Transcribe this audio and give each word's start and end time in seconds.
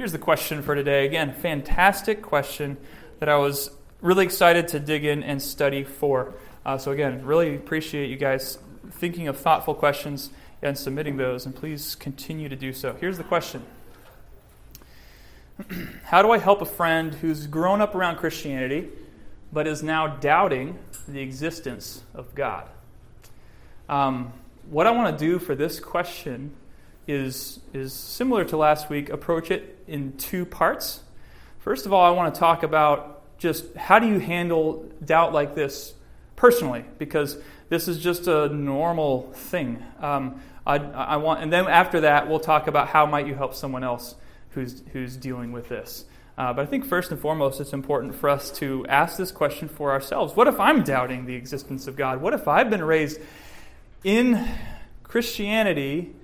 here's 0.00 0.12
the 0.12 0.18
question 0.18 0.62
for 0.62 0.74
today. 0.74 1.04
Again, 1.04 1.30
fantastic 1.30 2.22
question 2.22 2.78
that 3.18 3.28
I 3.28 3.36
was 3.36 3.70
really 4.00 4.24
excited 4.24 4.66
to 4.68 4.80
dig 4.80 5.04
in 5.04 5.22
and 5.22 5.42
study 5.42 5.84
for. 5.84 6.32
Uh, 6.64 6.78
so, 6.78 6.90
again, 6.90 7.22
really 7.22 7.54
appreciate 7.54 8.08
you 8.08 8.16
guys 8.16 8.56
thinking 8.92 9.28
of 9.28 9.36
thoughtful 9.36 9.74
questions 9.74 10.30
and 10.62 10.78
submitting 10.78 11.18
those, 11.18 11.44
and 11.44 11.54
please 11.54 11.94
continue 11.94 12.48
to 12.48 12.56
do 12.56 12.72
so. 12.72 12.96
Here's 12.98 13.18
the 13.18 13.24
question 13.24 13.62
How 16.04 16.22
do 16.22 16.30
I 16.30 16.38
help 16.38 16.62
a 16.62 16.64
friend 16.64 17.16
who's 17.16 17.46
grown 17.46 17.82
up 17.82 17.94
around 17.94 18.16
Christianity 18.16 18.88
but 19.52 19.66
is 19.66 19.82
now 19.82 20.06
doubting 20.06 20.78
the 21.08 21.20
existence 21.20 22.04
of 22.14 22.34
God? 22.34 22.70
Um, 23.86 24.32
what 24.70 24.86
I 24.86 24.92
want 24.92 25.18
to 25.18 25.22
do 25.22 25.38
for 25.38 25.54
this 25.54 25.78
question 25.78 26.56
is, 27.06 27.60
is 27.72 27.92
similar 27.92 28.44
to 28.46 28.56
last 28.56 28.90
week, 28.90 29.08
approach 29.08 29.50
it 29.50 29.82
in 29.86 30.16
two 30.16 30.44
parts. 30.44 31.00
First 31.58 31.86
of 31.86 31.92
all, 31.92 32.04
I 32.04 32.10
want 32.10 32.34
to 32.34 32.38
talk 32.38 32.62
about 32.62 33.38
just 33.38 33.74
how 33.74 33.98
do 33.98 34.06
you 34.06 34.18
handle 34.18 34.88
doubt 35.04 35.32
like 35.32 35.54
this 35.54 35.94
personally, 36.36 36.84
because 36.98 37.38
this 37.68 37.88
is 37.88 37.98
just 37.98 38.26
a 38.26 38.48
normal 38.48 39.32
thing. 39.32 39.82
Um, 40.00 40.40
I, 40.66 40.76
I, 40.76 41.16
want, 41.16 41.42
and 41.42 41.52
then 41.52 41.66
after 41.66 42.02
that, 42.02 42.28
we'll 42.28 42.40
talk 42.40 42.66
about 42.66 42.88
how 42.88 43.06
might 43.06 43.26
you 43.26 43.34
help 43.34 43.54
someone 43.54 43.82
else 43.82 44.14
who's, 44.50 44.82
who's 44.92 45.16
dealing 45.16 45.52
with 45.52 45.68
this. 45.68 46.04
Uh, 46.38 46.52
but 46.52 46.62
I 46.62 46.66
think 46.66 46.86
first 46.86 47.10
and 47.10 47.20
foremost, 47.20 47.60
it's 47.60 47.72
important 47.72 48.14
for 48.14 48.30
us 48.30 48.50
to 48.52 48.86
ask 48.88 49.18
this 49.18 49.30
question 49.30 49.68
for 49.68 49.92
ourselves. 49.92 50.34
What 50.34 50.48
if 50.48 50.58
I'm 50.58 50.82
doubting 50.82 51.26
the 51.26 51.34
existence 51.34 51.86
of 51.86 51.96
God? 51.96 52.20
What 52.22 52.32
if 52.32 52.48
I've 52.48 52.70
been 52.70 52.82
raised 52.82 53.20
in 54.04 54.48
Christianity, 55.02 56.14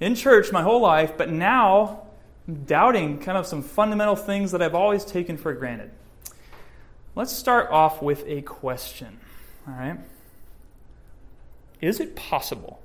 in 0.00 0.14
church 0.14 0.52
my 0.52 0.62
whole 0.62 0.80
life, 0.80 1.16
but 1.16 1.30
now 1.30 2.06
I'm 2.46 2.64
doubting 2.64 3.18
kind 3.18 3.36
of 3.36 3.46
some 3.46 3.62
fundamental 3.62 4.16
things 4.16 4.52
that 4.52 4.62
I've 4.62 4.74
always 4.74 5.04
taken 5.04 5.36
for 5.36 5.52
granted. 5.52 5.90
Let's 7.14 7.32
start 7.32 7.70
off 7.70 8.00
with 8.00 8.24
a 8.26 8.42
question. 8.42 9.18
All 9.66 9.74
right? 9.74 9.98
Is 11.80 12.00
it 12.00 12.16
possible 12.16 12.80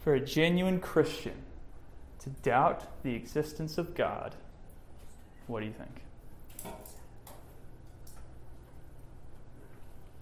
for 0.00 0.14
a 0.14 0.20
genuine 0.20 0.80
Christian 0.80 1.34
to 2.20 2.30
doubt 2.30 3.02
the 3.02 3.14
existence 3.14 3.76
of 3.78 3.94
God? 3.94 4.34
What 5.46 5.60
do 5.60 5.66
you 5.66 5.72
think? 5.72 5.90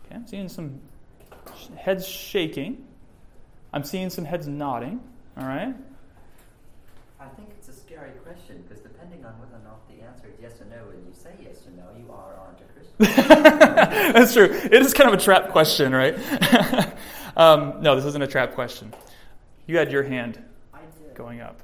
Okay, 0.04 0.14
I'm 0.14 0.26
seeing 0.26 0.48
some 0.48 0.80
heads 1.76 2.06
shaking. 2.06 2.86
I'm 3.72 3.84
seeing 3.84 4.10
some 4.10 4.24
heads 4.24 4.46
nodding. 4.46 5.00
All 5.38 5.46
right? 5.46 5.74
I 7.20 7.26
think 7.36 7.48
it's 7.50 7.68
a 7.68 7.72
scary 7.72 8.12
question 8.24 8.62
because 8.66 8.82
depending 8.82 9.24
on 9.24 9.32
whether 9.38 9.56
or 9.56 9.64
not 9.64 9.86
the 9.88 10.02
answer 10.04 10.28
is 10.28 10.34
yes 10.40 10.60
or 10.60 10.64
no, 10.64 10.86
when 10.86 11.04
you 11.06 11.12
say 11.12 11.30
yes 11.42 11.66
or 11.66 11.70
no, 11.76 11.84
you 11.98 12.10
are 12.10 12.32
or 12.32 12.40
aren't 12.46 12.60
a 12.60 12.64
Christian. 12.72 14.12
That's 14.12 14.32
true. 14.32 14.44
It 14.44 14.82
is 14.82 14.94
kind 14.94 15.12
of 15.12 15.18
a 15.18 15.22
trap 15.22 15.50
question, 15.50 15.92
right? 15.92 16.14
um, 17.36 17.82
no, 17.82 17.96
this 17.96 18.04
isn't 18.06 18.22
a 18.22 18.26
trap 18.26 18.54
question. 18.54 18.92
You 19.66 19.76
had 19.76 19.90
your 19.90 20.04
hand 20.04 20.38
going 21.16 21.40
up. 21.40 21.60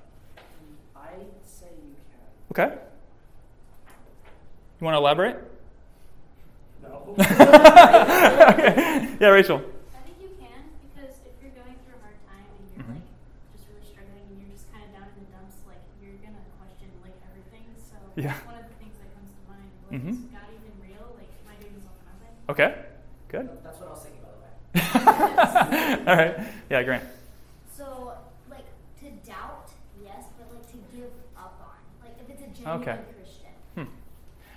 I 0.97 1.11
say 1.45 1.67
you 1.85 1.95
can. 2.55 2.65
Okay. 2.67 2.75
You 4.81 4.85
want 4.85 4.95
to 4.95 4.99
elaborate? 4.99 5.37
No. 6.83 7.15
okay. 7.21 9.09
Yeah, 9.21 9.29
Rachel. 9.29 9.63
Yeah. 18.17 18.35
One 18.45 18.57
of 18.57 18.69
the 18.69 18.77
things 18.77 18.97
that 19.01 19.09
comes 19.17 19.33
to 19.33 19.43
mind 19.49 19.71
was 19.89 19.93
mm-hmm. 19.97 20.35
God 20.37 20.49
even 20.53 20.73
real? 20.85 21.17
Like, 21.17 21.33
am 21.33 21.49
I 21.49 21.57
doing 21.57 21.75
this 21.75 21.87
all 21.89 21.97
for 21.97 22.13
nothing? 22.13 22.35
Okay. 22.53 22.71
Good. 23.29 23.49
That's 23.65 23.81
what 23.81 23.89
I 23.89 23.93
was 23.93 24.03
thinking, 24.05 24.21
by 24.21 24.33
the 24.33 24.41
way. 24.45 26.05
all 26.09 26.17
right. 26.17 26.35
Yeah, 26.69 26.83
Grant. 26.83 27.05
So, 27.73 28.13
like, 28.51 28.69
to 29.01 29.09
doubt, 29.25 29.73
yes, 30.05 30.29
but 30.37 30.53
like 30.53 30.67
to 30.73 30.79
give 30.93 31.13
up 31.37 31.57
on, 31.65 31.81
like, 32.05 32.21
if 32.21 32.29
it's 32.29 32.43
a 32.43 32.53
genuine 32.53 32.83
okay. 32.83 32.99
Christian. 33.17 33.57
Hmm. 33.75 33.89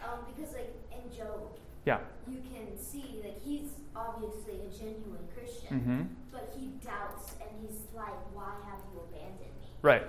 Um, 0.04 0.20
because, 0.36 0.52
like, 0.52 0.76
in 0.92 1.08
Job, 1.16 1.56
yeah, 1.86 2.00
you 2.28 2.44
can 2.52 2.76
see 2.76 3.22
that 3.24 3.40
he's 3.40 3.72
obviously 3.96 4.68
a 4.68 4.70
genuine 4.76 5.24
Christian, 5.32 5.80
mm-hmm. 5.80 6.02
but 6.32 6.52
he 6.60 6.76
doubts 6.84 7.36
and 7.40 7.50
he's 7.62 7.80
like, 7.96 8.20
"Why 8.36 8.52
have 8.68 8.84
you 8.92 9.00
abandoned 9.00 9.56
me?" 9.62 9.72
Right. 9.82 10.04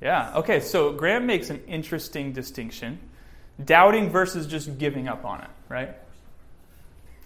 Yeah, 0.00 0.36
okay, 0.36 0.60
so 0.60 0.92
Graham 0.92 1.26
makes 1.26 1.48
an 1.50 1.62
interesting 1.66 2.32
distinction 2.32 2.98
doubting 3.64 4.10
versus 4.10 4.46
just 4.46 4.78
giving 4.78 5.08
up 5.08 5.24
on 5.24 5.40
it, 5.40 5.48
right? 5.68 5.96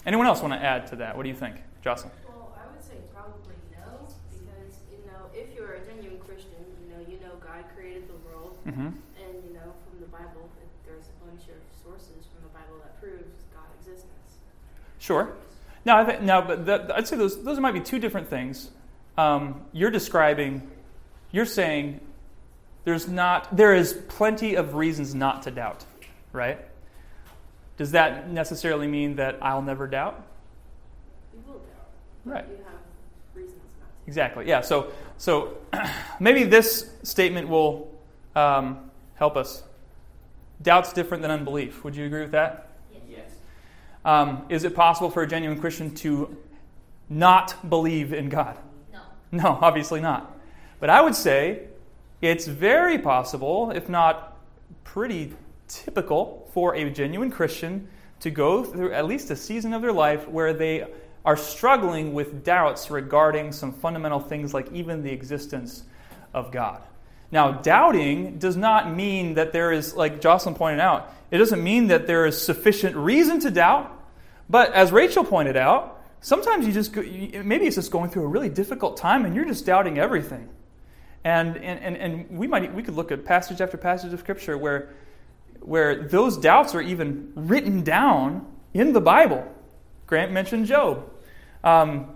Anyone 0.07 0.27
else 0.27 0.41
want 0.41 0.55
to 0.55 0.63
add 0.63 0.87
to 0.89 0.97
that? 0.97 1.17
What 1.17 1.25
do 1.25 1.29
you 1.29 1.35
think, 1.35 1.57
Jocelyn? 1.83 2.13
Well, 2.29 2.57
I 2.57 2.73
would 2.73 2.85
say 2.85 2.95
probably 3.13 3.55
no, 3.73 4.07
because, 4.31 4.79
you 4.93 4.99
know, 5.11 5.27
if 5.35 5.53
you're 5.55 5.73
a 5.73 5.81
genuine 5.85 6.21
Christian, 6.21 6.63
you 6.87 6.95
know, 6.95 7.01
you 7.11 7.19
know 7.21 7.35
God 7.45 7.65
created 7.77 8.09
the 8.09 8.15
world, 8.29 8.57
mm-hmm. 8.65 8.87
and, 8.87 9.35
you 9.45 9.53
know, 9.53 9.75
from 9.85 10.01
the 10.01 10.07
Bible, 10.07 10.49
there's 10.87 11.07
a 11.11 11.27
bunch 11.27 11.43
of 11.51 11.59
sources 11.83 12.31
from 12.31 12.43
the 12.45 12.55
Bible 12.55 12.79
that 12.83 13.01
proves 13.01 13.43
God's 13.53 13.75
existence. 13.83 14.39
Sure. 15.01 15.35
Now, 15.85 15.99
I 15.99 16.05
think, 16.05 16.23
now, 16.23 16.41
but 16.41 16.67
that, 16.67 16.97
I'd 16.97 17.09
say 17.09 17.17
those, 17.17 17.43
those 17.43 17.59
might 17.59 17.75
be 17.75 17.81
two 17.81 17.99
different 17.99 18.29
things. 18.29 18.71
Um, 19.19 19.63
you're 19.73 19.91
describing, 19.91 20.71
you're 21.33 21.45
saying 21.47 22.01
there's 22.85 23.09
not, 23.09 23.55
there 23.57 23.75
is 23.75 23.93
plenty 24.09 24.55
of 24.55 24.75
reasons 24.75 25.15
not 25.15 25.43
to 25.43 25.51
doubt, 25.51 25.85
right? 26.33 26.59
Does 27.77 27.93
that 27.93 28.31
necessarily 28.31 28.87
mean 28.87 29.17
that 29.17 29.39
I'll 29.41 29.63
never 29.63 29.87
doubt? 29.87 30.23
You 31.33 31.43
will 31.47 31.61
doubt. 31.61 31.89
Right. 32.25 32.45
You 32.47 32.57
have 32.65 32.75
reasons 33.35 33.63
not 33.81 33.89
to. 33.89 34.07
Exactly. 34.07 34.47
Yeah. 34.47 34.61
So, 34.61 34.93
so 35.17 35.57
maybe 36.21 36.45
this 36.45 36.91
statement 37.03 37.49
will 37.49 37.91
um, 38.37 38.91
help 39.15 39.37
us. 39.37 39.63
Doubt's 40.63 40.93
different 40.93 41.23
than 41.23 41.31
unbelief. 41.31 41.83
Would 41.85 41.97
you 41.97 42.05
agree 42.05 42.21
with 42.21 42.33
that? 42.33 42.69
Yes. 43.09 43.31
Um, 44.05 44.45
is 44.51 44.65
it 44.65 44.75
possible 44.75 45.11
for 45.11 45.23
a 45.23 45.27
genuine 45.27 45.59
Christian 45.59 45.95
to 45.97 46.37
not 47.09 47.71
believe 47.71 48.13
in 48.13 48.29
God? 48.29 48.59
No. 48.93 49.01
No, 49.33 49.59
obviously 49.63 50.01
not. 50.01 50.39
But 50.81 50.91
I 50.91 51.01
would 51.01 51.15
say 51.15 51.70
it's 52.21 52.47
very 52.47 52.99
possible, 52.99 53.71
if 53.71 53.89
not 53.89 54.37
pretty 54.85 55.35
typical, 55.69 56.49
for 56.53 56.75
a 56.75 56.91
genuine 56.91 57.31
Christian 57.31 57.89
to 58.21 58.31
go 58.31 58.65
through 58.65 58.93
at 58.93 59.07
least 59.07 59.31
a 59.31 59.37
season 59.37 59.73
of 59.73 59.83
their 59.83 59.93
life 59.93 60.29
where 60.29 60.53
they 60.53 60.87
are 61.25 61.37
struggling 61.37 62.13
with 62.13 62.45
doubts 62.45 62.91
regarding 62.91 63.53
some 63.53 63.73
fundamental 63.73 64.21
things 64.21 64.55
like 64.55 64.71
even 64.73 65.03
the 65.03 65.11
existence 65.11 65.85
of 66.35 66.53
God. 66.53 66.83
Now, 67.33 67.53
doubting 67.53 68.39
does 68.39 68.57
not 68.57 68.95
mean 68.95 69.35
that 69.35 69.53
there 69.53 69.73
is, 69.73 69.95
like 69.95 70.21
Jocelyn 70.21 70.55
pointed 70.55 70.81
out, 70.81 71.15
it 71.31 71.39
doesn't 71.39 71.63
mean 71.63 71.89
that 71.89 72.07
there 72.07 72.27
is 72.27 72.41
sufficient 72.41 72.97
reason 72.97 73.41
to 73.41 73.51
doubt. 73.51 73.97
But 74.49 74.73
as 74.73 74.91
Rachel 74.91 75.25
pointed 75.25 75.57
out, 75.57 76.03
sometimes 76.21 76.67
you 76.67 76.73
just, 76.73 76.95
maybe 76.95 77.67
it's 77.67 77.77
just 77.77 77.93
going 77.93 78.11
through 78.11 78.25
a 78.25 78.29
really 78.29 78.49
difficult 78.49 78.97
time 78.97 79.25
and 79.25 79.35
you're 79.35 79.45
just 79.45 79.65
doubting 79.65 79.99
everything. 79.99 80.49
And, 81.23 81.57
and, 81.59 81.97
and, 81.97 82.31
we, 82.31 82.47
might, 82.47 82.75
we 82.75 82.83
could 82.83 82.95
look 82.95 83.13
at 83.13 83.25
passage 83.25 83.61
after 83.61 83.77
passage 83.77 84.13
of 84.13 84.21
Scripture 84.21 84.57
where, 84.57 84.89
where 85.61 86.09
those 86.09 86.39
doubts 86.39 86.75
are 86.75 86.81
even 86.81 87.33
written 87.35 87.83
down 87.83 88.47
in 88.73 88.93
the 88.93 89.01
Bible. 89.01 89.47
Grant 90.07 90.33
mentioned 90.33 90.67
Job. 90.67 91.11
Um, 91.63 92.15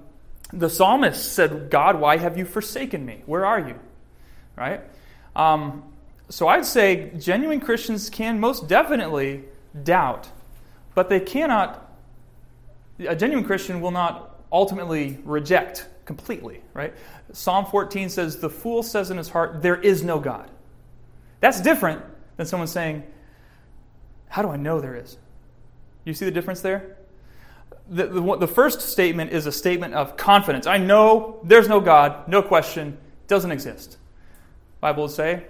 the 0.53 0.71
psalmist 0.71 1.33
said, 1.33 1.71
God, 1.71 2.01
why 2.01 2.17
have 2.17 2.39
you 2.39 2.45
forsaken 2.45 3.05
me? 3.05 3.23
Where 3.27 3.45
are 3.45 3.61
you? 3.61 3.79
Right? 4.57 4.81
Um, 5.37 5.83
so 6.29 6.49
I'd 6.49 6.65
say 6.65 7.13
genuine 7.19 7.61
Christians 7.61 8.09
can 8.09 8.41
most 8.41 8.69
definitely 8.69 9.45
doubt, 9.83 10.29
but 10.95 11.09
they 11.09 11.21
cannot, 11.21 11.93
a 13.01 13.15
genuine 13.17 13.45
Christian 13.45 13.81
will 13.81 13.91
not 13.91 14.41
ultimately 14.51 15.19
reject 15.25 15.87
completely, 16.05 16.61
right? 16.73 16.95
Psalm 17.33 17.67
14 17.67 18.09
says, 18.09 18.39
The 18.39 18.51
fool 18.51 18.83
says 18.83 19.11
in 19.11 19.17
his 19.17 19.29
heart, 19.29 19.63
There 19.63 19.81
is 19.81 20.03
no 20.03 20.19
God. 20.19 20.51
That's 21.41 21.61
different 21.61 22.03
than 22.37 22.47
someone 22.47 22.69
saying, 22.69 23.05
How 24.29 24.43
do 24.43 24.49
I 24.49 24.57
know 24.57 24.81
there 24.81 24.97
is? 24.97 25.19
You 26.05 26.15
see 26.15 26.25
the 26.25 26.31
difference 26.31 26.61
there? 26.61 26.97
The, 27.89 28.07
the, 28.07 28.37
the 28.39 28.49
first 28.49 28.81
statement 28.81 29.33
is 29.33 29.47
a 29.47 29.53
statement 29.53 29.95
of 29.95 30.17
confidence. 30.17 30.67
I 30.67 30.79
know 30.79 31.41
there's 31.45 31.69
no 31.69 31.81
God, 31.81 32.29
no 32.29 32.43
question, 32.43 32.97
doesn't 33.27 33.51
exist. 33.51 33.99
Bible 34.81 35.05
would 35.05 35.13
say 35.13 35.45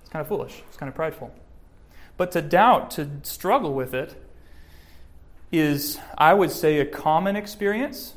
it's 0.00 0.10
kind 0.10 0.20
of 0.20 0.28
foolish, 0.28 0.62
it's 0.68 0.76
kind 0.76 0.88
of 0.88 0.94
prideful. 0.94 1.32
But 2.16 2.32
to 2.32 2.42
doubt, 2.42 2.90
to 2.92 3.08
struggle 3.22 3.72
with 3.72 3.94
it, 3.94 4.14
is, 5.52 5.98
I 6.16 6.34
would 6.34 6.50
say, 6.50 6.78
a 6.78 6.86
common 6.86 7.36
experience 7.36 8.14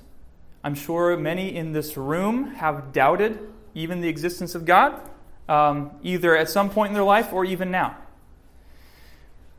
I'm 0.63 0.75
sure 0.75 1.17
many 1.17 1.55
in 1.55 1.73
this 1.73 1.97
room 1.97 2.55
have 2.55 2.93
doubted 2.93 3.39
even 3.73 4.01
the 4.01 4.07
existence 4.07 4.55
of 4.55 4.65
God. 4.65 4.99
um, 5.47 5.91
either 6.03 6.35
at 6.35 6.49
some 6.49 6.69
point 6.69 6.89
in 6.89 6.93
their 6.93 7.03
life 7.03 7.33
or 7.33 7.45
even 7.45 7.71
now. 7.71 7.97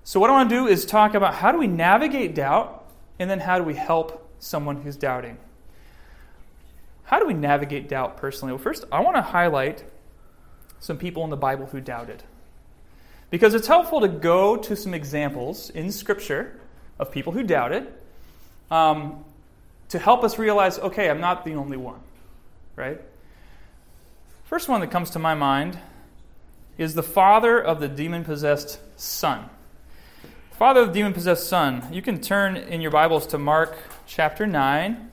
So, 0.03 0.21
what 0.21 0.31
I 0.31 0.33
want 0.35 0.51
to 0.51 0.57
do 0.57 0.67
is 0.67 0.85
talk 0.85 1.15
about 1.15 1.35
how 1.35 1.53
do 1.53 1.59
we 1.59 1.67
navigate 1.67 2.35
doubt, 2.35 2.85
and 3.19 3.31
then 3.31 3.41
how 3.41 3.59
do 3.59 3.65
we 3.65 3.75
help 3.75 4.29
someone 4.39 4.83
who's 4.83 4.97
doubting. 4.97 5.39
How 7.05 7.19
do 7.19 7.27
we 7.27 7.35
navigate 7.35 7.89
doubt 7.89 8.17
personally? 8.17 8.53
Well, 8.53 8.63
first, 8.63 8.85
I 8.91 9.01
want 9.01 9.17
to 9.17 9.23
highlight 9.23 9.85
some 10.81 10.99
people 10.99 11.25
in 11.25 11.31
the 11.31 11.37
Bible 11.37 11.67
who 11.67 11.81
doubted. 11.81 12.23
Because 13.31 13.55
it's 13.55 13.67
helpful 13.67 14.01
to 14.01 14.09
go 14.09 14.57
to 14.57 14.77
some 14.77 14.95
examples 14.95 15.71
in 15.71 15.91
Scripture 15.91 16.61
of 16.99 17.11
people 17.11 17.33
who 17.33 17.43
doubted 17.43 17.93
um, 18.71 19.25
to 19.91 19.99
help 19.99 20.25
us 20.25 20.39
realize 20.39 20.79
okay, 20.79 21.11
I'm 21.11 21.21
not 21.21 21.45
the 21.45 21.55
only 21.55 21.77
one, 21.77 22.01
right? 22.77 23.01
First 24.45 24.69
one 24.69 24.81
that 24.81 24.91
comes 24.91 25.11
to 25.11 25.19
my 25.19 25.35
mind 25.35 25.79
is 26.77 26.95
the 26.95 27.03
father 27.03 27.61
of 27.61 27.81
the 27.81 27.89
demon 27.89 28.25
possessed 28.25 28.79
son. 28.97 29.49
Father 30.53 30.83
of 30.83 30.89
the 30.89 30.95
demon 30.95 31.13
possessed 31.13 31.49
son. 31.49 31.89
You 31.93 32.03
can 32.03 32.21
turn 32.21 32.57
in 32.57 32.81
your 32.81 32.91
Bibles 32.91 33.27
to 33.29 33.39
Mark 33.39 33.77
chapter 34.07 34.47
9. 34.47 35.11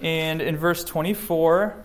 And 0.00 0.42
in 0.42 0.56
verse 0.56 0.84
24, 0.84 1.76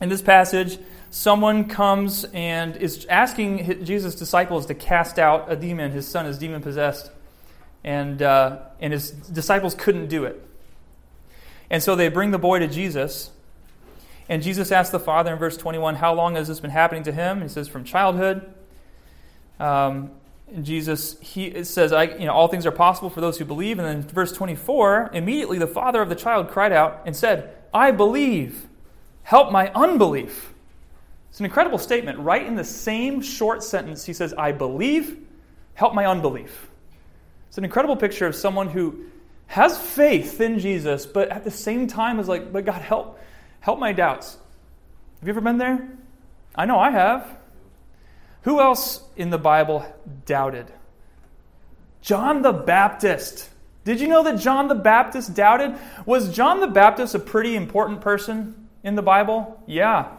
in 0.00 0.08
this 0.08 0.22
passage, 0.22 0.78
someone 1.10 1.68
comes 1.68 2.24
and 2.32 2.76
is 2.76 3.06
asking 3.06 3.84
Jesus' 3.84 4.14
disciples 4.14 4.66
to 4.66 4.74
cast 4.74 5.18
out 5.18 5.50
a 5.50 5.56
demon. 5.56 5.90
His 5.92 6.06
son 6.06 6.26
is 6.26 6.38
demon 6.38 6.62
possessed. 6.62 7.10
And, 7.84 8.20
uh, 8.22 8.60
and 8.80 8.92
his 8.92 9.10
disciples 9.10 9.74
couldn't 9.74 10.08
do 10.08 10.24
it. 10.24 10.44
And 11.70 11.82
so 11.82 11.94
they 11.96 12.08
bring 12.08 12.30
the 12.30 12.38
boy 12.38 12.58
to 12.58 12.66
Jesus. 12.66 13.30
And 14.28 14.42
Jesus 14.42 14.72
asks 14.72 14.90
the 14.90 15.00
father 15.00 15.32
in 15.32 15.38
verse 15.38 15.56
21, 15.56 15.96
How 15.96 16.14
long 16.14 16.34
has 16.34 16.48
this 16.48 16.60
been 16.60 16.70
happening 16.70 17.02
to 17.04 17.12
him? 17.12 17.42
he 17.42 17.48
says, 17.48 17.68
From 17.68 17.84
childhood. 17.84 18.52
Um, 19.58 20.10
and 20.54 20.64
Jesus, 20.64 21.18
he 21.20 21.62
says, 21.64 21.92
I, 21.92 22.04
you 22.04 22.26
know, 22.26 22.32
all 22.32 22.48
things 22.48 22.64
are 22.64 22.72
possible 22.72 23.10
for 23.10 23.20
those 23.20 23.38
who 23.38 23.44
believe. 23.44 23.78
And 23.78 23.86
then 23.86 24.02
verse 24.02 24.32
24, 24.32 25.10
immediately 25.12 25.58
the 25.58 25.66
father 25.66 26.00
of 26.00 26.08
the 26.08 26.14
child 26.14 26.48
cried 26.48 26.72
out 26.72 27.02
and 27.04 27.14
said, 27.14 27.54
I 27.72 27.90
believe. 27.90 28.66
Help 29.22 29.52
my 29.52 29.70
unbelief. 29.72 30.54
It's 31.28 31.38
an 31.38 31.44
incredible 31.44 31.78
statement. 31.78 32.18
Right 32.18 32.46
in 32.46 32.54
the 32.54 32.64
same 32.64 33.20
short 33.20 33.62
sentence, 33.62 34.06
he 34.06 34.14
says, 34.14 34.32
I 34.34 34.52
believe. 34.52 35.18
Help 35.74 35.94
my 35.94 36.06
unbelief. 36.06 36.67
It's 37.58 37.62
an 37.62 37.64
incredible 37.64 37.96
picture 37.96 38.24
of 38.24 38.36
someone 38.36 38.68
who 38.68 39.06
has 39.48 39.76
faith 39.76 40.40
in 40.40 40.60
Jesus, 40.60 41.06
but 41.06 41.28
at 41.30 41.42
the 41.42 41.50
same 41.50 41.88
time 41.88 42.20
is 42.20 42.28
like, 42.28 42.52
but 42.52 42.64
God, 42.64 42.80
help, 42.80 43.18
help 43.58 43.80
my 43.80 43.90
doubts. 43.90 44.38
Have 45.18 45.26
you 45.26 45.32
ever 45.32 45.40
been 45.40 45.58
there? 45.58 45.88
I 46.54 46.66
know 46.66 46.78
I 46.78 46.92
have. 46.92 47.36
Who 48.42 48.60
else 48.60 49.02
in 49.16 49.30
the 49.30 49.38
Bible 49.38 49.84
doubted? 50.24 50.70
John 52.00 52.42
the 52.42 52.52
Baptist. 52.52 53.50
Did 53.82 54.00
you 54.00 54.06
know 54.06 54.22
that 54.22 54.38
John 54.38 54.68
the 54.68 54.76
Baptist 54.76 55.34
doubted? 55.34 55.74
Was 56.06 56.32
John 56.32 56.60
the 56.60 56.68
Baptist 56.68 57.16
a 57.16 57.18
pretty 57.18 57.56
important 57.56 58.02
person 58.02 58.68
in 58.84 58.94
the 58.94 59.02
Bible? 59.02 59.60
Yeah. 59.66 60.12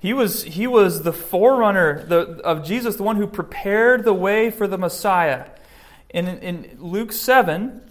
He 0.00 0.12
was, 0.12 0.42
he 0.42 0.66
was 0.66 1.04
the 1.04 1.12
forerunner 1.12 2.04
the, 2.04 2.40
of 2.42 2.66
Jesus, 2.66 2.96
the 2.96 3.04
one 3.04 3.14
who 3.14 3.28
prepared 3.28 4.02
the 4.02 4.12
way 4.12 4.50
for 4.50 4.66
the 4.66 4.76
Messiah. 4.76 5.44
In, 6.10 6.26
in 6.26 6.76
Luke 6.78 7.12
7, 7.12 7.82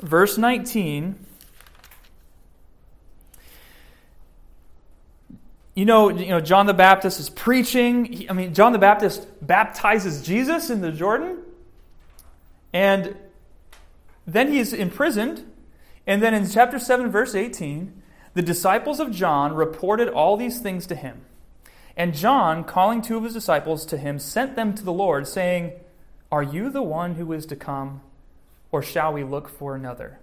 verse 0.00 0.38
19, 0.38 1.18
you 5.74 5.84
know, 5.84 6.10
you 6.10 6.28
know, 6.28 6.40
John 6.40 6.66
the 6.66 6.74
Baptist 6.74 7.18
is 7.18 7.30
preaching. 7.30 8.04
He, 8.04 8.30
I 8.30 8.32
mean, 8.32 8.54
John 8.54 8.72
the 8.72 8.78
Baptist 8.78 9.26
baptizes 9.40 10.22
Jesus 10.22 10.70
in 10.70 10.80
the 10.80 10.92
Jordan. 10.92 11.38
And 12.72 13.16
then 14.26 14.52
he's 14.52 14.72
imprisoned. 14.72 15.44
And 16.06 16.22
then 16.22 16.34
in 16.34 16.48
chapter 16.48 16.78
7, 16.78 17.10
verse 17.10 17.34
18, 17.34 18.02
the 18.34 18.42
disciples 18.42 19.00
of 19.00 19.10
John 19.10 19.54
reported 19.54 20.08
all 20.08 20.36
these 20.36 20.60
things 20.60 20.86
to 20.86 20.94
him. 20.94 21.22
And 21.96 22.14
John, 22.14 22.64
calling 22.64 23.02
two 23.02 23.16
of 23.16 23.24
his 23.24 23.34
disciples 23.34 23.84
to 23.86 23.98
him, 23.98 24.18
sent 24.18 24.56
them 24.56 24.74
to 24.74 24.82
the 24.82 24.92
Lord, 24.92 25.26
saying, 25.26 25.72
Are 26.32 26.42
you 26.42 26.70
the 26.70 26.82
one 26.82 27.14
who 27.14 27.32
is 27.34 27.44
to 27.46 27.56
come, 27.56 28.00
or 28.72 28.82
shall 28.82 29.12
we 29.12 29.22
look 29.22 29.50
for 29.50 29.76
another? 29.76 30.18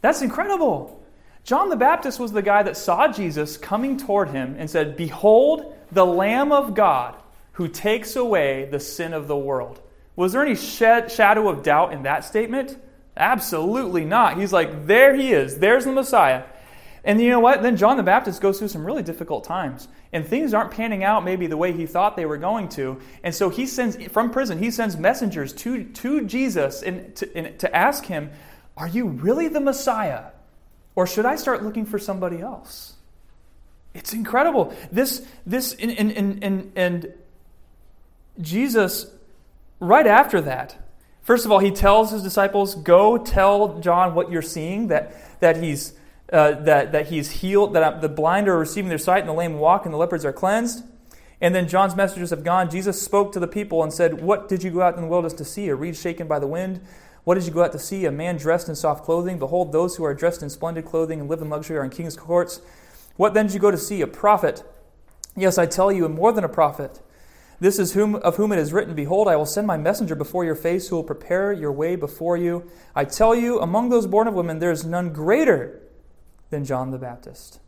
That's 0.00 0.22
incredible. 0.22 1.02
John 1.42 1.70
the 1.70 1.76
Baptist 1.76 2.20
was 2.20 2.30
the 2.30 2.40
guy 2.40 2.62
that 2.62 2.76
saw 2.76 3.08
Jesus 3.08 3.56
coming 3.56 3.96
toward 3.96 4.30
him 4.30 4.54
and 4.58 4.70
said, 4.70 4.96
Behold, 4.96 5.74
the 5.90 6.06
Lamb 6.06 6.52
of 6.52 6.74
God 6.74 7.16
who 7.52 7.66
takes 7.66 8.14
away 8.14 8.68
the 8.70 8.78
sin 8.78 9.12
of 9.12 9.26
the 9.26 9.36
world. 9.36 9.80
Was 10.14 10.32
there 10.32 10.44
any 10.44 10.54
shadow 10.54 11.48
of 11.48 11.64
doubt 11.64 11.92
in 11.92 12.04
that 12.04 12.24
statement? 12.24 12.78
Absolutely 13.16 14.04
not. 14.04 14.38
He's 14.38 14.52
like, 14.52 14.86
There 14.86 15.16
he 15.16 15.32
is. 15.32 15.58
There's 15.58 15.84
the 15.84 15.92
Messiah. 15.92 16.44
And 17.04 17.20
you 17.20 17.28
know 17.28 17.40
what? 17.40 17.62
Then 17.62 17.76
John 17.76 17.98
the 17.98 18.02
Baptist 18.02 18.40
goes 18.40 18.58
through 18.58 18.68
some 18.68 18.84
really 18.84 19.02
difficult 19.02 19.44
times. 19.44 19.88
And 20.12 20.26
things 20.26 20.54
aren't 20.54 20.70
panning 20.70 21.04
out 21.04 21.22
maybe 21.22 21.46
the 21.46 21.56
way 21.56 21.72
he 21.72 21.84
thought 21.84 22.16
they 22.16 22.24
were 22.24 22.38
going 22.38 22.70
to. 22.70 22.98
And 23.22 23.34
so 23.34 23.50
he 23.50 23.66
sends, 23.66 24.02
from 24.06 24.30
prison, 24.30 24.58
he 24.58 24.70
sends 24.70 24.96
messengers 24.96 25.52
to, 25.54 25.84
to 25.84 26.24
Jesus 26.24 26.82
and 26.82 27.14
to, 27.16 27.36
and 27.36 27.58
to 27.58 27.76
ask 27.76 28.06
him, 28.06 28.30
Are 28.76 28.88
you 28.88 29.06
really 29.06 29.48
the 29.48 29.60
Messiah? 29.60 30.26
Or 30.96 31.06
should 31.06 31.26
I 31.26 31.36
start 31.36 31.62
looking 31.62 31.84
for 31.84 31.98
somebody 31.98 32.40
else? 32.40 32.94
It's 33.92 34.14
incredible. 34.14 34.74
This, 34.90 35.26
this, 35.44 35.74
and, 35.74 35.90
and, 35.92 36.42
and, 36.42 36.72
and 36.74 37.14
Jesus, 38.40 39.06
right 39.78 40.06
after 40.06 40.40
that, 40.40 40.76
first 41.22 41.44
of 41.44 41.52
all, 41.52 41.58
he 41.58 41.70
tells 41.70 42.12
his 42.12 42.22
disciples, 42.22 42.74
Go 42.76 43.18
tell 43.18 43.78
John 43.80 44.14
what 44.14 44.30
you're 44.30 44.42
seeing, 44.42 44.88
that, 44.88 45.40
that 45.40 45.62
he's. 45.62 45.92
Uh, 46.32 46.52
that, 46.62 46.90
that 46.92 47.08
he's 47.08 47.30
healed, 47.30 47.74
that 47.74 48.00
the 48.00 48.08
blind 48.08 48.48
are 48.48 48.58
receiving 48.58 48.88
their 48.88 48.96
sight, 48.96 49.20
and 49.20 49.28
the 49.28 49.34
lame 49.34 49.58
walk, 49.58 49.84
and 49.84 49.92
the 49.92 49.98
lepers 49.98 50.24
are 50.24 50.32
cleansed. 50.32 50.82
And 51.40 51.54
then 51.54 51.68
John's 51.68 51.94
messengers 51.94 52.30
have 52.30 52.42
gone. 52.42 52.70
Jesus 52.70 53.00
spoke 53.02 53.32
to 53.32 53.38
the 53.38 53.46
people 53.46 53.82
and 53.82 53.92
said, 53.92 54.22
What 54.22 54.48
did 54.48 54.62
you 54.62 54.70
go 54.70 54.80
out 54.80 54.96
in 54.96 55.02
the 55.02 55.06
wilderness 55.06 55.34
to 55.34 55.44
see? 55.44 55.68
A 55.68 55.74
reed 55.74 55.96
shaken 55.96 56.26
by 56.26 56.38
the 56.38 56.46
wind? 56.46 56.80
What 57.24 57.34
did 57.34 57.44
you 57.44 57.50
go 57.50 57.62
out 57.62 57.72
to 57.72 57.78
see? 57.78 58.06
A 58.06 58.10
man 58.10 58.38
dressed 58.38 58.68
in 58.68 58.74
soft 58.74 59.04
clothing? 59.04 59.38
Behold, 59.38 59.70
those 59.70 59.96
who 59.96 60.04
are 60.04 60.14
dressed 60.14 60.42
in 60.42 60.48
splendid 60.48 60.86
clothing 60.86 61.20
and 61.20 61.28
live 61.28 61.42
in 61.42 61.50
luxury 61.50 61.76
are 61.76 61.84
in 61.84 61.90
king's 61.90 62.16
courts. 62.16 62.62
What 63.16 63.34
then 63.34 63.46
did 63.46 63.54
you 63.54 63.60
go 63.60 63.70
to 63.70 63.76
see? 63.76 64.00
A 64.00 64.06
prophet? 64.06 64.62
Yes, 65.36 65.58
I 65.58 65.66
tell 65.66 65.92
you, 65.92 66.04
and 66.04 66.14
more 66.14 66.32
than 66.32 66.44
a 66.44 66.48
prophet. 66.48 67.00
This 67.60 67.78
is 67.78 67.92
whom, 67.92 68.16
of 68.16 68.36
whom 68.36 68.52
it 68.52 68.58
is 68.58 68.72
written, 68.72 68.94
Behold, 68.94 69.28
I 69.28 69.36
will 69.36 69.46
send 69.46 69.66
my 69.66 69.76
messenger 69.76 70.14
before 70.14 70.44
your 70.44 70.54
face, 70.54 70.88
who 70.88 70.96
will 70.96 71.04
prepare 71.04 71.52
your 71.52 71.72
way 71.72 71.96
before 71.96 72.36
you. 72.36 72.70
I 72.94 73.04
tell 73.04 73.34
you, 73.34 73.60
among 73.60 73.88
those 73.88 74.06
born 74.06 74.28
of 74.28 74.34
women, 74.34 74.58
there 74.58 74.70
is 74.70 74.84
none 74.84 75.12
greater 75.12 75.80
than 76.54 76.64
John 76.64 76.92
the 76.92 76.98
Baptist. 76.98 77.58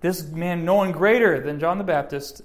This 0.00 0.22
man, 0.22 0.64
no 0.64 0.74
one 0.74 0.92
greater 0.92 1.40
than 1.40 1.58
John 1.58 1.78
the 1.78 1.84
Baptist, 1.84 2.42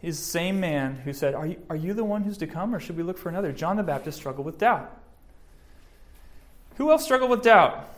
is 0.00 0.16
the 0.16 0.24
same 0.24 0.60
man 0.60 0.94
who 0.94 1.12
said, 1.12 1.34
are 1.34 1.46
you, 1.46 1.56
are 1.68 1.74
you 1.74 1.92
the 1.92 2.04
one 2.04 2.22
who's 2.22 2.38
to 2.38 2.46
come, 2.46 2.72
or 2.72 2.78
should 2.78 2.96
we 2.96 3.02
look 3.02 3.18
for 3.18 3.28
another? 3.28 3.50
John 3.50 3.76
the 3.76 3.82
Baptist 3.82 4.18
struggled 4.18 4.46
with 4.46 4.58
doubt. 4.58 4.96
Who 6.76 6.92
else 6.92 7.02
struggled 7.04 7.30
with 7.30 7.42
doubt? 7.42 7.88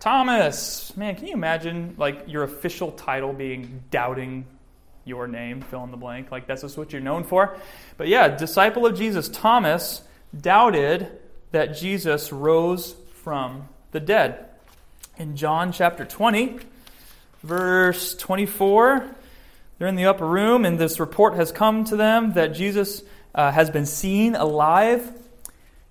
Thomas. 0.00 0.86
Thomas. 0.86 0.96
Man, 0.96 1.14
can 1.14 1.26
you 1.26 1.34
imagine 1.34 1.94
like 1.98 2.24
your 2.26 2.44
official 2.44 2.92
title 2.92 3.34
being 3.34 3.82
doubting 3.90 4.46
your 5.04 5.26
name, 5.26 5.60
fill 5.60 5.84
in 5.84 5.90
the 5.90 5.98
blank? 5.98 6.30
Like 6.30 6.46
that's 6.46 6.62
just 6.62 6.78
what 6.78 6.92
you're 6.92 7.02
known 7.02 7.24
for. 7.24 7.58
But 7.98 8.08
yeah, 8.08 8.28
disciple 8.28 8.86
of 8.86 8.96
Jesus, 8.96 9.28
Thomas 9.28 10.00
doubted 10.40 11.18
that 11.50 11.76
Jesus 11.76 12.32
rose 12.32 12.94
from 13.22 13.68
the 13.90 14.00
dead. 14.00 14.48
In 15.18 15.36
John 15.36 15.72
chapter 15.72 16.06
20, 16.06 16.58
verse 17.42 18.14
24, 18.14 19.14
they're 19.78 19.86
in 19.86 19.94
the 19.94 20.06
upper 20.06 20.26
room, 20.26 20.64
and 20.64 20.78
this 20.78 20.98
report 20.98 21.34
has 21.34 21.52
come 21.52 21.84
to 21.84 21.96
them 21.96 22.32
that 22.32 22.54
Jesus 22.54 23.02
uh, 23.34 23.52
has 23.52 23.68
been 23.68 23.84
seen 23.84 24.34
alive. 24.34 25.12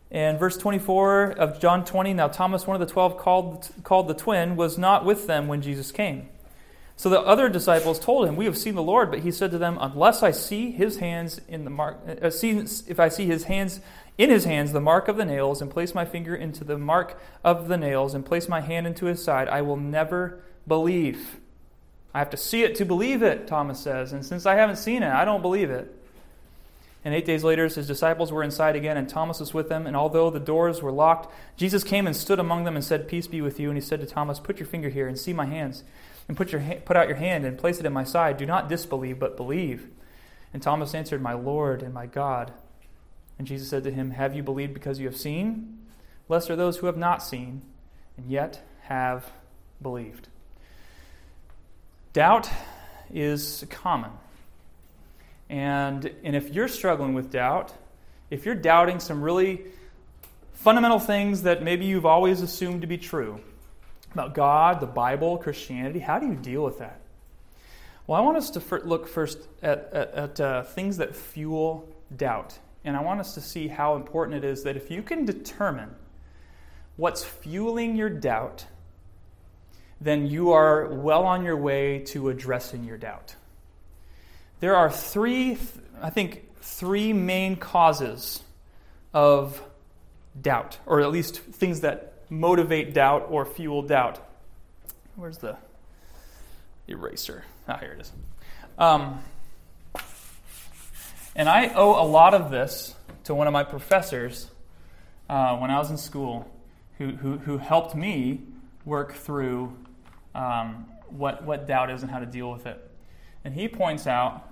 And 0.10 0.40
verse 0.40 0.58
24 0.58 1.34
of 1.34 1.60
John 1.60 1.86
20, 1.86 2.16
now 2.16 2.30
Thomas, 2.30 2.66
one 2.66 2.82
of 2.82 2.86
the 2.86 2.92
twelve, 2.92 3.20
called, 3.20 3.70
called 3.84 4.08
the 4.08 4.16
twin, 4.16 4.56
was 4.56 4.80
not 4.80 5.06
with 5.06 5.28
them 5.28 5.48
when 5.48 5.62
Jesus 5.62 5.92
came. 5.92 6.28
So 6.96 7.10
the 7.10 7.22
other 7.22 7.48
disciples 7.48 8.00
told 8.00 8.28
him, 8.28 8.36
"We 8.36 8.46
have 8.46 8.58
seen 8.58 8.76
the 8.76 8.84
Lord." 8.84 9.10
But 9.10 9.20
he 9.20 9.32
said 9.32 9.50
to 9.52 9.58
them, 9.58 9.78
"Unless 9.82 10.22
I 10.22 10.30
see 10.30 10.72
his 10.72 10.98
hands 10.98 11.42
in 11.48 11.64
the 11.64 11.72
mark, 11.72 11.98
uh, 12.22 12.30
see, 12.30 12.60
if 12.88 13.00
I 13.00 13.10
see 13.10 13.26
his 13.26 13.46
hands 13.46 13.80
in 14.22 14.30
his 14.30 14.46
hands 14.46 14.72
the 14.72 14.82
mark 14.82 15.08
of 15.08 15.18
the 15.18 15.26
nails, 15.26 15.62
and 15.62 15.72
place 15.72 15.96
my 15.96 16.06
finger 16.06 16.36
into 16.36 16.64
the 16.64 16.78
mark 16.78 17.20
of 17.44 17.68
the 17.68 17.78
nails, 17.78 18.14
and 18.14 18.26
place 18.26 18.48
my 18.48 18.62
hand 18.62 18.86
into 18.86 19.06
his 19.06 19.24
side, 19.24 19.48
I 19.48 19.62
will 19.62 19.78
never 19.78 20.44
believe." 20.68 21.38
I 22.14 22.20
have 22.20 22.30
to 22.32 22.38
see 22.38 22.64
it 22.64 22.76
to 22.76 22.86
believe 22.86 23.24
it, 23.24 23.48
Thomas 23.48 23.80
says. 23.80 24.12
And 24.12 24.26
since 24.26 24.46
I 24.46 24.56
haven't 24.56 24.76
seen 24.76 25.02
it, 25.02 25.12
I 25.12 25.24
don't 25.24 25.42
believe 25.42 25.70
it. 25.70 25.96
And 27.04 27.16
eight 27.16 27.26
days 27.26 27.44
later, 27.44 27.68
his 27.68 27.88
disciples 27.88 28.32
were 28.32 28.44
inside 28.44 28.76
again, 28.76 28.98
and 28.98 29.10
Thomas 29.10 29.40
was 29.40 29.54
with 29.54 29.70
them. 29.70 29.88
And 29.88 29.96
although 29.96 30.30
the 30.30 30.40
doors 30.40 30.82
were 30.82 30.92
locked, 30.92 31.34
Jesus 31.58 31.84
came 31.84 32.06
and 32.06 32.16
stood 32.16 32.40
among 32.40 32.64
them 32.64 32.76
and 32.76 32.86
said, 32.86 33.08
Peace 33.08 33.28
be 33.28 33.42
with 33.42 33.60
you. 33.60 33.70
And 33.70 33.78
he 33.78 33.82
said 33.82 34.02
to 34.02 34.06
Thomas, 34.06 34.40
Put 34.40 34.60
your 34.60 34.68
finger 34.68 34.90
here 34.90 35.08
and 35.08 35.18
see 35.18 35.34
my 35.34 35.46
hands. 35.46 35.84
and 36.28 36.38
put, 36.38 36.52
your 36.52 36.62
ha- 36.62 36.80
put 36.86 36.96
out 36.96 37.08
your 37.08 37.18
hand 37.18 37.44
and 37.46 37.58
place 37.58 37.80
it 37.80 37.86
in 37.86 37.94
my 37.94 38.04
side. 38.04 38.38
Do 38.38 38.46
not 38.46 38.70
disbelieve, 38.70 39.20
but 39.20 39.36
believe. 39.36 39.88
And 40.54 40.62
Thomas 40.62 40.94
answered, 40.94 41.22
My 41.22 41.34
Lord 41.34 41.82
and 41.82 41.94
my 41.94 42.06
God. 42.06 42.54
And 43.42 43.48
Jesus 43.48 43.70
said 43.70 43.84
to 43.86 43.92
him, 43.92 44.12
Have 44.12 44.36
you 44.36 44.44
believed 44.44 44.72
because 44.76 45.00
you 45.00 45.08
have 45.08 45.18
seen? 45.18 45.80
Blessed 46.28 46.52
are 46.52 46.56
those 46.56 46.78
who 46.78 46.86
have 46.86 46.96
not 46.96 47.24
seen 47.24 47.64
and 48.16 48.30
yet 48.30 48.62
have 48.82 49.32
believed. 49.82 50.28
Doubt 52.14 52.48
is 53.12 53.66
common. 53.72 54.12
And, 55.50 56.14
and 56.24 56.36
if 56.36 56.54
you're 56.54 56.68
struggling 56.68 57.16
with 57.16 57.32
doubt, 57.32 57.74
if 58.30 58.46
you're 58.46 58.54
doubting 58.54 59.00
some 59.00 59.24
really 59.24 59.62
fundamental 60.54 61.00
things 61.00 61.42
that 61.42 61.64
maybe 61.64 61.86
you've 61.86 62.06
always 62.06 62.44
assumed 62.44 62.82
to 62.82 62.88
be 62.88 63.00
true 63.00 63.42
about 64.14 64.36
God, 64.36 64.82
the 64.82 64.86
Bible, 64.86 65.40
Christianity, 65.40 65.98
how 65.98 66.20
do 66.20 66.28
you 66.28 66.36
deal 66.36 66.64
with 66.64 66.78
that? 66.78 67.02
Well, 68.06 68.22
I 68.22 68.24
want 68.24 68.38
us 68.38 68.52
to 68.52 68.82
look 68.86 69.08
first 69.08 69.40
at, 69.64 69.90
at, 69.92 70.14
at 70.14 70.40
uh, 70.40 70.62
things 70.62 70.98
that 70.98 71.16
fuel 71.16 71.90
doubt. 72.16 72.60
And 72.84 72.98
I 72.98 73.02
want 73.02 73.20
us 73.20 73.36
to 73.36 73.42
see 73.42 73.68
how 73.68 73.96
important 73.96 74.44
it 74.44 74.48
is 74.48 74.64
that 74.64 74.76
if 74.76 74.90
you 74.90 75.02
can 75.02 75.26
determine 75.26 75.96
what's 76.98 77.24
fueling 77.24 77.96
your 77.96 78.10
doubt, 78.10 78.66
then 80.00 80.26
you 80.26 80.52
are 80.52 80.88
well 80.88 81.24
on 81.26 81.44
your 81.44 81.58
way 81.58 82.00
to 82.00 82.30
addressing 82.30 82.84
your 82.84 82.98
doubt. 82.98 83.36
There 84.60 84.76
are 84.76 84.90
three, 84.92 85.58
I 86.02 86.10
think, 86.10 86.48
three 86.62 87.14
main 87.14 87.56
causes 87.56 88.42
of 89.14 89.62
doubt, 90.40 90.78
or 90.86 91.02
at 91.02 91.12
least 91.12 91.40
things 91.40 91.82
that 91.82 92.14
motivate 92.30 92.94
doubt 92.94 93.28
or 93.30 93.46
fuel 93.46 93.82
doubt. 93.82 94.20
Where's 95.16 95.40
the 95.40 95.58
eraser? 96.88 97.44
Ah, 97.68 97.78
here 97.78 97.92
it 97.92 98.02
is. 98.02 98.12
Um, 98.78 99.22
and 101.36 101.48
I 101.48 101.68
owe 101.76 102.02
a 102.02 102.08
lot 102.08 102.34
of 102.34 102.52
this 102.52 102.96
to 103.24 103.36
one 103.36 103.48
of 103.48 103.54
my 103.54 103.64
professors 103.64 104.50
uh, 105.30 105.58
when 105.58 105.72
I 105.72 105.78
was 105.78 105.90
in 105.90 105.98
school 105.98 106.52
who, 106.98 107.12
who, 107.12 107.38
who 107.38 107.58
helped 107.58 107.96
me 107.96 108.42
work 108.86 109.14
through 109.14 109.76
um, 110.36 110.88
what, 111.10 111.44
what 111.44 111.68
doubt 111.68 111.90
is 111.90 112.02
and 112.02 112.12
how 112.12 112.20
to 112.20 112.26
deal 112.26 112.52
with 112.52 112.66
it. 112.66 112.90
And 113.44 113.54
he 113.54 113.68
points 113.68 114.08
out 114.08 114.50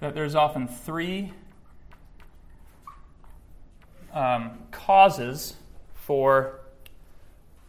that 0.00 0.14
there's 0.14 0.34
often 0.34 0.68
three 0.68 1.32
um, 4.12 4.58
causes 4.70 5.54
for 5.94 6.60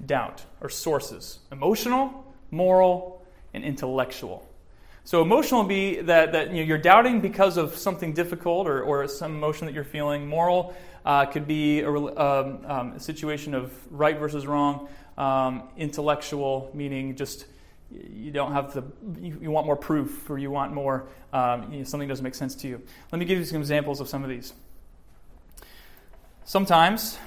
doubt 0.06 0.46
or 0.62 0.70
sources 0.70 1.40
emotional, 1.52 2.34
moral, 2.52 3.26
and 3.54 3.64
intellectual. 3.64 4.47
So, 5.08 5.22
emotional 5.22 5.64
be 5.64 6.02
that, 6.02 6.34
that 6.34 6.50
you 6.50 6.58
know, 6.58 6.64
you're 6.64 6.78
doubting 6.78 7.22
because 7.22 7.56
of 7.56 7.78
something 7.78 8.12
difficult 8.12 8.68
or, 8.68 8.82
or 8.82 9.08
some 9.08 9.36
emotion 9.36 9.66
that 9.66 9.74
you're 9.74 9.86
feeling. 9.86 10.28
Moral 10.28 10.76
uh, 11.06 11.26
could 11.26 11.48
be 11.48 11.80
a, 11.80 11.90
um, 11.90 12.66
um, 12.66 12.92
a, 12.92 13.00
situation 13.00 13.54
of 13.54 13.72
right 13.90 14.20
versus 14.20 14.46
wrong. 14.46 14.90
Um, 15.18 15.70
intellectual, 15.78 16.70
meaning 16.74 17.16
just 17.16 17.46
you 17.90 18.32
don't 18.32 18.52
have 18.52 18.74
the 18.74 18.84
you, 19.22 19.40
you 19.44 19.50
want 19.50 19.66
more 19.66 19.78
proof 19.78 20.30
or 20.30 20.38
you 20.38 20.52
want 20.52 20.74
more 20.74 21.08
um, 21.32 21.72
you 21.72 21.78
know, 21.78 21.84
something 21.86 22.10
doesn't 22.10 22.26
make 22.26 22.36
sense 22.36 22.54
to 22.56 22.68
you 22.68 22.82
let 23.14 23.18
me 23.18 23.24
give 23.24 23.40
you 23.40 23.46
some 23.46 23.62
examples 23.62 24.02
of 24.02 24.10
some 24.10 24.26
of 24.26 24.30
these 24.30 24.52
sometimes 26.44 27.18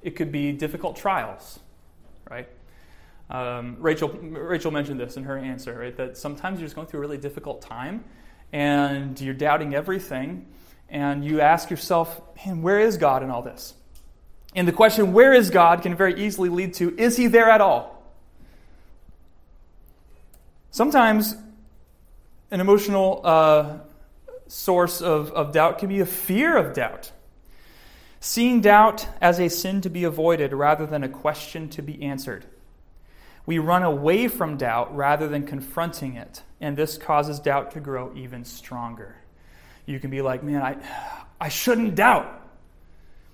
it 0.00 0.16
could 0.16 0.32
be 0.32 0.50
difficult 0.50 0.96
trials 0.96 1.60
right 2.30 2.48
um, 3.30 3.76
rachel 3.78 4.08
rachel 4.08 4.70
mentioned 4.70 4.98
this 4.98 5.16
in 5.16 5.24
her 5.24 5.36
answer 5.36 5.78
right 5.78 5.96
that 5.96 6.16
sometimes 6.16 6.58
you're 6.58 6.66
just 6.66 6.74
going 6.74 6.86
through 6.86 6.98
a 6.98 7.02
really 7.02 7.18
difficult 7.18 7.60
time 7.62 8.04
and 8.52 9.20
you're 9.20 9.34
doubting 9.34 9.74
everything 9.74 10.46
and 10.88 11.24
you 11.24 11.40
ask 11.40 11.70
yourself 11.70 12.20
man 12.44 12.62
where 12.62 12.80
is 12.80 12.96
god 12.96 13.22
in 13.22 13.30
all 13.30 13.42
this 13.42 13.74
and 14.54 14.66
the 14.66 14.72
question 14.72 15.12
where 15.12 15.32
is 15.32 15.50
god 15.50 15.82
can 15.82 15.94
very 15.94 16.24
easily 16.24 16.48
lead 16.48 16.72
to 16.74 16.96
is 16.98 17.16
he 17.16 17.26
there 17.26 17.50
at 17.50 17.60
all 17.60 17.98
Sometimes 20.78 21.34
an 22.50 22.60
emotional 22.60 23.20
uh, 23.24 23.78
source 24.46 25.00
of, 25.00 25.32
of 25.32 25.52
doubt 25.52 25.78
can 25.78 25.88
be 25.88 25.98
a 25.98 26.06
fear 26.06 26.56
of 26.56 26.74
doubt. 26.74 27.10
Seeing 28.20 28.60
doubt 28.60 29.08
as 29.20 29.40
a 29.40 29.48
sin 29.48 29.80
to 29.80 29.90
be 29.90 30.04
avoided 30.04 30.52
rather 30.52 30.86
than 30.86 31.02
a 31.02 31.08
question 31.08 31.68
to 31.70 31.82
be 31.82 32.02
answered. 32.02 32.44
We 33.48 33.58
run 33.58 33.82
away 33.82 34.28
from 34.28 34.58
doubt 34.58 34.94
rather 34.94 35.26
than 35.26 35.46
confronting 35.46 36.16
it, 36.16 36.42
and 36.60 36.76
this 36.76 36.98
causes 36.98 37.40
doubt 37.40 37.70
to 37.70 37.80
grow 37.80 38.12
even 38.14 38.44
stronger. 38.44 39.16
You 39.86 39.98
can 39.98 40.10
be 40.10 40.20
like, 40.20 40.42
man, 40.42 40.60
I, 40.60 40.76
I 41.40 41.48
shouldn't 41.48 41.94
doubt. 41.94 42.46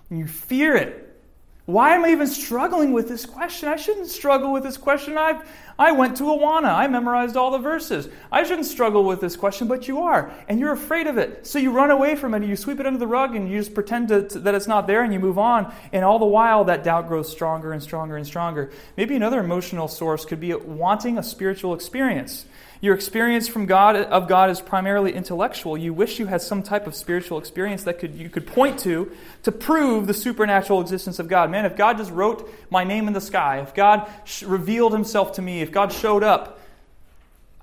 And 0.09 0.17
you 0.17 0.25
fear 0.25 0.73
it. 0.77 1.21
Why 1.65 1.95
am 1.95 2.05
I 2.05 2.11
even 2.11 2.27
struggling 2.27 2.93
with 2.93 3.09
this 3.09 3.25
question? 3.25 3.67
I 3.67 3.75
shouldn't 3.75 4.07
struggle 4.07 4.53
with 4.53 4.63
this 4.63 4.77
question. 4.77 5.17
I've, 5.17 5.45
I 5.77 5.91
went 5.91 6.17
to 6.17 6.23
Awana. 6.23 6.73
I 6.73 6.87
memorized 6.87 7.35
all 7.35 7.51
the 7.51 7.59
verses. 7.59 8.07
I 8.31 8.43
shouldn't 8.43 8.65
struggle 8.65 9.03
with 9.03 9.19
this 9.19 9.35
question, 9.35 9.67
but 9.67 9.89
you 9.89 10.03
are. 10.03 10.31
And 10.47 10.59
you're 10.59 10.71
afraid 10.71 11.07
of 11.07 11.17
it. 11.17 11.45
So 11.45 11.59
you 11.59 11.71
run 11.71 11.91
away 11.91 12.15
from 12.15 12.33
it 12.33 12.37
and 12.37 12.47
you 12.47 12.55
sweep 12.55 12.79
it 12.79 12.85
under 12.85 12.99
the 12.99 13.07
rug 13.07 13.35
and 13.35 13.49
you 13.49 13.57
just 13.59 13.73
pretend 13.73 14.07
to, 14.07 14.27
to, 14.29 14.39
that 14.39 14.55
it's 14.55 14.67
not 14.67 14.87
there 14.87 15.03
and 15.03 15.11
you 15.11 15.19
move 15.19 15.37
on. 15.37 15.73
And 15.91 16.05
all 16.05 16.17
the 16.17 16.25
while, 16.25 16.63
that 16.65 16.83
doubt 16.83 17.09
grows 17.09 17.29
stronger 17.29 17.73
and 17.73 17.83
stronger 17.83 18.15
and 18.15 18.25
stronger. 18.25 18.71
Maybe 18.95 19.15
another 19.17 19.41
emotional 19.41 19.89
source 19.89 20.23
could 20.23 20.39
be 20.39 20.53
wanting 20.53 21.17
a 21.17 21.23
spiritual 21.23 21.73
experience. 21.73 22.45
Your 22.81 22.93
experience 22.93 23.47
from 23.47 23.65
God 23.65 23.95
of 23.95 24.27
God 24.27 24.49
is 24.49 24.61
primarily 24.61 25.13
intellectual. 25.13 25.77
You 25.77 25.93
wish 25.93 26.19
you 26.19 26.27
had 26.27 26.41
some 26.41 26.61
type 26.61 26.87
of 26.87 26.93
spiritual 26.93 27.39
experience 27.39 27.83
that 27.85 27.99
could 27.99 28.15
you 28.15 28.29
could 28.29 28.45
point 28.45 28.79
to 28.79 29.11
to 29.41 29.51
prove 29.51 30.07
the 30.07 30.13
supernatural 30.13 30.81
existence 30.81 31.17
of 31.17 31.27
God. 31.27 31.49
Man, 31.49 31.65
if 31.65 31.75
God 31.75 31.97
just 31.97 32.11
wrote 32.11 32.47
my 32.69 32.83
name 32.83 33.07
in 33.07 33.13
the 33.13 33.21
sky, 33.21 33.59
if 33.61 33.73
God 33.73 34.07
revealed 34.43 34.93
himself 34.93 35.33
to 35.33 35.41
me, 35.41 35.61
if 35.65 35.71
God 35.73 35.91
showed 35.91 36.23
up, 36.23 36.59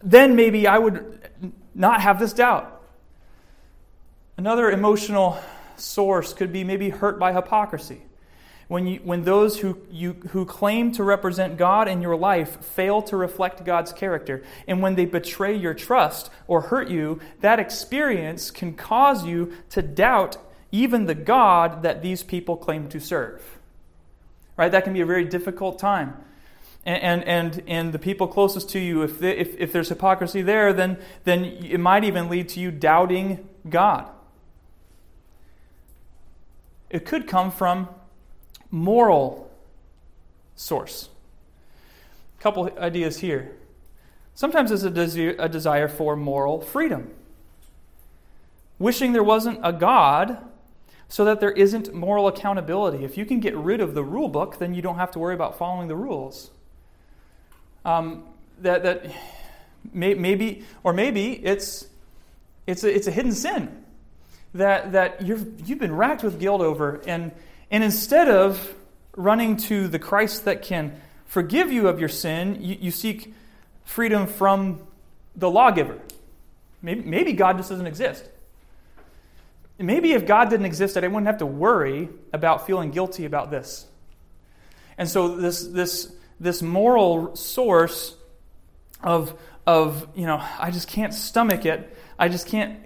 then 0.03 0.37
maybe 0.37 0.67
I 0.67 0.79
would 0.79 1.31
not 1.75 2.03
have 2.03 2.19
this 2.19 2.35
doubt. 2.35 2.83
Another 4.37 4.71
emotional 4.71 5.41
source 5.77 6.35
could 6.35 6.53
be 6.53 6.65
maybe 6.65 6.91
hurt 6.91 7.19
by 7.19 7.33
hypocrisy 7.33 8.03
when, 8.73 8.87
you, 8.87 9.01
when 9.05 9.23
those 9.25 9.59
who, 9.59 9.79
you, 9.91 10.15
who 10.31 10.47
claim 10.47 10.93
to 10.93 11.05
represent 11.05 11.59
God 11.59 11.89
in 11.89 12.01
your 12.01 12.17
life 12.17 12.65
fail 12.65 13.03
to 13.03 13.19
reflect 13.19 13.65
God's 13.67 13.93
character, 13.93 14.43
and 14.67 14.81
when 14.81 14.95
they 14.95 15.05
betray 15.05 15.55
your 15.55 15.75
trust 15.75 16.31
or 16.49 16.63
hurt 16.63 16.89
you, 16.89 17.21
that 17.41 17.61
experience 17.61 18.51
can 18.51 18.73
cause 18.73 19.27
you 19.27 19.53
to 19.69 19.83
doubt 19.83 20.39
even 20.71 21.05
the 21.05 21.15
God 21.15 21.83
that 21.83 22.01
these 22.01 22.23
people 22.23 22.57
claim 22.57 22.89
to 22.89 22.99
serve. 22.99 23.43
Right? 24.57 24.73
That 24.73 24.85
can 24.85 24.95
be 24.95 25.03
a 25.03 25.07
very 25.07 25.27
difficult 25.27 25.79
time. 25.79 26.17
And, 26.85 27.23
and, 27.25 27.63
and, 27.69 27.93
the 27.93 27.99
people 27.99 28.27
closest 28.27 28.69
to 28.71 28.81
you, 28.81 29.03
if, 29.03 29.21
they, 29.21 29.37
if, 29.37 29.57
if 29.57 29.73
there's 29.73 29.89
hypocrisy 29.89 30.43
there, 30.43 30.73
then, 30.73 30.99
then 31.23 31.45
it 31.45 31.79
might 31.79 32.03
even 32.03 32.29
lead 32.29 32.49
to 32.51 32.61
you 32.61 32.73
doubting 32.73 33.49
God. 33.69 34.09
It 36.91 37.07
could 37.07 37.29
come 37.29 37.53
from 37.53 37.89
moral 38.71 39.49
source. 40.57 41.09
A 42.39 42.43
couple 42.43 42.69
ideas 42.77 43.21
here. 43.21 43.53
Sometimes 44.35 44.71
there's 44.71 45.17
a, 45.17 45.29
a 45.37 45.49
desire 45.49 45.87
for 45.87 46.17
moral 46.17 46.61
freedom. 46.61 47.11
Wishing 48.79 49.13
there 49.13 49.23
wasn't 49.23 49.61
a 49.63 49.73
God 49.73 50.39
so 51.09 51.25
that 51.25 51.41
there 51.41 51.53
isn't 51.53 51.95
moral 51.95 52.27
accountability. 52.27 53.05
If 53.05 53.17
you 53.17 53.25
can 53.25 53.39
get 53.39 53.55
rid 53.55 53.81
of 53.81 53.95
the 53.95 54.03
rule 54.03 54.29
book, 54.29 54.59
then 54.59 54.75
you 54.75 54.83
don't 54.83 54.97
have 54.97 55.11
to 55.13 55.19
worry 55.19 55.35
about 55.35 55.57
following 55.57 55.87
the 55.87 55.95
rules. 55.95 56.51
Um, 57.85 58.25
that, 58.61 58.83
that 58.85 59.07
may, 59.93 60.15
maybe, 60.15 60.65
or 60.85 60.93
maybe 60.93 61.33
it's, 61.33 61.87
it's, 62.67 62.85
a, 62.85 62.95
it's 62.95 63.07
a 63.07 63.11
hidden 63.11 63.33
sin 63.33 63.85
that, 64.55 64.93
that 64.93 65.23
you've, 65.23 65.69
you've 65.69 65.79
been 65.79 65.95
racked 65.95 66.23
with 66.23 66.39
guilt 66.39 66.61
over, 66.61 67.03
and 67.07 67.33
and 67.73 67.83
instead 67.83 68.29
of 68.29 68.75
running 69.17 69.57
to 69.57 69.89
the 69.89 69.99
Christ 69.99 70.45
that 70.45 70.61
can 70.61 71.01
forgive 71.25 71.73
you 71.73 71.89
of 71.89 71.99
your 71.99 72.11
sin, 72.11 72.59
you, 72.61 72.77
you 72.79 72.91
seek 72.91 73.33
freedom 73.85 74.27
from 74.27 74.87
the 75.35 75.51
lawgiver. 75.51 75.99
Maybe, 76.83 77.01
maybe 77.01 77.33
God 77.33 77.57
just 77.57 77.71
doesn't 77.71 77.87
exist. 77.87 78.29
Maybe 79.79 80.13
if 80.13 80.27
God 80.27 80.51
didn't 80.51 80.67
exist, 80.67 80.99
I 80.99 81.01
wouldn't 81.01 81.27
have 81.27 81.39
to 81.39 81.47
worry 81.47 82.11
about 82.35 82.67
feeling 82.67 82.91
guilty 82.91 83.25
about 83.25 83.51
this. 83.51 83.87
And 84.99 85.09
so 85.09 85.37
this, 85.37 85.67
this, 85.67 86.13
this 86.43 86.61
moral 86.63 87.37
source 87.37 88.17
of, 89.03 89.39
of, 89.67 90.09
you 90.15 90.27
know, 90.27 90.43
I 90.59 90.71
just 90.71 90.89
can't 90.89 91.15
stomach 91.15 91.65
it. 91.65 91.97
I 92.19 92.29
just 92.29 92.47
can't, 92.47 92.79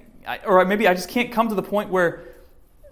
or 0.46 0.64
maybe 0.64 0.86
I 0.86 0.94
just 0.94 1.08
can't 1.08 1.32
come 1.32 1.48
to 1.48 1.54
the 1.54 1.62
point 1.62 1.90
where 1.90 2.25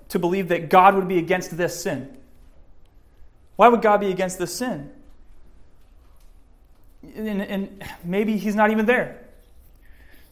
to 0.09 0.19
believe 0.19 0.49
that 0.49 0.69
God 0.71 0.95
would 0.95 1.09
be 1.09 1.19
against 1.19 1.57
this 1.57 1.83
sin. 1.83 2.17
Why 3.57 3.69
would 3.69 3.83
God 3.83 4.01
be 4.01 4.11
against 4.11 4.39
this 4.39 4.55
sin? 4.55 4.91
and, 7.15 7.43
and 7.43 7.85
maybe 8.03 8.37
he's 8.37 8.55
not 8.55 8.71
even 8.71 8.87
there. 8.87 9.21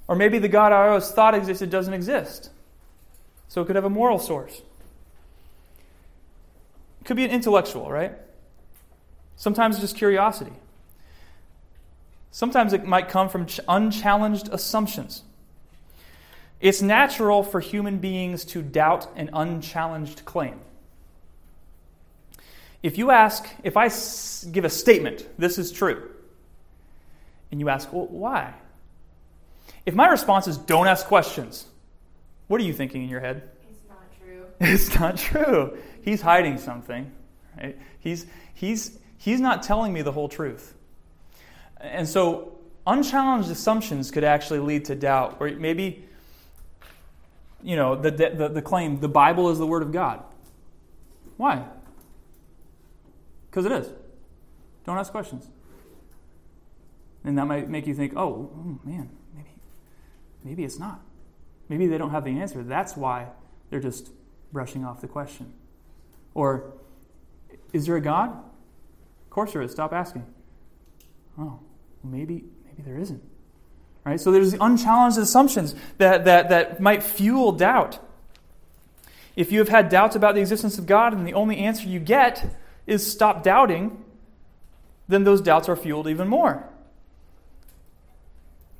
Or 0.08 0.16
maybe 0.16 0.38
the 0.38 0.48
God 0.48 0.72
I 0.72 0.88
always 0.88 1.10
thought 1.10 1.34
existed 1.34 1.70
doesn't 1.70 1.94
exist. 1.94 2.50
So 3.48 3.62
it 3.62 3.66
could 3.66 3.76
have 3.76 3.84
a 3.84 3.90
moral 3.90 4.18
source. 4.18 4.62
It 7.00 7.04
could 7.04 7.16
be 7.16 7.24
an 7.24 7.30
intellectual, 7.30 7.90
right? 7.90 8.12
Sometimes 9.42 9.80
just 9.80 9.96
curiosity. 9.96 10.52
Sometimes 12.30 12.72
it 12.72 12.86
might 12.86 13.08
come 13.08 13.28
from 13.28 13.48
unchallenged 13.66 14.48
assumptions. 14.52 15.24
It's 16.60 16.80
natural 16.80 17.42
for 17.42 17.58
human 17.58 17.98
beings 17.98 18.44
to 18.44 18.62
doubt 18.62 19.08
an 19.16 19.30
unchallenged 19.32 20.24
claim. 20.24 20.60
If 22.84 22.98
you 22.98 23.10
ask, 23.10 23.44
if 23.64 23.76
I 23.76 23.90
give 24.52 24.64
a 24.64 24.70
statement, 24.70 25.26
this 25.38 25.58
is 25.58 25.72
true, 25.72 26.08
and 27.50 27.58
you 27.58 27.68
ask, 27.68 27.92
well, 27.92 28.06
why? 28.06 28.54
If 29.84 29.96
my 29.96 30.06
response 30.06 30.46
is, 30.46 30.56
don't 30.56 30.86
ask 30.86 31.04
questions, 31.06 31.66
what 32.46 32.60
are 32.60 32.64
you 32.64 32.72
thinking 32.72 33.02
in 33.02 33.08
your 33.08 33.18
head? 33.18 33.42
It's 33.68 33.88
not 33.88 34.20
true. 34.20 34.46
It's 34.60 35.00
not 35.00 35.16
true. 35.16 35.78
He's 36.02 36.20
hiding 36.20 36.58
something. 36.58 37.10
Right? 37.60 37.76
He's, 37.98 38.24
he's, 38.54 39.00
he's 39.22 39.40
not 39.40 39.62
telling 39.62 39.92
me 39.92 40.02
the 40.02 40.10
whole 40.10 40.28
truth. 40.28 40.74
And 41.80 42.08
so, 42.08 42.58
unchallenged 42.86 43.50
assumptions 43.50 44.10
could 44.10 44.24
actually 44.24 44.58
lead 44.58 44.84
to 44.86 44.96
doubt, 44.96 45.36
or 45.38 45.48
maybe, 45.50 46.04
you 47.62 47.76
know, 47.76 47.94
the, 47.94 48.10
the, 48.10 48.48
the 48.48 48.62
claim, 48.62 48.98
the 48.98 49.08
Bible 49.08 49.50
is 49.50 49.58
the 49.58 49.66
Word 49.66 49.82
of 49.82 49.92
God. 49.92 50.24
Why? 51.36 51.64
Because 53.48 53.64
it 53.64 53.72
is. 53.72 53.88
Don't 54.84 54.98
ask 54.98 55.12
questions. 55.12 55.48
And 57.24 57.38
that 57.38 57.46
might 57.46 57.68
make 57.68 57.86
you 57.86 57.94
think, 57.94 58.14
oh, 58.16 58.50
oh, 58.52 58.80
man, 58.84 59.08
maybe, 59.36 59.50
maybe 60.42 60.64
it's 60.64 60.80
not. 60.80 61.00
Maybe 61.68 61.86
they 61.86 61.96
don't 61.96 62.10
have 62.10 62.24
the 62.24 62.40
answer. 62.40 62.64
That's 62.64 62.96
why 62.96 63.28
they're 63.70 63.78
just 63.78 64.10
brushing 64.52 64.84
off 64.84 65.00
the 65.00 65.06
question. 65.06 65.52
Or, 66.34 66.72
is 67.72 67.86
there 67.86 67.94
a 67.96 68.00
God? 68.00 68.36
Of 69.32 69.34
course 69.34 69.54
there 69.54 69.62
is. 69.62 69.72
Stop 69.72 69.94
asking. 69.94 70.26
Oh, 71.38 71.58
maybe, 72.04 72.44
maybe 72.66 72.82
there 72.84 72.98
isn't. 72.98 73.22
Right? 74.04 74.20
So 74.20 74.30
there's 74.30 74.52
unchallenged 74.52 75.16
assumptions 75.16 75.74
that, 75.96 76.26
that, 76.26 76.50
that 76.50 76.82
might 76.82 77.02
fuel 77.02 77.52
doubt. 77.52 77.98
If 79.34 79.50
you 79.50 79.60
have 79.60 79.70
had 79.70 79.88
doubts 79.88 80.16
about 80.16 80.34
the 80.34 80.42
existence 80.42 80.76
of 80.76 80.84
God 80.84 81.14
and 81.14 81.26
the 81.26 81.32
only 81.32 81.56
answer 81.56 81.88
you 81.88 81.98
get 81.98 82.58
is 82.86 83.10
stop 83.10 83.42
doubting, 83.42 84.04
then 85.08 85.24
those 85.24 85.40
doubts 85.40 85.66
are 85.66 85.76
fueled 85.76 86.08
even 86.08 86.28
more. 86.28 86.68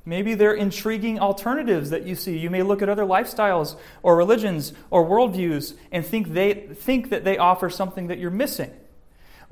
Maybe 0.05 0.35
they're 0.35 0.53
intriguing 0.53 1.19
alternatives 1.19 1.89
that 1.89 2.03
you 2.03 2.13
see. 2.13 2.37
You 2.37 2.51
may 2.51 2.61
look 2.61 2.83
at 2.83 2.89
other 2.89 3.05
lifestyles 3.05 3.75
or 4.03 4.15
religions 4.15 4.73
or 4.91 5.03
worldviews 5.03 5.73
and 5.91 6.05
think, 6.05 6.31
they, 6.33 6.53
think 6.53 7.09
that 7.09 7.23
they 7.23 7.39
offer 7.39 7.71
something 7.71 8.05
that 8.05 8.19
you're 8.19 8.29
missing. 8.29 8.71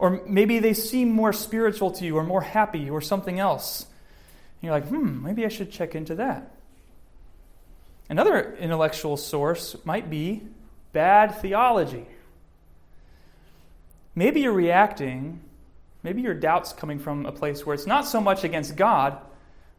Or 0.01 0.19
maybe 0.25 0.57
they 0.57 0.73
seem 0.73 1.11
more 1.11 1.31
spiritual 1.31 1.91
to 1.91 2.05
you 2.05 2.17
or 2.17 2.23
more 2.23 2.41
happy 2.41 2.89
or 2.89 3.01
something 3.01 3.37
else. 3.37 3.83
And 3.83 4.63
you're 4.63 4.71
like, 4.71 4.87
hmm, 4.87 5.21
maybe 5.23 5.45
I 5.45 5.47
should 5.49 5.71
check 5.71 5.93
into 5.93 6.15
that. 6.15 6.55
Another 8.09 8.55
intellectual 8.55 9.15
source 9.15 9.75
might 9.85 10.09
be 10.09 10.41
bad 10.91 11.39
theology. 11.39 12.07
Maybe 14.15 14.41
you're 14.41 14.51
reacting, 14.53 15.39
maybe 16.01 16.23
your 16.23 16.33
doubt's 16.33 16.73
coming 16.73 16.97
from 16.97 17.27
a 17.27 17.31
place 17.31 17.63
where 17.63 17.75
it's 17.75 17.85
not 17.85 18.07
so 18.07 18.19
much 18.19 18.43
against 18.43 18.75
God 18.75 19.19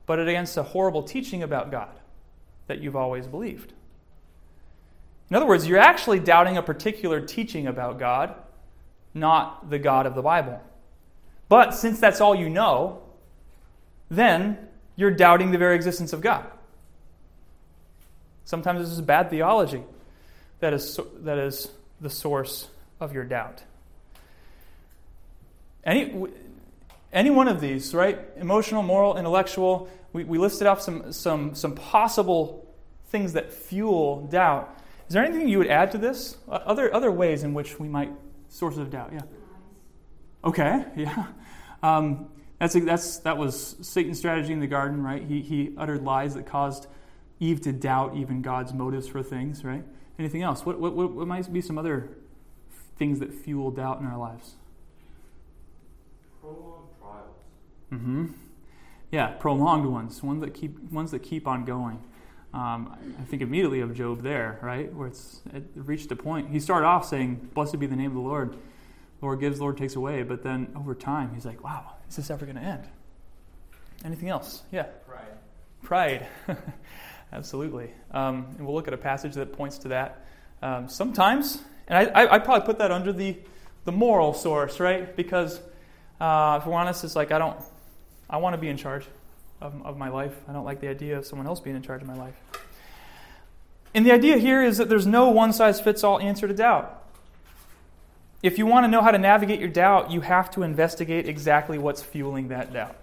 but 0.07 0.21
against 0.21 0.57
a 0.57 0.63
horrible 0.63 1.03
teaching 1.03 1.43
about 1.43 1.73
God 1.73 1.91
that 2.69 2.81
you've 2.81 2.97
always 2.97 3.27
believed. 3.27 3.73
In 5.31 5.37
other 5.37 5.47
words, 5.47 5.67
you're 5.67 5.79
actually 5.79 6.21
doubting 6.21 6.59
a 6.59 6.63
particular 6.63 7.21
teaching 7.21 7.67
about 7.67 7.99
God, 7.99 8.35
not 9.15 9.71
the 9.71 9.79
God 9.79 10.07
of 10.07 10.15
the 10.15 10.23
Bible. 10.23 10.61
But 11.49 11.75
since 11.75 12.01
that's 12.01 12.21
all 12.21 12.35
you 12.35 12.49
know, 12.49 13.03
then 14.11 14.59
you're 14.97 15.11
doubting 15.11 15.51
the 15.51 15.59
very 15.59 15.75
existence 15.75 16.13
of 16.13 16.21
God. 16.21 16.47
Sometimes 18.45 18.81
this 18.81 18.91
is 18.91 19.01
bad 19.01 19.31
theology 19.31 19.83
that 20.61 20.73
is, 20.73 20.99
that 21.21 21.39
is 21.39 21.71
the 22.01 22.11
source 22.11 22.69
of 23.01 23.13
your 23.13 23.25
doubt. 23.25 23.63
Any, 25.85 26.27
any 27.13 27.31
one 27.31 27.49
of 27.49 27.61
these, 27.61 27.95
right? 27.95 28.19
Emotional, 28.37 28.83
moral, 28.83 29.17
intellectual. 29.17 29.89
We, 30.13 30.25
we 30.25 30.39
listed 30.39 30.67
off 30.67 30.81
some, 30.81 31.13
some, 31.13 31.55
some 31.55 31.75
possible 31.75 32.67
things 33.09 33.33
that 33.33 33.53
fuel 33.53 34.27
doubt. 34.27 34.79
Is 35.09 35.15
there 35.15 35.25
anything 35.25 35.49
you 35.49 35.59
would 35.59 35.67
add 35.67 35.93
to 35.93 35.99
this? 35.99 36.37
Other, 36.49 36.95
other 36.95 37.11
ways 37.11 37.43
in 37.43 37.55
which 37.55 37.79
we 37.79 37.89
might, 37.89 38.11
sources 38.53 38.81
of 38.81 38.91
doubt, 38.91 39.13
yeah. 39.13 39.23
Okay, 40.45 40.85
yeah. 40.97 41.27
Um, 41.83 42.29
that's, 42.59 42.75
that's, 42.75 43.19
that 43.21 43.39
was 43.39 43.77
Satan's 43.81 44.19
strategy 44.19 44.53
in 44.53 44.61
the 44.61 44.67
garden, 44.67 45.03
right? 45.03 45.25
He, 45.25 45.41
he 45.41 45.75
uttered 45.77 46.05
lies 46.05 46.35
that 46.35 46.47
caused 46.47 46.87
Eve 47.41 47.61
to 47.63 47.73
doubt 47.73 48.17
even 48.17 48.43
God's 48.43 48.73
motives 48.73 49.09
for 49.09 49.23
things, 49.23 49.65
right? 49.65 49.83
Anything 50.19 50.43
else? 50.43 50.65
What, 50.65 50.79
what, 50.79 50.95
what 50.95 51.27
might 51.27 51.53
be 51.53 51.61
some 51.61 51.79
other 51.79 52.11
things 52.97 53.19
that 53.19 53.33
fuel 53.33 53.71
doubt 53.73 54.01
in 54.01 54.07
our 54.07 54.19
lives? 54.19 54.55
Prolonged 56.41 56.89
trials. 57.01 57.37
Mm-hmm. 57.93 58.27
Yeah, 59.11 59.29
prolonged 59.29 59.87
ones, 59.87 60.23
ones 60.23 60.41
that 60.43 60.55
keep 60.55 60.79
ones 60.93 61.11
that 61.11 61.23
keep 61.23 61.47
on 61.49 61.65
going. 61.65 62.03
Um, 62.55 62.95
I 63.19 63.25
think 63.25 63.41
immediately 63.41 63.81
of 63.81 63.95
Job 63.95 64.23
there, 64.23 64.59
right, 64.63 64.93
where 64.93 65.09
it's 65.09 65.41
it 65.55 65.65
reached 65.75 66.13
a 66.13 66.17
point. 66.17 66.51
He 66.51 66.61
started 66.61 66.87
off 66.87 67.07
saying, 67.07 67.51
"Blessed 67.55 67.79
be 67.79 67.87
the 67.87 67.97
name 67.97 68.11
of 68.11 68.15
the 68.15 68.21
Lord." 68.21 68.57
Lord 69.23 69.39
gives, 69.39 69.61
Lord 69.61 69.79
takes 69.79 69.95
away. 69.95 70.25
But 70.25 70.43
then 70.43 70.73
over 70.77 70.95
time, 70.95 71.33
he's 71.33 71.47
like, 71.47 71.63
"Wow, 71.65 71.95
is 72.09 72.17
this 72.17 72.31
ever 72.31 72.45
going 72.45 72.57
to 72.57 72.63
end?" 72.63 72.85
Anything 74.05 74.29
else? 74.29 74.63
Yeah. 74.71 74.83
Pride. 75.07 75.39
Pride. 75.83 76.27
Absolutely. 77.33 77.91
Um, 78.11 78.55
and 78.59 78.67
we'll 78.67 78.75
look 78.75 78.89
at 78.89 78.95
a 78.95 78.99
passage 78.99 79.35
that 79.35 79.53
points 79.53 79.79
to 79.79 79.89
that. 79.89 80.27
Um, 80.61 80.89
sometimes, 80.89 81.63
and 81.89 81.97
I, 81.97 82.23
I, 82.25 82.35
I 82.35 82.39
probably 82.39 82.67
put 82.67 82.79
that 82.79 82.91
under 82.91 83.13
the 83.13 83.39
the 83.85 83.93
moral 83.93 84.35
source, 84.35 84.79
right? 84.79 85.17
Because 85.17 85.59
uh, 86.21 86.59
if 86.61 86.67
we're 86.67 86.75
honest, 86.75 87.03
it's 87.05 87.17
like 87.17 87.33
I 87.33 87.39
don't 87.39 87.59
I 88.29 88.37
want 88.37 88.55
to 88.55 88.59
be 88.59 88.69
in 88.69 88.77
charge 88.77 89.07
of, 89.63 89.87
of 89.87 89.97
my 89.97 90.09
life. 90.09 90.35
I 90.49 90.53
don't 90.53 90.65
like 90.65 90.81
the 90.81 90.89
idea 90.89 91.17
of 91.17 91.25
someone 91.25 91.47
else 91.47 91.61
being 91.61 91.77
in 91.77 91.83
charge 91.83 92.03
of 92.03 92.09
my 92.09 92.17
life. 92.17 92.35
And 93.95 94.05
the 94.05 94.13
idea 94.13 94.39
here 94.39 94.63
is 94.63 94.79
that 94.79 94.89
there's 94.89 95.07
no 95.07 95.29
one 95.29 95.53
size 95.53 95.81
fits 95.81 96.03
all 96.03 96.19
answer 96.19 96.49
to 96.49 96.55
doubt. 96.55 96.99
If 98.43 98.59
you 98.59 98.67
want 98.67 98.85
to 98.85 98.89
know 98.89 99.03
how 99.03 99.13
to 99.13 99.19
navigate 99.19 99.61
your 99.61 99.69
doubt, 99.69 100.11
you 100.11 100.21
have 100.23 100.51
to 100.53 100.63
investigate 100.63 101.29
exactly 101.29 101.79
what's 101.79 102.03
fueling 102.03 102.49
that 102.49 102.73
doubt. 102.73 102.97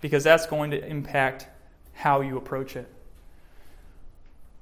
Because 0.00 0.24
that's 0.24 0.46
going 0.46 0.70
to 0.70 0.84
impact 0.84 1.46
how 1.92 2.22
you 2.22 2.38
approach 2.38 2.74
it. 2.74 2.88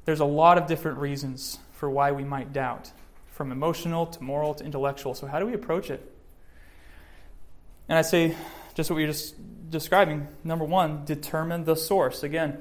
There's 0.06 0.20
a 0.20 0.24
lot 0.24 0.58
of 0.58 0.66
different 0.66 0.98
reasons 0.98 1.58
for 1.74 1.88
why 1.88 2.10
we 2.12 2.24
might 2.24 2.52
doubt, 2.52 2.90
from 3.28 3.52
emotional 3.52 4.06
to 4.06 4.22
moral 4.22 4.54
to 4.54 4.64
intellectual. 4.64 5.14
So, 5.14 5.26
how 5.26 5.38
do 5.38 5.46
we 5.46 5.54
approach 5.54 5.90
it? 5.90 6.12
And 7.88 7.96
I 7.96 8.02
say, 8.02 8.34
just 8.74 8.90
what 8.90 8.96
we 8.96 9.06
just 9.06 9.34
describing. 9.70 10.28
Number 10.44 10.64
one, 10.64 11.04
determine 11.04 11.64
the 11.64 11.76
source. 11.76 12.22
Again, 12.22 12.58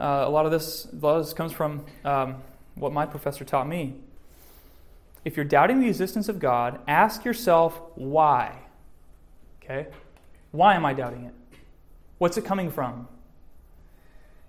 uh, 0.00 0.24
a 0.26 0.30
lot 0.30 0.46
of 0.46 0.52
this, 0.52 0.86
a 0.86 0.96
lot 0.96 1.16
of 1.16 1.24
this 1.24 1.34
comes 1.34 1.52
from 1.52 1.84
um, 2.04 2.36
what 2.74 2.92
my 2.92 3.06
professor 3.06 3.44
taught 3.44 3.68
me. 3.68 3.94
If 5.24 5.36
you're 5.36 5.44
doubting 5.44 5.80
the 5.80 5.88
existence 5.88 6.28
of 6.28 6.38
God, 6.38 6.80
ask 6.86 7.24
yourself 7.24 7.80
why. 7.94 8.56
Okay? 9.62 9.88
Why 10.52 10.74
am 10.74 10.84
I 10.84 10.94
doubting 10.94 11.24
it? 11.24 11.34
What's 12.18 12.36
it 12.36 12.44
coming 12.44 12.70
from? 12.70 13.08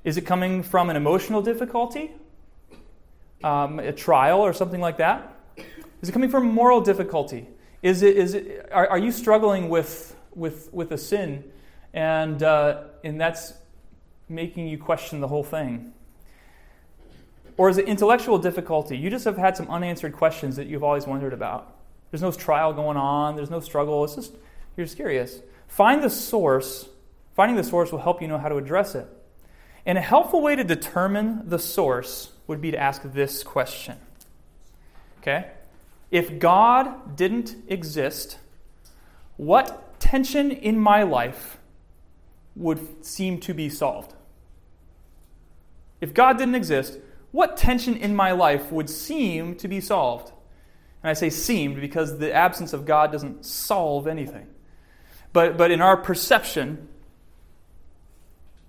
Is 0.03 0.17
it 0.17 0.21
coming 0.21 0.63
from 0.63 0.89
an 0.89 0.95
emotional 0.95 1.41
difficulty, 1.41 2.11
um, 3.43 3.79
a 3.79 3.91
trial, 3.91 4.39
or 4.39 4.53
something 4.53 4.79
like 4.79 4.97
that? 4.97 5.35
Is 6.01 6.09
it 6.09 6.11
coming 6.11 6.29
from 6.29 6.47
moral 6.47 6.79
difficulty? 6.81 7.47
Is 7.81 8.03
it, 8.03 8.15
is 8.15 8.33
it, 8.33 8.69
are, 8.71 8.87
are 8.87 8.97
you 8.97 9.11
struggling 9.11 9.69
with 9.69 10.15
with, 10.37 10.71
with 10.71 10.91
a 10.91 10.97
sin, 10.97 11.43
and, 11.93 12.41
uh, 12.43 12.83
and 13.03 13.19
that's 13.19 13.53
making 14.29 14.67
you 14.67 14.77
question 14.77 15.19
the 15.19 15.27
whole 15.27 15.43
thing? 15.43 15.93
Or 17.57 17.69
is 17.69 17.77
it 17.77 17.87
intellectual 17.87 18.37
difficulty? 18.37 18.97
You 18.97 19.09
just 19.09 19.25
have 19.25 19.37
had 19.37 19.57
some 19.57 19.67
unanswered 19.69 20.13
questions 20.13 20.55
that 20.57 20.67
you've 20.67 20.83
always 20.83 21.07
wondered 21.07 21.33
about. 21.33 21.75
There's 22.11 22.21
no 22.21 22.31
trial 22.31 22.71
going 22.73 22.97
on, 22.97 23.35
there's 23.35 23.49
no 23.49 23.59
struggle. 23.59 24.03
It's 24.03 24.15
just, 24.15 24.33
you're 24.75 24.85
just 24.85 24.95
curious. 24.95 25.39
Find 25.67 26.03
the 26.03 26.09
source. 26.09 26.87
Finding 27.35 27.57
the 27.57 27.63
source 27.63 27.91
will 27.91 27.99
help 27.99 28.21
you 28.21 28.27
know 28.27 28.37
how 28.37 28.49
to 28.49 28.57
address 28.57 28.95
it. 28.95 29.07
And 29.85 29.97
a 29.97 30.01
helpful 30.01 30.41
way 30.41 30.55
to 30.55 30.63
determine 30.63 31.47
the 31.49 31.59
source 31.59 32.31
would 32.45 32.61
be 32.61 32.71
to 32.71 32.77
ask 32.77 33.01
this 33.03 33.43
question. 33.43 33.97
Okay? 35.19 35.49
If 36.11 36.39
God 36.39 37.15
didn't 37.15 37.55
exist, 37.67 38.37
what 39.35 39.99
tension 39.99 40.51
in 40.51 40.79
my 40.79 41.03
life 41.03 41.56
would 42.57 43.05
seem 43.05 43.39
to 43.41 43.53
be 43.53 43.69
solved? 43.69 44.13
If 46.01 46.13
God 46.13 46.37
didn't 46.37 46.55
exist, 46.55 46.99
what 47.31 47.57
tension 47.57 47.95
in 47.95 48.15
my 48.15 48.31
life 48.31 48.71
would 48.71 48.89
seem 48.89 49.55
to 49.55 49.67
be 49.67 49.79
solved? 49.79 50.31
And 51.03 51.09
I 51.09 51.13
say 51.13 51.29
seemed 51.29 51.79
because 51.79 52.17
the 52.17 52.33
absence 52.33 52.73
of 52.73 52.85
God 52.85 53.11
doesn't 53.11 53.45
solve 53.45 54.07
anything. 54.07 54.47
But, 55.33 55.57
but 55.57 55.71
in 55.71 55.81
our 55.81 55.97
perception, 55.97 56.87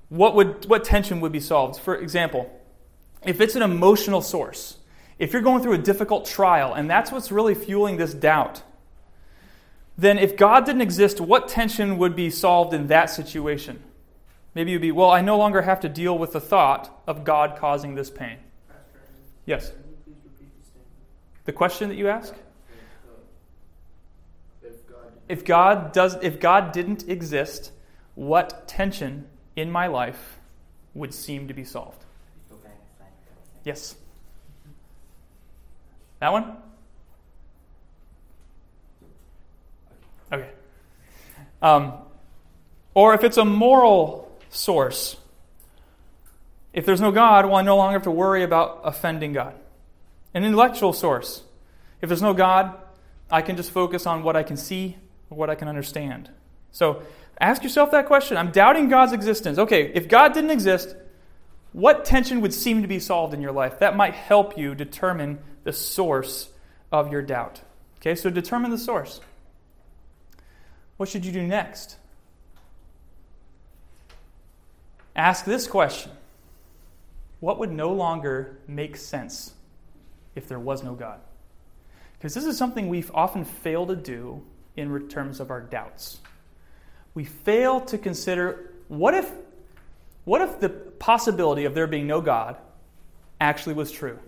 what, 0.08 0.34
would, 0.34 0.66
what 0.66 0.84
tension 0.84 1.20
would 1.20 1.32
be 1.32 1.40
solved? 1.40 1.80
For 1.80 1.96
example, 1.96 2.50
if 3.24 3.40
it's 3.40 3.56
an 3.56 3.62
emotional 3.62 4.22
source, 4.22 4.76
if 5.18 5.32
you're 5.32 5.42
going 5.42 5.62
through 5.62 5.74
a 5.74 5.78
difficult 5.78 6.26
trial 6.26 6.74
and 6.74 6.88
that's 6.88 7.10
what's 7.10 7.32
really 7.32 7.54
fueling 7.54 7.96
this 7.96 8.14
doubt, 8.14 8.62
then 9.98 10.16
if 10.16 10.36
God 10.36 10.64
didn't 10.64 10.82
exist, 10.82 11.20
what 11.20 11.48
tension 11.48 11.98
would 11.98 12.14
be 12.14 12.30
solved 12.30 12.72
in 12.72 12.86
that 12.86 13.10
situation? 13.10 13.82
Maybe 14.54 14.72
would 14.72 14.80
be, 14.80 14.92
well, 14.92 15.10
I 15.10 15.20
no 15.20 15.36
longer 15.36 15.62
have 15.62 15.80
to 15.80 15.88
deal 15.88 16.16
with 16.16 16.32
the 16.32 16.40
thought 16.40 17.02
of 17.06 17.24
God 17.24 17.56
causing 17.58 17.96
this 17.96 18.08
pain. 18.08 18.38
Yes. 19.44 19.72
The 21.46 21.52
question 21.52 21.88
that 21.88 21.96
you 21.96 22.08
ask? 22.08 22.32
If 25.28 25.44
God 25.44 25.92
does 25.92 26.16
if 26.22 26.40
God 26.40 26.72
didn't 26.72 27.08
exist, 27.08 27.72
what 28.14 28.66
tension 28.68 29.26
in 29.56 29.70
my 29.70 29.86
life 29.88 30.38
would 30.94 31.12
seem 31.12 31.48
to 31.48 31.54
be 31.54 31.64
solved? 31.64 32.04
Yes. 33.64 33.96
That 36.20 36.32
one? 36.32 36.56
Okay. 40.32 40.50
Um, 41.62 41.94
or 42.94 43.14
if 43.14 43.24
it's 43.24 43.36
a 43.36 43.44
moral 43.44 44.30
source, 44.50 45.16
if 46.72 46.86
there's 46.86 47.00
no 47.00 47.10
God, 47.10 47.46
well, 47.46 47.56
I 47.56 47.62
no 47.62 47.76
longer 47.76 47.94
have 47.94 48.02
to 48.04 48.10
worry 48.10 48.42
about 48.42 48.80
offending 48.84 49.32
God. 49.32 49.54
An 50.34 50.44
intellectual 50.44 50.92
source, 50.92 51.42
if 52.00 52.08
there's 52.08 52.22
no 52.22 52.34
God, 52.34 52.76
I 53.30 53.42
can 53.42 53.56
just 53.56 53.70
focus 53.70 54.06
on 54.06 54.22
what 54.22 54.36
I 54.36 54.42
can 54.42 54.56
see, 54.56 54.96
or 55.30 55.38
what 55.38 55.50
I 55.50 55.54
can 55.54 55.68
understand. 55.68 56.30
So 56.70 57.02
ask 57.40 57.62
yourself 57.62 57.90
that 57.90 58.06
question. 58.06 58.36
I'm 58.36 58.50
doubting 58.50 58.88
God's 58.88 59.12
existence. 59.12 59.58
Okay, 59.58 59.90
if 59.94 60.08
God 60.08 60.34
didn't 60.34 60.50
exist, 60.50 60.94
what 61.72 62.04
tension 62.04 62.40
would 62.40 62.54
seem 62.54 62.82
to 62.82 62.88
be 62.88 62.98
solved 63.00 63.34
in 63.34 63.40
your 63.40 63.52
life? 63.52 63.80
That 63.80 63.96
might 63.96 64.14
help 64.14 64.56
you 64.56 64.74
determine 64.74 65.38
the 65.64 65.72
source 65.72 66.50
of 66.90 67.12
your 67.12 67.22
doubt. 67.22 67.60
Okay, 68.00 68.14
so 68.14 68.30
determine 68.30 68.70
the 68.70 68.78
source. 68.78 69.20
What 70.98 71.08
should 71.08 71.24
you 71.24 71.32
do 71.32 71.46
next? 71.46 71.96
Ask 75.16 75.44
this 75.44 75.66
question 75.66 76.12
What 77.40 77.58
would 77.58 77.72
no 77.72 77.92
longer 77.92 78.58
make 78.68 78.96
sense 78.96 79.54
if 80.34 80.46
there 80.46 80.60
was 80.60 80.82
no 80.82 80.94
God? 80.94 81.20
Because 82.18 82.34
this 82.34 82.44
is 82.44 82.58
something 82.58 82.88
we've 82.88 83.12
often 83.14 83.44
fail 83.44 83.86
to 83.86 83.96
do 83.96 84.42
in 84.76 85.08
terms 85.08 85.40
of 85.40 85.50
our 85.50 85.60
doubts. 85.60 86.18
We 87.14 87.24
fail 87.24 87.80
to 87.82 87.98
consider 87.98 88.72
what 88.88 89.14
if, 89.14 89.30
what 90.24 90.42
if 90.42 90.58
the 90.60 90.68
possibility 90.68 91.64
of 91.64 91.74
there 91.74 91.86
being 91.86 92.06
no 92.06 92.20
God 92.20 92.56
actually 93.40 93.74
was 93.74 93.92
true? 93.92 94.18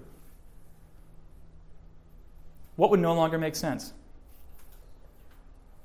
What 2.77 2.91
would 2.91 3.01
no 3.01 3.15
longer 3.15 3.39
make 3.39 3.57
sense? 3.57 3.93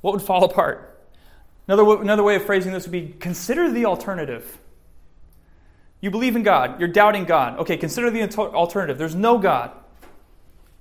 What 0.05 0.13
would 0.13 0.21
fall 0.21 0.43
apart? 0.43 1.01
Another, 1.67 1.99
another 1.99 2.21
way 2.21 2.35
of 2.35 2.45
phrasing 2.45 2.71
this 2.71 2.83
would 2.83 2.91
be 2.91 3.15
consider 3.19 3.71
the 3.71 3.85
alternative. 3.85 4.59
You 5.99 6.11
believe 6.11 6.35
in 6.35 6.43
God, 6.43 6.79
you're 6.79 6.89
doubting 6.89 7.25
God. 7.25 7.57
Okay, 7.57 7.75
consider 7.75 8.11
the 8.11 8.21
alternative. 8.37 8.99
There's 8.99 9.15
no 9.15 9.39
God. 9.39 9.71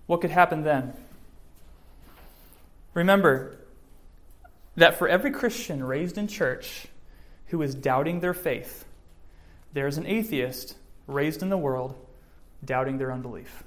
What 0.04 0.20
could 0.20 0.30
happen 0.30 0.62
then? 0.62 0.92
Remember 2.92 3.56
that 4.76 4.98
for 4.98 5.08
every 5.08 5.30
Christian 5.30 5.82
raised 5.82 6.18
in 6.18 6.28
church 6.28 6.86
who 7.46 7.62
is 7.62 7.74
doubting 7.74 8.20
their 8.20 8.34
faith, 8.34 8.84
there's 9.72 9.96
an 9.96 10.06
atheist 10.06 10.76
raised 11.06 11.42
in 11.42 11.48
the 11.48 11.56
world 11.56 11.96
doubting 12.62 12.98
their 12.98 13.10
unbelief. 13.10 13.64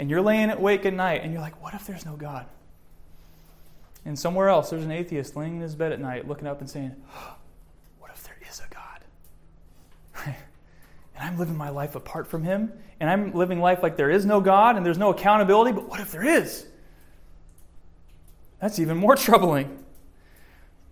And 0.00 0.10
you're 0.10 0.20
laying 0.20 0.50
awake 0.50 0.84
at 0.84 0.94
night 0.94 1.20
and 1.22 1.32
you're 1.32 1.40
like, 1.40 1.62
what 1.62 1.74
if 1.74 1.86
there's 1.86 2.04
no 2.04 2.16
God? 2.16 2.46
And 4.04 4.18
somewhere 4.18 4.48
else, 4.48 4.70
there's 4.70 4.84
an 4.84 4.90
atheist 4.90 5.36
laying 5.36 5.56
in 5.56 5.60
his 5.60 5.74
bed 5.74 5.92
at 5.92 6.00
night 6.00 6.26
looking 6.26 6.46
up 6.46 6.60
and 6.60 6.70
saying, 6.70 6.94
what 7.98 8.10
if 8.10 8.22
there 8.24 8.38
is 8.48 8.60
a 8.60 8.74
God? 8.74 9.04
and 10.26 10.36
I'm 11.16 11.38
living 11.38 11.56
my 11.56 11.70
life 11.70 11.94
apart 11.94 12.26
from 12.26 12.42
him, 12.42 12.72
and 12.98 13.10
I'm 13.10 13.32
living 13.32 13.60
life 13.60 13.82
like 13.82 13.96
there 13.96 14.10
is 14.10 14.24
no 14.24 14.40
God 14.40 14.76
and 14.76 14.84
there's 14.84 14.98
no 14.98 15.10
accountability, 15.10 15.72
but 15.72 15.88
what 15.88 16.00
if 16.00 16.12
there 16.12 16.24
is? 16.24 16.66
That's 18.60 18.78
even 18.78 18.96
more 18.96 19.16
troubling. 19.16 19.84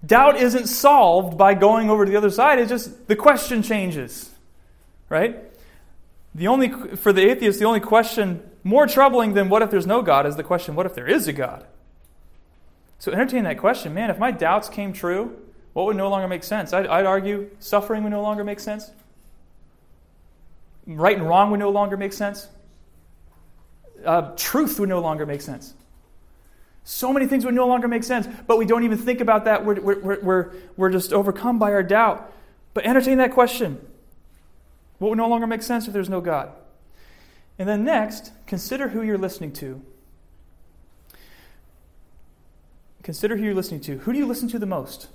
Doubt 0.04 0.36
isn't 0.36 0.66
solved 0.66 1.36
by 1.36 1.54
going 1.54 1.90
over 1.90 2.04
to 2.04 2.10
the 2.10 2.16
other 2.16 2.30
side, 2.30 2.58
it's 2.58 2.68
just 2.68 3.08
the 3.08 3.16
question 3.16 3.62
changes. 3.62 4.30
Right? 5.08 5.38
The 6.34 6.46
only 6.46 6.68
for 6.96 7.12
the 7.12 7.28
atheist, 7.28 7.58
the 7.58 7.64
only 7.64 7.80
question 7.80 8.42
more 8.62 8.86
troubling 8.86 9.32
than 9.32 9.48
what 9.48 9.62
if 9.62 9.70
there's 9.70 9.86
no 9.86 10.02
God 10.02 10.26
is 10.26 10.36
the 10.36 10.44
question, 10.44 10.74
what 10.74 10.86
if 10.86 10.94
there 10.94 11.06
is 11.06 11.26
a 11.26 11.32
God? 11.32 11.66
So 12.98 13.12
entertain 13.12 13.44
that 13.44 13.58
question, 13.58 13.94
man, 13.94 14.10
if 14.10 14.18
my 14.18 14.30
doubts 14.30 14.68
came 14.68 14.92
true, 14.92 15.36
what 15.72 15.86
would 15.86 15.96
no 15.96 16.08
longer 16.08 16.26
make 16.26 16.42
sense? 16.42 16.72
I'd, 16.72 16.86
I'd 16.86 17.06
argue 17.06 17.50
suffering 17.60 18.02
would 18.02 18.10
no 18.10 18.22
longer 18.22 18.42
make 18.42 18.58
sense. 18.58 18.90
Right 20.86 21.16
and 21.16 21.28
wrong 21.28 21.50
would 21.50 21.60
no 21.60 21.70
longer 21.70 21.96
make 21.96 22.12
sense. 22.12 22.48
Uh, 24.04 24.32
truth 24.36 24.80
would 24.80 24.88
no 24.88 25.00
longer 25.00 25.26
make 25.26 25.40
sense. 25.40 25.74
So 26.84 27.12
many 27.12 27.26
things 27.26 27.44
would 27.44 27.54
no 27.54 27.66
longer 27.66 27.86
make 27.86 28.02
sense, 28.02 28.26
but 28.46 28.58
we 28.58 28.64
don't 28.64 28.82
even 28.82 28.96
think 28.96 29.20
about 29.20 29.44
that. 29.44 29.64
We're, 29.64 29.80
we're, 29.80 30.20
we're, 30.20 30.52
we're 30.76 30.90
just 30.90 31.12
overcome 31.12 31.58
by 31.58 31.72
our 31.72 31.82
doubt. 31.82 32.32
But 32.74 32.86
entertain 32.86 33.18
that 33.18 33.32
question. 33.32 33.78
What 34.98 35.10
would 35.10 35.18
no 35.18 35.28
longer 35.28 35.46
make 35.46 35.62
sense 35.62 35.86
if 35.86 35.92
there's 35.92 36.08
no 36.08 36.20
God? 36.20 36.50
And 37.58 37.68
then 37.68 37.84
next, 37.84 38.32
consider 38.46 38.88
who 38.88 39.02
you're 39.02 39.18
listening 39.18 39.52
to. 39.54 39.82
Consider 43.02 43.36
who 43.36 43.44
you're 43.44 43.54
listening 43.54 43.80
to. 43.82 43.98
Who 43.98 44.12
do 44.12 44.18
you 44.18 44.26
listen 44.26 44.48
to 44.48 44.58
the 44.58 44.66
most? 44.66 45.08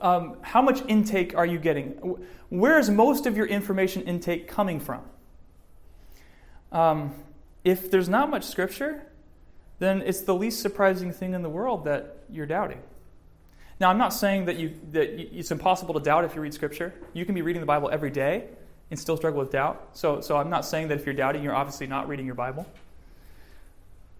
Um, 0.00 0.36
how 0.42 0.62
much 0.62 0.82
intake 0.86 1.36
are 1.36 1.46
you 1.46 1.58
getting? 1.58 1.90
Where 2.48 2.78
is 2.78 2.88
most 2.88 3.26
of 3.26 3.36
your 3.36 3.46
information 3.46 4.02
intake 4.02 4.48
coming 4.48 4.80
from? 4.80 5.02
Um, 6.70 7.14
if 7.64 7.90
there's 7.90 8.08
not 8.08 8.30
much 8.30 8.44
scripture, 8.44 9.02
then 9.78 10.02
it's 10.02 10.20
the 10.22 10.34
least 10.34 10.60
surprising 10.60 11.12
thing 11.12 11.34
in 11.34 11.42
the 11.42 11.48
world 11.48 11.84
that 11.84 12.18
you're 12.30 12.46
doubting. 12.46 12.80
Now, 13.80 13.90
I'm 13.90 13.98
not 13.98 14.12
saying 14.12 14.44
that, 14.44 14.56
you, 14.56 14.74
that 14.92 15.08
it's 15.36 15.50
impossible 15.50 15.94
to 15.94 16.00
doubt 16.00 16.24
if 16.24 16.36
you 16.36 16.40
read 16.40 16.54
Scripture. 16.54 16.94
You 17.14 17.24
can 17.24 17.34
be 17.34 17.42
reading 17.42 17.58
the 17.58 17.66
Bible 17.66 17.90
every 17.90 18.10
day 18.10 18.44
and 18.92 19.00
still 19.00 19.16
struggle 19.16 19.40
with 19.40 19.50
doubt. 19.50 19.88
So, 19.92 20.20
so 20.20 20.36
I'm 20.36 20.48
not 20.48 20.64
saying 20.64 20.86
that 20.88 21.00
if 21.00 21.04
you're 21.04 21.16
doubting, 21.16 21.42
you're 21.42 21.54
obviously 21.54 21.88
not 21.88 22.06
reading 22.06 22.24
your 22.24 22.36
Bible. 22.36 22.64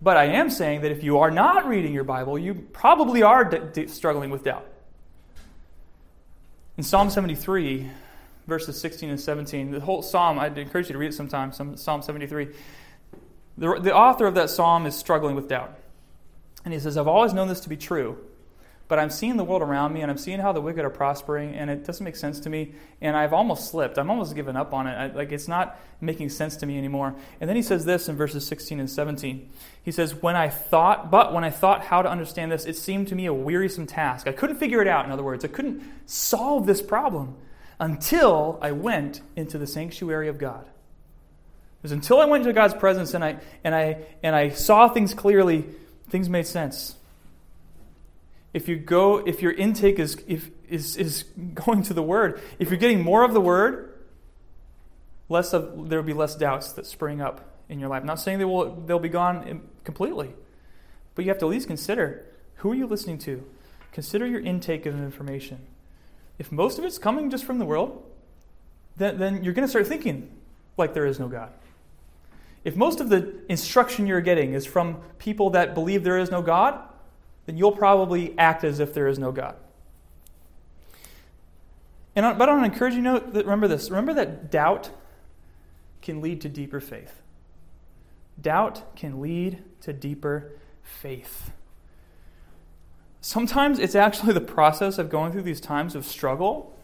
But 0.03 0.17
I 0.17 0.25
am 0.25 0.51
saying 0.51 0.81
that 0.81 0.91
if 0.91 1.05
you 1.05 1.19
are 1.19 1.31
not 1.31 1.67
reading 1.67 1.95
your 1.95 2.03
Bible, 2.03 2.37
you 2.37 2.55
probably 2.55 3.23
are 3.23 3.45
d- 3.45 3.61
d- 3.73 3.87
struggling 3.87 4.31
with 4.31 4.43
doubt. 4.43 4.67
In 6.77 6.83
Psalm 6.83 7.09
73, 7.09 7.89
verses 8.49 8.81
16 8.81 9.11
and 9.11 9.21
17, 9.21 9.71
the 9.71 9.81
whole 9.81 10.03
psalm, 10.03 10.41
I'd 10.41 10.59
encourage 10.59 10.89
you 10.89 10.95
to 10.95 10.99
read 10.99 11.11
it 11.11 11.15
sometime, 11.15 11.53
Psalm 11.53 12.03
73. 12.03 12.49
The, 13.59 13.79
the 13.81 13.95
author 13.95 14.27
of 14.27 14.35
that 14.35 14.51
psalm 14.51 14.87
is 14.87 14.97
struggling 14.97 15.37
with 15.37 15.47
doubt. 15.49 15.79
And 16.65 16.75
he 16.75 16.81
says, 16.81 16.97
I've 16.97 17.07
always 17.07 17.33
known 17.33 17.47
this 17.47 17.61
to 17.61 17.69
be 17.69 17.77
true, 17.77 18.19
but 18.93 18.99
I'm 18.99 19.09
seeing 19.09 19.39
the 19.39 19.45
world 19.45 19.63
around 19.63 19.95
me 19.95 20.03
and 20.03 20.11
I'm 20.11 20.19
seeing 20.19 20.39
how 20.39 20.53
the 20.53 20.61
wicked 20.61 20.85
are 20.85 20.91
prospering, 20.91 21.55
and 21.55 21.71
it 21.71 21.83
doesn't 21.83 22.05
make 22.05 22.15
sense 22.15 22.41
to 22.41 22.51
me. 22.51 22.75
And 23.01 23.17
I've 23.17 23.33
almost 23.33 23.71
slipped. 23.71 23.97
I'm 23.97 24.11
almost 24.11 24.35
given 24.35 24.55
up 24.55 24.75
on 24.75 24.87
it. 24.87 24.91
I, 24.91 25.07
like, 25.07 25.33
it's 25.33 25.49
not 25.49 25.81
making 26.03 26.29
sense 26.29 26.59
to 26.59 26.67
me 26.67 26.77
anymore. 26.77 27.15
And 27.41 27.49
then 27.49 27.57
he 27.57 27.63
says 27.63 27.87
this 27.87 28.11
in 28.11 28.17
verses 28.17 28.47
16 28.47 28.79
and 28.81 28.91
17. 28.91 29.49
He 29.83 29.93
says, 29.93 30.15
When 30.17 30.37
I 30.37 30.51
thought, 30.51 31.11
but 31.11 31.33
when 31.33 31.43
I 31.43 31.49
thought 31.49 31.85
how 31.85 32.03
to 32.03 32.11
understand 32.11 32.53
this, 32.53 32.67
it 32.67 32.77
seemed 32.77 33.09
to 33.09 33.15
me 33.15 33.25
a 33.25 33.33
wearisome 33.33 33.87
task. 33.87 34.29
I 34.29 34.33
couldn't 34.33 34.57
figure 34.57 34.83
it 34.83 34.89
out, 34.89 35.07
in 35.07 35.11
other 35.11 35.25
words. 35.25 35.43
I 35.43 35.49
couldn't 35.49 35.83
solve 36.05 36.67
this 36.67 36.83
problem 36.83 37.35
until 37.81 38.59
I 38.61 38.73
went 38.73 39.23
into 39.37 39.57
the 39.57 39.67
sanctuary 39.67 40.29
of 40.29 40.37
God. 40.37 40.67
It 40.67 41.83
was 41.83 41.93
until 41.93 42.21
I 42.21 42.27
went 42.27 42.43
into 42.43 42.53
God's 42.53 42.75
presence 42.75 43.15
and 43.15 43.25
I, 43.25 43.39
and, 43.65 43.75
I, 43.75 44.05
and 44.23 44.37
I 44.37 44.51
saw 44.51 44.87
things 44.91 45.15
clearly, 45.15 45.65
things 46.11 46.29
made 46.29 46.47
sense. 46.47 46.97
If 48.53 48.69
you 48.69 48.77
go, 48.77 49.19
if 49.19 49.41
your 49.41 49.53
intake 49.53 49.99
is, 49.99 50.23
if, 50.27 50.51
is, 50.69 50.97
is 50.97 51.25
going 51.55 51.83
to 51.85 51.95
the 51.95 52.03
Word, 52.03 52.41
if 52.59 52.69
you're 52.69 52.79
getting 52.79 53.03
more 53.03 53.25
of 53.25 53.33
the 53.33 53.41
Word, 53.41 53.95
less 55.29 55.53
of, 55.53 55.89
there 55.89 55.99
will 55.99 56.07
be 56.07 56.13
less 56.13 56.35
doubts 56.35 56.73
that 56.73 56.87
spring 56.87 57.21
up 57.21 57.49
in 57.69 57.81
your 57.81 57.89
life. 57.89 58.03
I'm 58.03 58.07
not 58.07 58.21
saying 58.21 58.39
they 58.39 58.45
will, 58.45 58.75
they'll 58.75 58.99
be 58.99 59.09
gone 59.09 59.63
completely, 59.85 60.35
but 61.15 61.25
you 61.25 61.31
have 61.31 61.39
to 61.39 61.47
at 61.47 61.51
least 61.51 61.67
consider 61.67 62.27
who 62.57 62.71
are 62.71 62.75
you 62.75 62.87
listening 62.87 63.19
to? 63.19 63.45
Consider 63.93 64.27
your 64.27 64.41
intake 64.41 64.87
of 64.87 64.95
information. 64.95 65.67
if 66.39 66.51
most 66.51 66.79
of 66.79 66.85
it's 66.85 66.99
coming 66.99 67.31
just 67.31 67.45
from 67.45 67.59
the 67.59 67.65
world, 67.65 68.05
then, 68.97 69.19
then 69.19 69.45
you're 69.45 69.53
going 69.53 69.67
to 69.67 69.69
start 69.69 69.87
thinking 69.87 70.31
like 70.77 70.95
there 70.95 71.07
is 71.07 71.19
no 71.19 71.29
God. 71.29 71.53
If 72.65 72.77
most 72.77 73.01
of 73.01 73.09
the 73.09 73.35
instruction 73.49 74.07
you're 74.07 74.21
getting 74.21 74.55
is 74.55 74.65
from 74.65 75.01
people 75.19 75.51
that 75.51 75.75
believe 75.75 76.05
there 76.05 76.19
is 76.19 76.31
no 76.31 76.43
God, 76.43 76.81
then 77.47 77.57
you'll 77.57 77.73
probably 77.73 78.37
act 78.39 78.65
as 78.65 78.81
if 78.81 78.95
there 78.95 79.09
is 79.09 79.19
no 79.19 79.33
God. 79.33 79.57
And, 82.15 82.39
but 82.39 82.49
on 82.49 82.59
an 82.59 82.65
encouraging 82.65 83.05
note, 83.05 83.33
remember 83.33 83.69
this 83.69 83.91
remember 83.91 84.15
that 84.15 84.51
doubt 84.51 84.91
can 86.03 86.21
lead 86.21 86.41
to 86.43 86.49
deeper 86.49 86.81
faith. 86.81 87.23
Doubt 88.41 88.97
can 88.97 89.21
lead 89.21 89.63
to 89.83 89.93
deeper 89.93 90.53
faith. 90.83 91.53
Sometimes 93.21 93.79
it's 93.79 93.95
actually 93.95 94.33
the 94.35 94.41
process 94.41 94.99
of 94.99 95.09
going 95.09 95.33
through 95.33 95.43
these 95.43 95.61
times 95.61 95.95
of 95.95 96.05
struggle, 96.05 96.77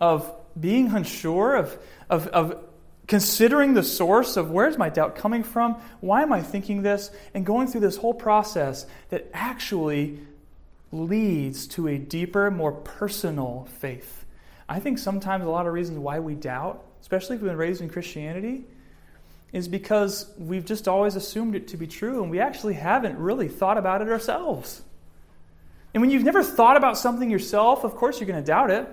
of 0.00 0.32
being 0.58 0.88
unsure, 0.88 1.54
of, 1.54 1.78
of, 2.10 2.26
of 2.28 2.64
considering 3.12 3.74
the 3.74 3.82
source 3.82 4.38
of 4.38 4.50
where's 4.50 4.78
my 4.78 4.88
doubt 4.88 5.16
coming 5.16 5.42
from? 5.42 5.74
Why 6.00 6.22
am 6.22 6.32
I 6.32 6.40
thinking 6.40 6.80
this? 6.80 7.10
And 7.34 7.44
going 7.44 7.68
through 7.68 7.82
this 7.82 7.98
whole 7.98 8.14
process 8.14 8.86
that 9.10 9.28
actually 9.34 10.18
leads 10.92 11.66
to 11.66 11.88
a 11.88 11.98
deeper, 11.98 12.50
more 12.50 12.72
personal 12.72 13.68
faith. 13.80 14.24
I 14.66 14.80
think 14.80 14.96
sometimes 14.96 15.44
a 15.44 15.50
lot 15.50 15.66
of 15.66 15.74
reasons 15.74 15.98
why 15.98 16.20
we 16.20 16.34
doubt, 16.34 16.82
especially 17.02 17.36
if 17.36 17.42
we've 17.42 17.50
been 17.50 17.58
raised 17.58 17.82
in 17.82 17.90
Christianity, 17.90 18.64
is 19.52 19.68
because 19.68 20.32
we've 20.38 20.64
just 20.64 20.88
always 20.88 21.14
assumed 21.14 21.54
it 21.54 21.68
to 21.68 21.76
be 21.76 21.86
true 21.86 22.22
and 22.22 22.30
we 22.30 22.40
actually 22.40 22.72
haven't 22.72 23.18
really 23.18 23.48
thought 23.48 23.76
about 23.76 24.00
it 24.00 24.08
ourselves. 24.08 24.80
And 25.92 26.00
when 26.00 26.10
you've 26.10 26.24
never 26.24 26.42
thought 26.42 26.78
about 26.78 26.96
something 26.96 27.28
yourself, 27.28 27.84
of 27.84 27.94
course 27.94 28.20
you're 28.20 28.26
going 28.26 28.42
to 28.42 28.46
doubt 28.46 28.70
it. 28.70 28.88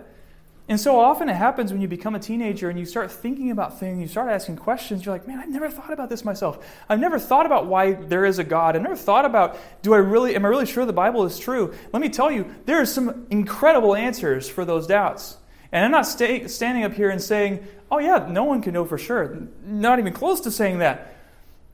And 0.70 0.80
so 0.80 1.00
often 1.00 1.30
it 1.30 1.36
happens 1.36 1.72
when 1.72 1.82
you 1.82 1.88
become 1.88 2.14
a 2.14 2.20
teenager 2.20 2.70
and 2.70 2.78
you 2.78 2.86
start 2.86 3.12
thinking 3.12 3.50
about 3.50 3.80
things, 3.80 4.00
you 4.00 4.08
start 4.08 4.30
asking 4.30 4.58
questions, 4.58 5.04
you're 5.04 5.16
like, 5.16 5.28
man, 5.28 5.40
I've 5.40 5.50
never 5.50 5.68
thought 5.68 5.92
about 5.92 6.10
this 6.10 6.24
myself. 6.24 6.64
I've 6.88 7.00
never 7.00 7.18
thought 7.18 7.48
about 7.48 7.66
why 7.66 7.94
there 7.94 8.24
is 8.24 8.38
a 8.38 8.44
God. 8.44 8.76
I've 8.76 8.84
never 8.84 8.96
thought 8.96 9.26
about, 9.26 9.58
do 9.82 9.96
I 9.96 9.98
really, 9.98 10.36
am 10.36 10.46
I 10.46 10.48
really 10.48 10.68
sure 10.68 10.86
the 10.86 10.94
Bible 10.94 11.26
is 11.26 11.40
true? 11.40 11.74
Let 11.92 12.04
me 12.04 12.10
tell 12.10 12.30
you, 12.30 12.54
there 12.66 12.80
are 12.80 12.86
some 12.86 13.26
incredible 13.32 13.96
answers 13.96 14.48
for 14.48 14.64
those 14.64 14.86
doubts. 14.86 15.38
And 15.72 15.84
I'm 15.84 15.92
not 15.92 16.04
standing 16.04 16.84
up 16.84 16.94
here 16.94 17.10
and 17.10 17.20
saying, 17.20 17.68
oh 17.90 17.98
yeah, 17.98 18.28
no 18.30 18.44
one 18.44 18.62
can 18.62 18.76
know 18.76 18.86
for 18.86 19.00
sure. 19.00 19.48
Not 19.66 19.98
even 19.98 20.14
close 20.14 20.42
to 20.42 20.52
saying 20.52 20.80
that. 20.80 21.16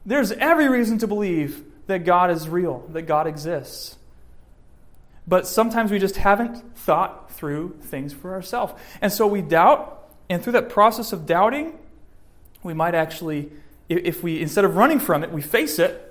There's 0.05 0.31
every 0.31 0.69
reason 0.69 0.99
to 0.99 1.07
believe 1.07 1.65
that 1.87 2.05
God 2.05 2.31
is 2.31 2.47
real, 2.47 2.87
that 2.93 3.01
God 3.01 3.27
exists. 3.27 3.97
But 5.27 5.47
sometimes 5.47 5.91
we 5.91 5.99
just 5.99 6.17
haven't 6.17 6.77
thought 6.77 7.31
through 7.31 7.77
things 7.81 8.13
for 8.13 8.33
ourselves. 8.33 8.73
And 9.01 9.11
so 9.11 9.25
we 9.25 9.41
doubt, 9.41 10.07
and 10.29 10.43
through 10.43 10.53
that 10.53 10.69
process 10.69 11.11
of 11.11 11.25
doubting, 11.25 11.77
we 12.63 12.73
might 12.73 12.95
actually, 12.95 13.51
if 13.89 14.23
we, 14.23 14.41
instead 14.41 14.65
of 14.65 14.75
running 14.75 14.99
from 14.99 15.23
it, 15.23 15.31
we 15.31 15.41
face 15.41 15.79
it, 15.79 16.01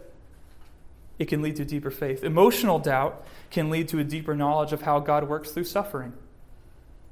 it 1.19 1.27
can 1.27 1.43
lead 1.43 1.57
to 1.57 1.65
deeper 1.65 1.91
faith. 1.91 2.25
Emotional 2.25 2.79
doubt 2.79 3.25
can 3.51 3.71
lead 3.71 3.89
to 3.89 4.01
a 4.01 4.05
deeper 4.05 4.35
knowledge 4.35 4.73
of 4.73 4.83
how 4.83 4.99
God 4.99 5.29
works 5.29 5.53
through 5.53 5.65
suffering. 5.65 6.13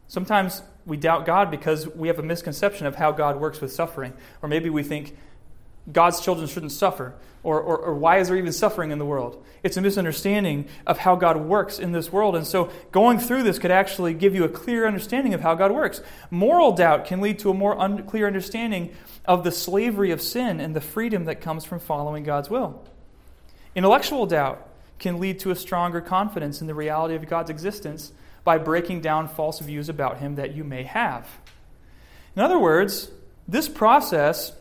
Sometimes 0.09 0.63
we 0.85 0.97
doubt 0.97 1.25
God 1.25 1.51
because 1.51 1.89
we 1.89 2.09
have 2.09 2.19
a 2.19 2.23
misconception 2.23 2.87
of 2.87 2.97
how 2.97 3.13
God 3.13 3.41
works 3.41 3.61
with 3.61 3.73
suffering. 3.73 4.13
Or 4.43 4.49
maybe 4.49 4.69
we 4.69 4.83
think 4.83 5.17
God's 5.91 6.21
children 6.21 6.47
shouldn't 6.47 6.73
suffer. 6.73 7.15
Or, 7.45 7.61
or, 7.61 7.77
or, 7.77 7.95
why 7.97 8.19
is 8.19 8.29
there 8.29 8.37
even 8.37 8.53
suffering 8.53 8.93
in 8.93 9.01
the 9.01 9.05
world? 9.05 9.45
It's 9.65 9.77
a 9.77 9.81
misunderstanding 9.81 10.69
of 10.87 10.99
how 10.99 11.17
God 11.17 11.39
works 11.39 11.81
in 11.81 11.91
this 11.91 12.13
world. 12.13 12.37
And 12.37 12.47
so 12.47 12.71
going 12.93 13.19
through 13.19 13.43
this 13.43 13.59
could 13.59 13.73
actually 13.73 14.15
give 14.15 14.33
you 14.33 14.45
a 14.45 14.49
clear 14.49 14.87
understanding 14.87 15.35
of 15.35 15.41
how 15.41 15.57
God 15.57 15.73
works. 15.73 16.01
Moral 16.31 16.71
doubt 16.71 17.05
can 17.05 17.21
lead 17.21 17.41
to 17.41 17.51
a 17.51 17.55
more 17.55 17.75
unclear 17.77 18.29
understanding 18.29 18.95
of 19.25 19.43
the 19.43 19.51
slavery 19.51 20.13
of 20.13 20.23
sin 20.23 20.61
and 20.61 20.77
the 20.77 20.81
freedom 20.81 21.25
that 21.25 21.41
comes 21.41 21.65
from 21.65 21.81
following 21.81 22.23
God's 22.23 22.49
will. 22.49 22.85
Intellectual 23.75 24.27
doubt 24.27 24.69
can 25.01 25.19
lead 25.19 25.41
to 25.41 25.51
a 25.51 25.57
stronger 25.57 26.01
confidence 26.01 26.61
in 26.61 26.69
the 26.69 26.75
reality 26.75 27.17
of 27.17 27.27
God's 27.27 27.51
existence 27.51 28.13
by 28.45 28.57
breaking 28.57 29.01
down 29.01 29.27
false 29.27 29.59
views 29.59 29.89
about 29.89 30.19
Him 30.19 30.37
that 30.37 30.55
you 30.55 30.63
may 30.63 30.85
have. 30.85 31.29
In 32.37 32.43
other 32.43 32.59
words, 32.59 33.11
this 33.49 33.69
process 33.69 34.53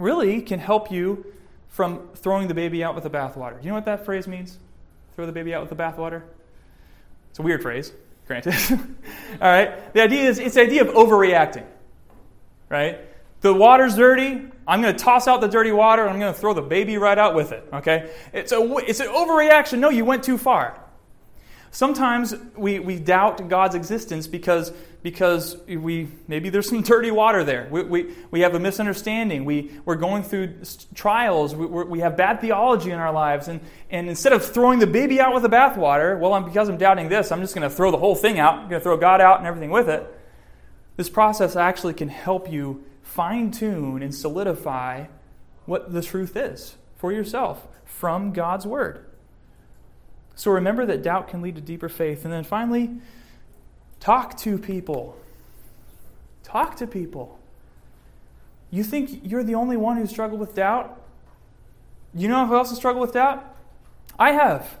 really 0.00 0.42
can 0.42 0.58
help 0.58 0.90
you 0.90 1.24
from 1.68 2.08
throwing 2.16 2.48
the 2.48 2.54
baby 2.54 2.82
out 2.82 2.94
with 2.94 3.04
the 3.04 3.10
bathwater. 3.10 3.58
Do 3.58 3.64
you 3.64 3.68
know 3.68 3.76
what 3.76 3.84
that 3.84 4.04
phrase 4.04 4.26
means? 4.26 4.58
Throw 5.14 5.26
the 5.26 5.32
baby 5.32 5.54
out 5.54 5.60
with 5.60 5.70
the 5.70 5.82
bathwater? 5.82 6.22
It's 7.30 7.38
a 7.38 7.42
weird 7.42 7.62
phrase, 7.62 7.92
granted. 8.26 8.54
All 8.70 9.38
right? 9.40 9.92
The 9.94 10.02
idea 10.02 10.28
is 10.28 10.38
it's 10.38 10.56
the 10.56 10.62
idea 10.62 10.82
of 10.82 10.94
overreacting. 10.94 11.64
Right? 12.68 13.00
The 13.40 13.54
water's 13.54 13.96
dirty. 13.96 14.48
I'm 14.66 14.82
going 14.82 14.94
to 14.94 15.02
toss 15.02 15.26
out 15.26 15.40
the 15.40 15.48
dirty 15.48 15.72
water 15.72 16.02
and 16.02 16.12
I'm 16.12 16.20
going 16.20 16.32
to 16.32 16.38
throw 16.38 16.54
the 16.54 16.62
baby 16.62 16.98
right 16.98 17.18
out 17.18 17.34
with 17.34 17.52
it. 17.52 17.66
Okay? 17.72 18.12
It's, 18.32 18.52
a, 18.52 18.60
it's 18.78 19.00
an 19.00 19.08
overreaction. 19.08 19.78
No, 19.78 19.90
you 19.90 20.04
went 20.04 20.22
too 20.22 20.38
far. 20.38 20.78
Sometimes 21.70 22.34
we, 22.56 22.80
we 22.80 22.98
doubt 22.98 23.48
God's 23.48 23.74
existence 23.74 24.26
because, 24.26 24.72
because 25.02 25.56
we, 25.66 26.08
maybe 26.28 26.50
there's 26.50 26.68
some 26.68 26.82
dirty 26.82 27.10
water 27.10 27.44
there. 27.44 27.68
We, 27.70 27.82
we, 27.82 28.14
we 28.30 28.40
have 28.40 28.54
a 28.54 28.60
misunderstanding. 28.60 29.44
We, 29.44 29.70
we're 29.84 29.96
going 29.96 30.22
through 30.22 30.56
trials. 30.94 31.54
We, 31.54 31.66
we 31.66 32.00
have 32.00 32.16
bad 32.16 32.40
theology 32.40 32.90
in 32.90 32.98
our 32.98 33.12
lives. 33.12 33.48
And, 33.48 33.60
and 33.90 34.08
instead 34.08 34.32
of 34.32 34.44
throwing 34.44 34.78
the 34.78 34.86
baby 34.86 35.20
out 35.20 35.32
with 35.32 35.42
the 35.42 35.48
bathwater, 35.48 36.18
well, 36.18 36.34
I'm, 36.34 36.44
because 36.44 36.68
I'm 36.68 36.76
doubting 36.78 37.08
this, 37.08 37.32
I'm 37.32 37.40
just 37.40 37.54
going 37.54 37.68
to 37.68 37.74
throw 37.74 37.90
the 37.90 37.98
whole 37.98 38.14
thing 38.14 38.38
out. 38.38 38.54
I'm 38.54 38.68
going 38.68 38.80
to 38.80 38.84
throw 38.84 38.96
God 38.96 39.20
out 39.20 39.38
and 39.38 39.46
everything 39.46 39.70
with 39.70 39.88
it. 39.88 40.06
This 40.96 41.08
process 41.08 41.56
actually 41.56 41.94
can 41.94 42.08
help 42.08 42.50
you 42.50 42.84
fine 43.02 43.50
tune 43.50 44.02
and 44.02 44.14
solidify 44.14 45.06
what 45.66 45.92
the 45.92 46.02
truth 46.02 46.36
is 46.36 46.76
for 46.96 47.12
yourself 47.12 47.66
from 47.84 48.32
God's 48.32 48.66
Word. 48.66 49.06
So 50.34 50.50
remember 50.50 50.86
that 50.86 51.02
doubt 51.02 51.28
can 51.28 51.42
lead 51.42 51.56
to 51.56 51.60
deeper 51.60 51.88
faith. 51.88 52.24
And 52.24 52.32
then 52.32 52.44
finally, 52.44 52.90
talk 54.00 54.36
to 54.38 54.58
people. 54.58 55.16
Talk 56.42 56.76
to 56.76 56.86
people. 56.86 57.38
You 58.70 58.82
think 58.84 59.20
you're 59.22 59.44
the 59.44 59.54
only 59.54 59.76
one 59.76 59.96
who 59.96 60.06
struggled 60.06 60.40
with 60.40 60.54
doubt? 60.54 61.00
You 62.14 62.28
know 62.28 62.46
who 62.46 62.56
else 62.56 62.70
has 62.70 62.78
struggled 62.78 63.02
with 63.02 63.12
doubt? 63.12 63.44
I 64.18 64.32
have. 64.32 64.78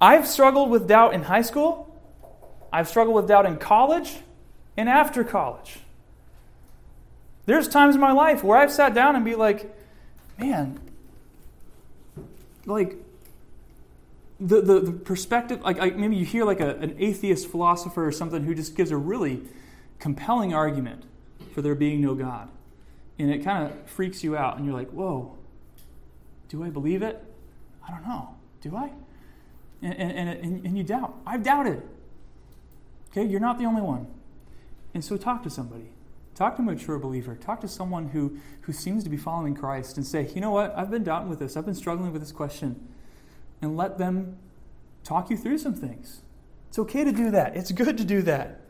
I've 0.00 0.26
struggled 0.26 0.70
with 0.70 0.88
doubt 0.88 1.14
in 1.14 1.22
high 1.22 1.42
school. 1.42 1.88
I've 2.72 2.88
struggled 2.88 3.16
with 3.16 3.28
doubt 3.28 3.46
in 3.46 3.56
college 3.56 4.18
and 4.76 4.88
after 4.88 5.24
college. 5.24 5.78
There's 7.46 7.68
times 7.68 7.94
in 7.94 8.00
my 8.00 8.12
life 8.12 8.42
where 8.42 8.58
I've 8.58 8.72
sat 8.72 8.94
down 8.94 9.16
and 9.16 9.24
be 9.24 9.34
like, 9.34 9.74
man, 10.38 10.80
like, 12.66 12.96
the, 14.42 14.60
the, 14.60 14.80
the 14.80 14.92
perspective, 14.92 15.62
like, 15.62 15.78
like, 15.78 15.96
maybe 15.96 16.16
you 16.16 16.24
hear 16.24 16.44
like 16.44 16.58
a, 16.58 16.76
an 16.76 16.96
atheist 16.98 17.48
philosopher 17.48 18.04
or 18.04 18.10
something 18.10 18.42
who 18.42 18.54
just 18.54 18.74
gives 18.74 18.90
a 18.90 18.96
really 18.96 19.42
compelling 20.00 20.52
argument 20.52 21.04
for 21.54 21.62
there 21.62 21.76
being 21.76 22.00
no 22.00 22.14
God. 22.14 22.48
And 23.18 23.30
it 23.30 23.44
kind 23.44 23.64
of 23.64 23.88
freaks 23.88 24.24
you 24.24 24.36
out, 24.36 24.56
and 24.56 24.66
you're 24.66 24.74
like, 24.74 24.90
whoa, 24.90 25.36
do 26.48 26.64
I 26.64 26.70
believe 26.70 27.02
it? 27.02 27.22
I 27.86 27.92
don't 27.92 28.06
know. 28.06 28.34
Do 28.60 28.76
I? 28.76 28.90
And, 29.80 29.94
and, 29.94 30.28
and, 30.28 30.66
and 30.66 30.76
you 30.76 30.82
doubt. 30.82 31.14
I've 31.24 31.44
doubted. 31.44 31.82
Okay, 33.10 33.24
you're 33.24 33.40
not 33.40 33.58
the 33.58 33.64
only 33.64 33.82
one. 33.82 34.08
And 34.92 35.04
so 35.04 35.16
talk 35.16 35.44
to 35.44 35.50
somebody. 35.50 35.90
Talk 36.34 36.56
to 36.56 36.62
a 36.62 36.64
mature 36.64 36.98
believer. 36.98 37.36
Talk 37.36 37.60
to 37.60 37.68
someone 37.68 38.08
who, 38.08 38.38
who 38.62 38.72
seems 38.72 39.04
to 39.04 39.10
be 39.10 39.16
following 39.16 39.54
Christ 39.54 39.98
and 39.98 40.06
say, 40.06 40.28
you 40.34 40.40
know 40.40 40.50
what? 40.50 40.76
I've 40.76 40.90
been 40.90 41.04
doubting 41.04 41.28
with 41.28 41.38
this. 41.38 41.56
I've 41.56 41.66
been 41.66 41.74
struggling 41.74 42.12
with 42.12 42.22
this 42.22 42.32
question 42.32 42.88
and 43.62 43.76
let 43.76 43.96
them 43.96 44.36
talk 45.04 45.30
you 45.30 45.36
through 45.36 45.58
some 45.58 45.74
things. 45.74 46.20
It's 46.68 46.78
okay 46.78 47.04
to 47.04 47.12
do 47.12 47.30
that. 47.30 47.56
It's 47.56 47.72
good 47.72 47.96
to 47.96 48.04
do 48.04 48.22
that. 48.22 48.60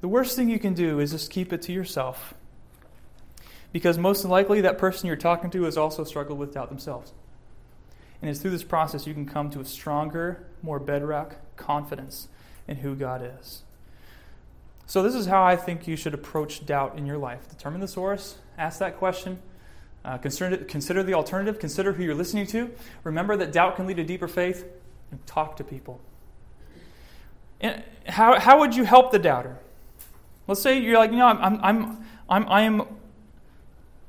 The 0.00 0.08
worst 0.08 0.34
thing 0.34 0.50
you 0.50 0.58
can 0.58 0.74
do 0.74 0.98
is 0.98 1.12
just 1.12 1.30
keep 1.30 1.52
it 1.52 1.62
to 1.62 1.72
yourself. 1.72 2.34
Because 3.72 3.96
most 3.96 4.24
likely 4.24 4.60
that 4.60 4.76
person 4.76 5.06
you're 5.06 5.16
talking 5.16 5.48
to 5.50 5.62
has 5.62 5.78
also 5.78 6.04
struggled 6.04 6.38
with 6.38 6.54
doubt 6.54 6.68
themselves. 6.68 7.12
And 8.20 8.30
it's 8.30 8.40
through 8.40 8.50
this 8.50 8.64
process 8.64 9.06
you 9.06 9.14
can 9.14 9.26
come 9.26 9.50
to 9.50 9.60
a 9.60 9.64
stronger, 9.64 10.46
more 10.62 10.78
bedrock 10.78 11.36
confidence 11.56 12.28
in 12.68 12.78
who 12.78 12.94
God 12.94 13.22
is. 13.40 13.62
So, 14.86 15.02
this 15.02 15.14
is 15.14 15.26
how 15.26 15.42
I 15.42 15.56
think 15.56 15.86
you 15.86 15.96
should 15.96 16.12
approach 16.12 16.66
doubt 16.66 16.98
in 16.98 17.06
your 17.06 17.16
life. 17.16 17.48
Determine 17.48 17.80
the 17.80 17.88
source, 17.88 18.36
ask 18.58 18.78
that 18.80 18.98
question, 18.98 19.38
uh, 20.04 20.18
consider, 20.18 20.56
consider 20.58 21.02
the 21.02 21.14
alternative. 21.14 21.58
Consider 21.58 21.92
who 21.92 22.02
you're 22.02 22.14
listening 22.14 22.46
to. 22.48 22.70
Remember 23.04 23.36
that 23.36 23.52
doubt 23.52 23.76
can 23.76 23.86
lead 23.86 23.98
to 23.98 24.04
deeper 24.04 24.28
faith. 24.28 24.64
And 25.10 25.24
talk 25.26 25.56
to 25.58 25.64
people. 25.64 26.00
And 27.60 27.82
how, 28.06 28.40
how 28.40 28.60
would 28.60 28.74
you 28.74 28.84
help 28.84 29.12
the 29.12 29.18
doubter? 29.18 29.58
Let's 30.46 30.62
say 30.62 30.78
you're 30.78 30.98
like, 30.98 31.10
you 31.10 31.18
know, 31.18 31.26
I'm, 31.26 31.60
I'm, 31.62 32.06
I'm, 32.28 32.48
I'm, 32.48 32.82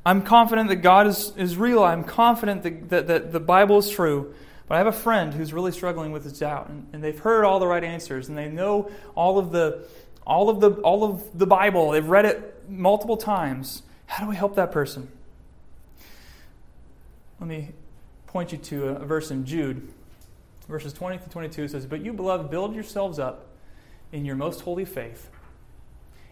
I'm 0.06 0.22
confident 0.22 0.70
that 0.70 0.78
God 0.78 1.08
is, 1.08 1.34
is 1.36 1.58
real. 1.58 1.84
I'm 1.84 2.06
confident 2.06 2.64
that, 2.64 2.90
that, 2.90 3.08
that 3.08 3.32
the 3.34 3.40
Bible 3.42 3.80
is 3.80 3.90
true. 3.90 4.34
But 4.68 4.76
I 4.76 4.78
have 4.78 4.88
a 4.88 4.94
friend 4.94 5.34
who's 5.34 5.52
really 5.52 5.74
struggling 5.74 6.14
with 6.14 6.24
his 6.24 6.40
doubt, 6.40 6.70
and, 6.70 6.88
and 6.94 7.04
they've 7.04 7.20
heard 7.20 7.44
all 7.44 7.60
the 7.60 7.68
right 7.68 7.84
answers, 7.84 8.30
and 8.30 8.38
they 8.38 8.48
know 8.48 8.90
all 9.14 9.38
of 9.38 9.52
the 9.52 9.86
all 10.26 10.50
of 10.50 10.62
the 10.62 10.72
all 10.82 11.04
of 11.04 11.38
the 11.38 11.46
Bible. 11.46 11.92
They've 11.92 12.08
read 12.08 12.26
it 12.26 12.64
multiple 12.70 13.18
times. 13.18 13.84
How 14.06 14.24
do 14.24 14.30
we 14.30 14.38
help 14.38 14.56
that 14.56 14.72
person? 14.72 15.10
Let 17.40 17.48
me 17.50 17.72
point 18.28 18.52
you 18.52 18.58
to 18.58 18.88
a, 18.90 19.06
verse 19.06 19.32
in 19.32 19.46
Jude, 19.46 19.88
verses 20.68 20.94
20 20.94 21.18
to 21.20 21.30
22 21.30 21.68
says, 21.68 21.86
"But 21.86 22.02
you 22.02 22.14
beloved, 22.14 22.50
build 22.50 22.74
yourselves 22.74 23.20
up 23.20 23.48
in 24.12 24.26
your 24.26 24.36
most 24.36 24.62
holy 24.62 24.86
faith, 24.86 25.30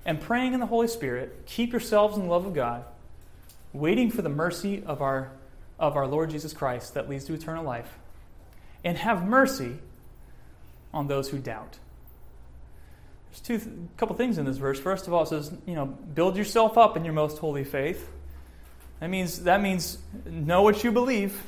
and 0.05 0.19
praying 0.19 0.53
in 0.53 0.59
the 0.59 0.67
Holy 0.67 0.87
Spirit, 0.87 1.43
keep 1.45 1.71
yourselves 1.71 2.17
in 2.17 2.23
the 2.23 2.29
love 2.29 2.45
of 2.45 2.53
God, 2.53 2.85
waiting 3.73 4.09
for 4.09 4.21
the 4.21 4.29
mercy 4.29 4.83
of 4.83 5.01
our 5.01 5.31
of 5.79 5.95
our 5.95 6.07
Lord 6.07 6.29
Jesus 6.29 6.53
Christ 6.53 6.93
that 6.93 7.09
leads 7.09 7.25
to 7.25 7.33
eternal 7.33 7.63
life, 7.63 7.97
and 8.83 8.97
have 8.97 9.27
mercy 9.27 9.79
on 10.93 11.07
those 11.07 11.29
who 11.29 11.39
doubt." 11.39 11.79
There's 13.31 13.41
two 13.41 13.87
couple 13.97 14.15
things 14.15 14.37
in 14.37 14.45
this 14.45 14.57
verse. 14.57 14.79
First 14.79 15.07
of 15.07 15.13
all, 15.13 15.23
it 15.23 15.27
says, 15.29 15.53
you 15.65 15.73
know, 15.73 15.85
build 15.85 16.35
yourself 16.35 16.77
up 16.77 16.97
in 16.97 17.05
your 17.05 17.13
most 17.13 17.37
holy 17.37 17.63
faith. 17.63 18.09
That 19.01 19.09
means 19.09 19.43
that 19.43 19.61
means 19.61 19.97
know 20.25 20.61
what 20.61 20.83
you 20.83 20.91
believe. 20.91 21.41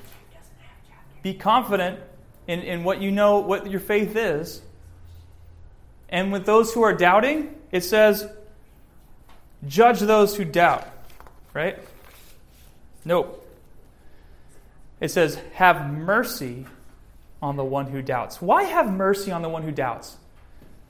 Be 1.22 1.34
confident 1.34 2.00
in, 2.48 2.60
in 2.60 2.84
what 2.84 3.00
you 3.00 3.12
know, 3.12 3.40
what 3.40 3.70
your 3.72 3.80
faith 3.80 4.16
is. 4.18 4.62
And 6.10 6.32
with 6.32 6.46
those 6.46 6.74
who 6.74 6.82
are 6.82 6.94
doubting, 6.94 7.56
it 7.72 7.82
says, 7.82 8.28
judge 9.68 10.00
those 10.00 10.36
who 10.36 10.44
doubt. 10.46 10.88
Right? 11.54 11.80
Nope. 13.06 13.40
It 15.00 15.10
says, 15.10 15.40
have 15.54 15.92
mercy 15.92 16.66
on 17.42 17.56
the 17.56 17.64
one 17.64 17.88
who 17.88 18.02
doubts. 18.02 18.42
Why 18.42 18.64
have 18.64 18.92
mercy 18.92 19.32
on 19.32 19.42
the 19.42 19.50
one 19.50 19.64
who 19.64 19.72
doubts? 19.72 20.18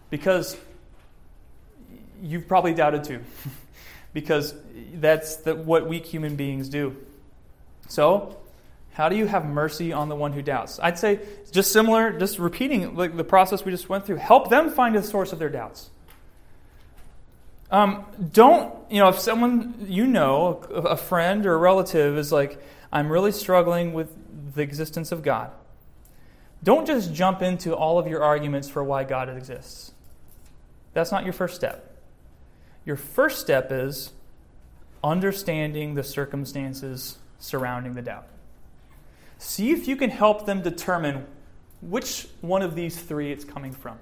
Because 0.10 0.58
you've 2.22 2.48
probably 2.48 2.74
doubted 2.74 3.04
too, 3.04 3.22
because 4.14 4.54
that's 4.96 5.38
the, 5.38 5.56
what 5.56 5.88
weak 5.88 6.06
human 6.06 6.36
beings 6.36 6.70
do. 6.70 6.96
So, 7.90 8.38
how 8.94 9.10
do 9.10 9.16
you 9.16 9.26
have 9.26 9.46
mercy 9.46 9.92
on 9.92 10.08
the 10.08 10.16
one 10.16 10.34
who 10.34 10.42
doubts? 10.42 10.80
I'd 10.82 11.00
say 11.00 11.20
just 11.52 11.72
similar, 11.72 12.18
just 12.18 12.38
repeating 12.38 12.96
like 12.96 13.18
the 13.18 13.24
process 13.24 13.66
we 13.66 13.72
just 13.72 13.90
went 13.90 14.06
through. 14.06 14.18
Help 14.18 14.50
them 14.50 14.70
find 14.70 14.96
the 14.96 15.02
source 15.02 15.34
of 15.34 15.40
their 15.40 15.50
doubts. 15.50 15.90
Um, 17.72 18.06
don't, 18.32 18.72
you 18.92 19.00
know, 19.00 19.10
if 19.10 19.18
someone 19.18 19.88
you 19.88 20.06
know, 20.06 20.58
a 20.70 20.96
friend 20.96 21.44
or 21.48 21.56
a 21.56 21.58
relative 21.58 22.18
is 22.20 22.32
like, 22.32 22.62
I'm 22.92 23.12
really 23.12 23.32
struggling 23.32 23.94
with 23.94 24.16
the 24.54 24.62
existence 24.62 25.12
of 25.12 25.24
God, 25.24 25.50
don't 26.64 26.86
just 26.86 27.14
jump 27.16 27.42
into 27.42 27.76
all 27.76 27.98
of 27.98 28.06
your 28.08 28.24
arguments 28.24 28.70
for 28.70 28.84
why 28.84 29.04
God 29.04 29.28
exists. 29.28 29.92
That's 30.94 31.12
not 31.12 31.24
your 31.24 31.34
first 31.34 31.56
step. 31.56 31.93
Your 32.86 32.96
first 32.96 33.40
step 33.40 33.72
is 33.72 34.12
understanding 35.04 35.96
the 35.96 36.04
circumstances 36.04 37.18
surrounding 37.40 37.94
the 37.94 38.02
doubt. 38.02 38.28
See 39.38 39.72
if 39.72 39.88
you 39.88 39.96
can 39.96 40.10
help 40.10 40.46
them 40.46 40.62
determine 40.62 41.26
which 41.82 42.28
one 42.42 42.62
of 42.62 42.76
these 42.76 43.02
three 43.02 43.32
it's 43.32 43.44
coming 43.44 43.74
from. 43.74 43.98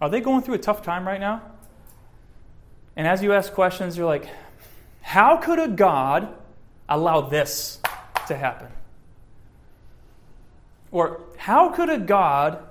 Are 0.00 0.08
they 0.08 0.20
going 0.20 0.42
through 0.42 0.54
a 0.54 0.58
tough 0.58 0.82
time 0.82 1.06
right 1.06 1.20
now? 1.20 1.42
And 2.96 3.06
as 3.06 3.22
you 3.22 3.32
ask 3.32 3.52
questions, 3.52 3.96
you're 3.96 4.06
like, 4.06 4.28
how 5.02 5.36
could 5.36 5.58
a 5.58 5.68
God 5.68 6.28
allow 6.88 7.20
this 7.22 7.80
to 8.26 8.36
happen? 8.36 8.68
Or 10.90 11.20
how 11.36 11.70
could 11.70 11.90
a 11.90 11.98
God 11.98 12.62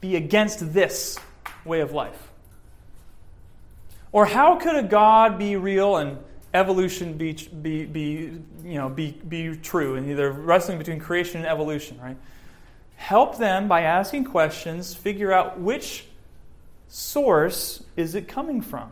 be 0.00 0.16
against 0.16 0.72
this 0.74 1.18
way 1.64 1.80
of 1.80 1.92
life? 1.92 2.27
Or 4.12 4.26
how 4.26 4.56
could 4.56 4.76
a 4.76 4.82
God 4.82 5.38
be 5.38 5.56
real 5.56 5.96
and 5.96 6.18
evolution 6.54 7.14
be, 7.18 7.32
be, 7.32 7.84
be, 7.84 8.40
you 8.64 8.74
know, 8.74 8.88
be, 8.88 9.12
be 9.28 9.56
true? 9.56 9.96
And 9.96 10.18
they're 10.18 10.32
wrestling 10.32 10.78
between 10.78 10.98
creation 10.98 11.38
and 11.38 11.46
evolution, 11.46 12.00
right? 12.00 12.16
Help 12.96 13.38
them 13.38 13.68
by 13.68 13.82
asking 13.82 14.24
questions, 14.24 14.94
figure 14.94 15.32
out 15.32 15.60
which 15.60 16.06
source 16.88 17.84
is 17.96 18.14
it 18.14 18.26
coming 18.28 18.60
from. 18.60 18.90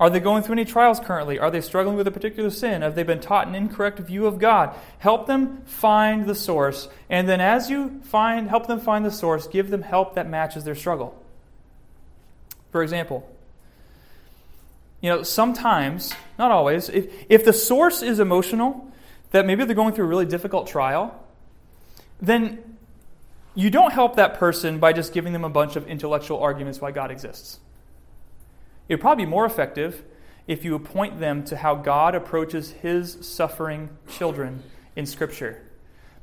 Are 0.00 0.10
they 0.10 0.18
going 0.20 0.42
through 0.42 0.54
any 0.54 0.64
trials 0.64 0.98
currently? 0.98 1.38
Are 1.38 1.50
they 1.50 1.60
struggling 1.60 1.96
with 1.96 2.06
a 2.08 2.10
particular 2.10 2.50
sin? 2.50 2.82
Have 2.82 2.96
they 2.96 3.04
been 3.04 3.20
taught 3.20 3.46
an 3.46 3.54
incorrect 3.54 4.00
view 4.00 4.26
of 4.26 4.38
God? 4.38 4.74
Help 4.98 5.26
them 5.26 5.62
find 5.64 6.26
the 6.26 6.34
source, 6.34 6.88
and 7.08 7.28
then 7.28 7.40
as 7.40 7.70
you 7.70 8.00
find 8.02 8.50
help 8.50 8.66
them 8.66 8.80
find 8.80 9.04
the 9.04 9.10
source, 9.10 9.46
give 9.46 9.70
them 9.70 9.82
help 9.82 10.16
that 10.16 10.28
matches 10.28 10.64
their 10.64 10.74
struggle. 10.74 11.23
For 12.74 12.82
example, 12.82 13.24
you 15.00 15.08
know, 15.08 15.22
sometimes, 15.22 16.12
not 16.40 16.50
always, 16.50 16.88
if, 16.88 17.06
if 17.28 17.44
the 17.44 17.52
source 17.52 18.02
is 18.02 18.18
emotional, 18.18 18.92
that 19.30 19.46
maybe 19.46 19.64
they're 19.64 19.76
going 19.76 19.94
through 19.94 20.06
a 20.06 20.08
really 20.08 20.26
difficult 20.26 20.66
trial, 20.66 21.24
then 22.20 22.76
you 23.54 23.70
don't 23.70 23.92
help 23.92 24.16
that 24.16 24.40
person 24.40 24.80
by 24.80 24.92
just 24.92 25.12
giving 25.12 25.32
them 25.32 25.44
a 25.44 25.48
bunch 25.48 25.76
of 25.76 25.86
intellectual 25.86 26.40
arguments 26.40 26.80
why 26.80 26.90
God 26.90 27.12
exists. 27.12 27.60
It 28.88 28.94
would 28.94 29.00
probably 29.00 29.24
be 29.24 29.30
more 29.30 29.46
effective 29.46 30.02
if 30.48 30.64
you 30.64 30.76
point 30.80 31.20
them 31.20 31.44
to 31.44 31.56
how 31.56 31.76
God 31.76 32.16
approaches 32.16 32.72
his 32.72 33.18
suffering 33.24 33.88
children 34.08 34.64
in 34.96 35.06
Scripture. 35.06 35.62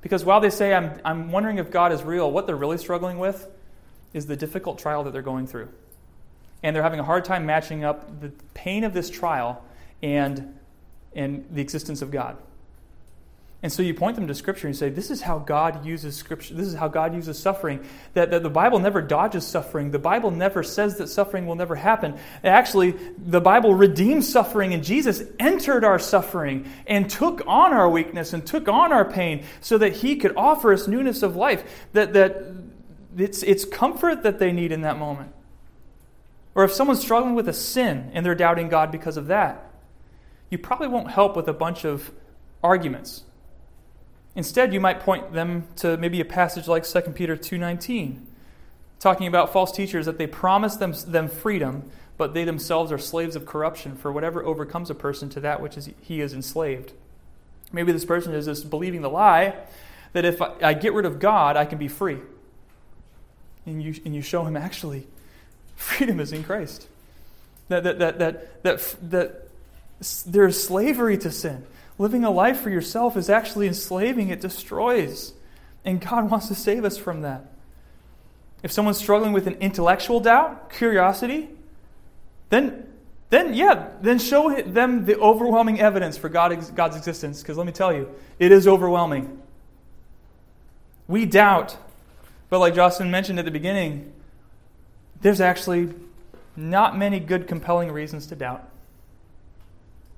Because 0.01 0.25
while 0.25 0.41
they 0.41 0.49
say, 0.49 0.73
I'm, 0.73 0.99
I'm 1.05 1.31
wondering 1.31 1.59
if 1.59 1.71
God 1.71 1.93
is 1.93 2.03
real, 2.03 2.29
what 2.29 2.45
they're 2.45 2.57
really 2.57 2.77
struggling 2.77 3.19
with 3.19 3.47
is 4.13 4.25
the 4.25 4.35
difficult 4.35 4.79
trial 4.79 5.05
that 5.05 5.13
they're 5.13 5.21
going 5.21 5.47
through 5.47 5.69
and 6.63 6.75
they're 6.75 6.83
having 6.83 6.99
a 6.99 7.03
hard 7.03 7.25
time 7.25 7.45
matching 7.45 7.83
up 7.83 8.21
the 8.21 8.31
pain 8.53 8.83
of 8.83 8.93
this 8.93 9.09
trial 9.09 9.63
and, 10.01 10.57
and 11.15 11.45
the 11.51 11.61
existence 11.61 12.01
of 12.01 12.11
God. 12.11 12.37
And 13.63 13.71
so 13.71 13.83
you 13.83 13.93
point 13.93 14.15
them 14.15 14.25
to 14.25 14.33
Scripture 14.33 14.65
and 14.65 14.75
say, 14.75 14.89
this 14.89 15.11
is 15.11 15.21
how 15.21 15.37
God 15.37 15.85
uses 15.85 16.15
Scripture. 16.15 16.55
This 16.55 16.65
is 16.65 16.73
how 16.73 16.87
God 16.87 17.13
uses 17.13 17.37
suffering. 17.37 17.85
That, 18.15 18.31
that 18.31 18.41
the 18.41 18.49
Bible 18.49 18.79
never 18.79 19.01
dodges 19.01 19.45
suffering. 19.45 19.91
The 19.91 19.99
Bible 19.99 20.31
never 20.31 20.63
says 20.63 20.97
that 20.97 21.09
suffering 21.09 21.45
will 21.45 21.53
never 21.53 21.75
happen. 21.75 22.17
Actually, 22.43 22.95
the 23.19 23.41
Bible 23.41 23.75
redeems 23.75 24.27
suffering, 24.27 24.73
and 24.73 24.83
Jesus 24.83 25.21
entered 25.39 25.83
our 25.83 25.99
suffering 25.99 26.71
and 26.87 27.07
took 27.07 27.43
on 27.45 27.71
our 27.71 27.87
weakness 27.87 28.33
and 28.33 28.43
took 28.43 28.67
on 28.67 28.91
our 28.91 29.05
pain 29.05 29.45
so 29.59 29.77
that 29.77 29.93
He 29.93 30.15
could 30.15 30.35
offer 30.35 30.73
us 30.73 30.87
newness 30.87 31.21
of 31.21 31.35
life. 31.35 31.63
That, 31.93 32.13
that 32.13 32.43
it's, 33.15 33.43
it's 33.43 33.63
comfort 33.63 34.23
that 34.23 34.39
they 34.39 34.51
need 34.51 34.71
in 34.71 34.81
that 34.81 34.97
moment. 34.97 35.33
Or 36.53 36.63
if 36.63 36.71
someone's 36.71 36.99
struggling 36.99 37.35
with 37.35 37.47
a 37.47 37.53
sin 37.53 38.11
and 38.13 38.25
they're 38.25 38.35
doubting 38.35 38.67
God 38.67 38.91
because 38.91 39.17
of 39.17 39.27
that, 39.27 39.71
you 40.49 40.57
probably 40.57 40.87
won't 40.87 41.11
help 41.11 41.35
with 41.35 41.47
a 41.47 41.53
bunch 41.53 41.85
of 41.85 42.11
arguments. 42.61 43.23
Instead, 44.35 44.73
you 44.73 44.79
might 44.79 44.99
point 44.99 45.33
them 45.33 45.67
to 45.77 45.97
maybe 45.97 46.19
a 46.21 46.25
passage 46.25 46.67
like 46.67 46.85
2 46.85 47.13
Peter 47.13 47.35
2:19, 47.35 48.25
talking 48.99 49.27
about 49.27 49.51
false 49.51 49.71
teachers 49.71 50.05
that 50.05 50.17
they 50.17 50.27
promise 50.27 50.75
them, 50.75 50.93
them 51.07 51.27
freedom, 51.27 51.89
but 52.17 52.33
they 52.33 52.43
themselves 52.43 52.91
are 52.91 52.97
slaves 52.97 53.35
of 53.35 53.45
corruption 53.45 53.95
for 53.95 54.11
whatever 54.11 54.43
overcomes 54.43 54.89
a 54.89 54.95
person 54.95 55.29
to 55.29 55.39
that 55.39 55.61
which 55.61 55.77
is, 55.77 55.89
he 56.01 56.21
is 56.21 56.33
enslaved. 56.33 56.93
Maybe 57.71 57.91
this 57.91 58.05
person 58.05 58.33
is 58.33 58.45
just 58.45 58.69
believing 58.69 59.01
the 59.01 59.09
lie 59.09 59.55
that 60.13 60.25
if 60.25 60.41
I, 60.41 60.53
I 60.61 60.73
get 60.73 60.93
rid 60.93 61.05
of 61.05 61.19
God, 61.19 61.55
I 61.55 61.65
can 61.65 61.77
be 61.77 61.87
free. 61.87 62.19
And 63.65 63.81
you, 63.81 63.95
and 64.05 64.13
you 64.13 64.21
show 64.21 64.43
him 64.43 64.57
actually 64.57 65.07
Freedom 65.81 66.19
is 66.19 66.31
in 66.31 66.43
Christ. 66.43 66.87
That, 67.69 67.83
that, 67.83 67.97
that, 67.97 68.19
that, 68.19 68.63
that, 68.63 69.09
that 69.09 69.49
there's 70.27 70.61
slavery 70.61 71.17
to 71.17 71.31
sin. 71.31 71.65
Living 71.97 72.23
a 72.23 72.29
life 72.29 72.61
for 72.61 72.69
yourself 72.69 73.17
is 73.17 73.31
actually 73.31 73.67
enslaving, 73.67 74.29
it 74.29 74.41
destroys. 74.41 75.33
And 75.83 75.99
God 75.99 76.29
wants 76.31 76.49
to 76.49 76.55
save 76.55 76.85
us 76.85 76.99
from 76.99 77.21
that. 77.21 77.47
If 78.61 78.71
someone's 78.71 78.99
struggling 78.99 79.33
with 79.33 79.47
an 79.47 79.55
intellectual 79.55 80.19
doubt, 80.19 80.71
curiosity, 80.71 81.49
then, 82.49 82.87
then 83.31 83.55
yeah, 83.55 83.89
then 84.01 84.19
show 84.19 84.61
them 84.61 85.05
the 85.05 85.17
overwhelming 85.17 85.81
evidence 85.81 86.15
for 86.15 86.29
God, 86.29 86.75
God's 86.75 86.95
existence. 86.95 87.41
Because 87.41 87.57
let 87.57 87.65
me 87.65 87.73
tell 87.73 87.91
you, 87.91 88.07
it 88.37 88.51
is 88.51 88.67
overwhelming. 88.67 89.41
We 91.07 91.25
doubt, 91.25 91.75
but 92.51 92.59
like 92.59 92.75
Jocelyn 92.75 93.09
mentioned 93.09 93.39
at 93.39 93.45
the 93.45 93.51
beginning, 93.51 94.13
there's 95.21 95.41
actually 95.41 95.93
not 96.55 96.97
many 96.97 97.19
good, 97.19 97.47
compelling 97.47 97.91
reasons 97.91 98.27
to 98.27 98.35
doubt. 98.35 98.67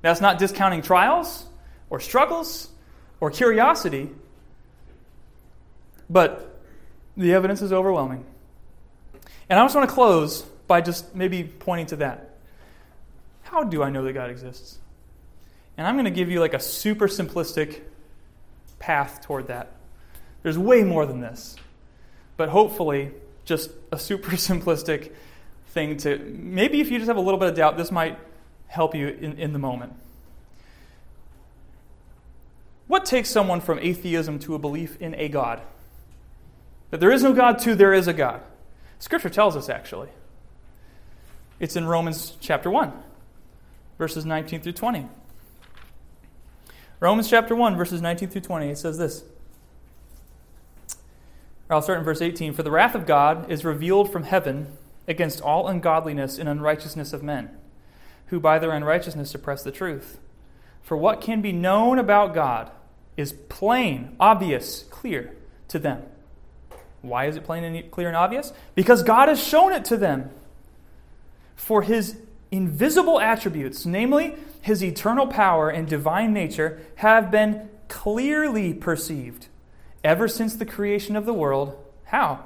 That's 0.01 0.21
not 0.21 0.37
discounting 0.37 0.81
trials 0.81 1.45
or 1.89 1.99
struggles 1.99 2.69
or 3.19 3.31
curiosity, 3.31 4.09
but 6.09 6.59
the 7.15 7.33
evidence 7.33 7.61
is 7.61 7.71
overwhelming. 7.71 8.25
And 9.49 9.59
I 9.59 9.63
just 9.63 9.75
want 9.75 9.87
to 9.87 9.93
close 9.93 10.41
by 10.67 10.81
just 10.81 11.15
maybe 11.15 11.43
pointing 11.43 11.85
to 11.87 11.95
that. 11.97 12.37
How 13.43 13.63
do 13.63 13.83
I 13.83 13.89
know 13.89 14.03
that 14.03 14.13
God 14.13 14.29
exists? 14.29 14.77
And 15.77 15.87
I'm 15.87 15.95
going 15.95 16.05
to 16.05 16.11
give 16.11 16.29
you 16.29 16.39
like 16.39 16.53
a 16.53 16.59
super 16.59 17.07
simplistic 17.07 17.81
path 18.79 19.21
toward 19.21 19.47
that. 19.47 19.71
There's 20.41 20.57
way 20.57 20.83
more 20.83 21.05
than 21.05 21.21
this. 21.21 21.55
But 22.35 22.49
hopefully, 22.49 23.11
just 23.45 23.71
a 23.91 23.99
super 23.99 24.31
simplistic 24.31 25.11
thing 25.67 25.97
to 25.97 26.17
maybe 26.19 26.79
if 26.81 26.91
you 26.91 26.99
just 26.99 27.07
have 27.07 27.17
a 27.17 27.21
little 27.21 27.39
bit 27.39 27.49
of 27.49 27.55
doubt, 27.55 27.77
this 27.77 27.91
might 27.91 28.17
help 28.67 28.95
you 28.95 29.07
in, 29.07 29.39
in 29.39 29.53
the 29.53 29.59
moment. 29.59 29.93
What 32.87 33.05
takes 33.05 33.29
someone 33.29 33.61
from 33.61 33.79
atheism 33.79 34.39
to 34.39 34.55
a 34.55 34.59
belief 34.59 35.01
in 35.01 35.15
a 35.15 35.29
God? 35.29 35.61
That 36.91 36.99
there 36.99 37.11
is 37.11 37.23
no 37.23 37.33
God 37.33 37.59
to 37.59 37.75
there 37.75 37.93
is 37.93 38.07
a 38.07 38.13
God. 38.13 38.41
Scripture 38.99 39.29
tells 39.29 39.55
us 39.55 39.69
actually. 39.69 40.09
It's 41.59 41.75
in 41.75 41.85
Romans 41.85 42.35
chapter 42.39 42.69
1, 42.69 42.91
verses 43.97 44.25
19 44.25 44.61
through 44.61 44.73
20. 44.73 45.07
Romans 46.99 47.29
chapter 47.29 47.55
1, 47.55 47.75
verses 47.75 48.01
19 48.01 48.29
through 48.29 48.41
20, 48.41 48.69
it 48.69 48.77
says 48.77 48.97
this. 48.97 49.23
I'll 51.73 51.81
start 51.81 51.99
in 51.99 52.05
verse 52.05 52.21
18. 52.21 52.53
For 52.53 52.63
the 52.63 52.71
wrath 52.71 52.95
of 52.95 53.05
God 53.05 53.49
is 53.51 53.65
revealed 53.65 54.11
from 54.11 54.23
heaven 54.23 54.67
against 55.07 55.41
all 55.41 55.67
ungodliness 55.67 56.37
and 56.37 56.47
unrighteousness 56.47 57.13
of 57.13 57.23
men, 57.23 57.49
who 58.27 58.39
by 58.39 58.59
their 58.59 58.71
unrighteousness 58.71 59.29
suppress 59.29 59.63
the 59.63 59.71
truth. 59.71 60.19
For 60.81 60.97
what 60.97 61.21
can 61.21 61.41
be 61.41 61.51
known 61.51 61.99
about 61.99 62.33
God 62.33 62.71
is 63.17 63.33
plain, 63.33 64.15
obvious, 64.19 64.83
clear 64.83 65.35
to 65.69 65.79
them. 65.79 66.03
Why 67.01 67.25
is 67.25 67.35
it 67.35 67.43
plain 67.43 67.63
and 67.63 67.91
clear 67.91 68.07
and 68.07 68.15
obvious? 68.15 68.53
Because 68.75 69.03
God 69.03 69.27
has 69.27 69.41
shown 69.41 69.73
it 69.73 69.85
to 69.85 69.97
them. 69.97 70.29
For 71.55 71.81
his 71.81 72.17
invisible 72.51 73.19
attributes, 73.19 73.85
namely 73.85 74.35
his 74.61 74.83
eternal 74.83 75.27
power 75.27 75.69
and 75.69 75.87
divine 75.87 76.33
nature, 76.33 76.81
have 76.95 77.29
been 77.29 77.69
clearly 77.87 78.73
perceived 78.73 79.47
ever 80.03 80.27
since 80.27 80.55
the 80.55 80.65
creation 80.65 81.15
of 81.15 81.25
the 81.25 81.33
world. 81.33 81.77
How? 82.05 82.43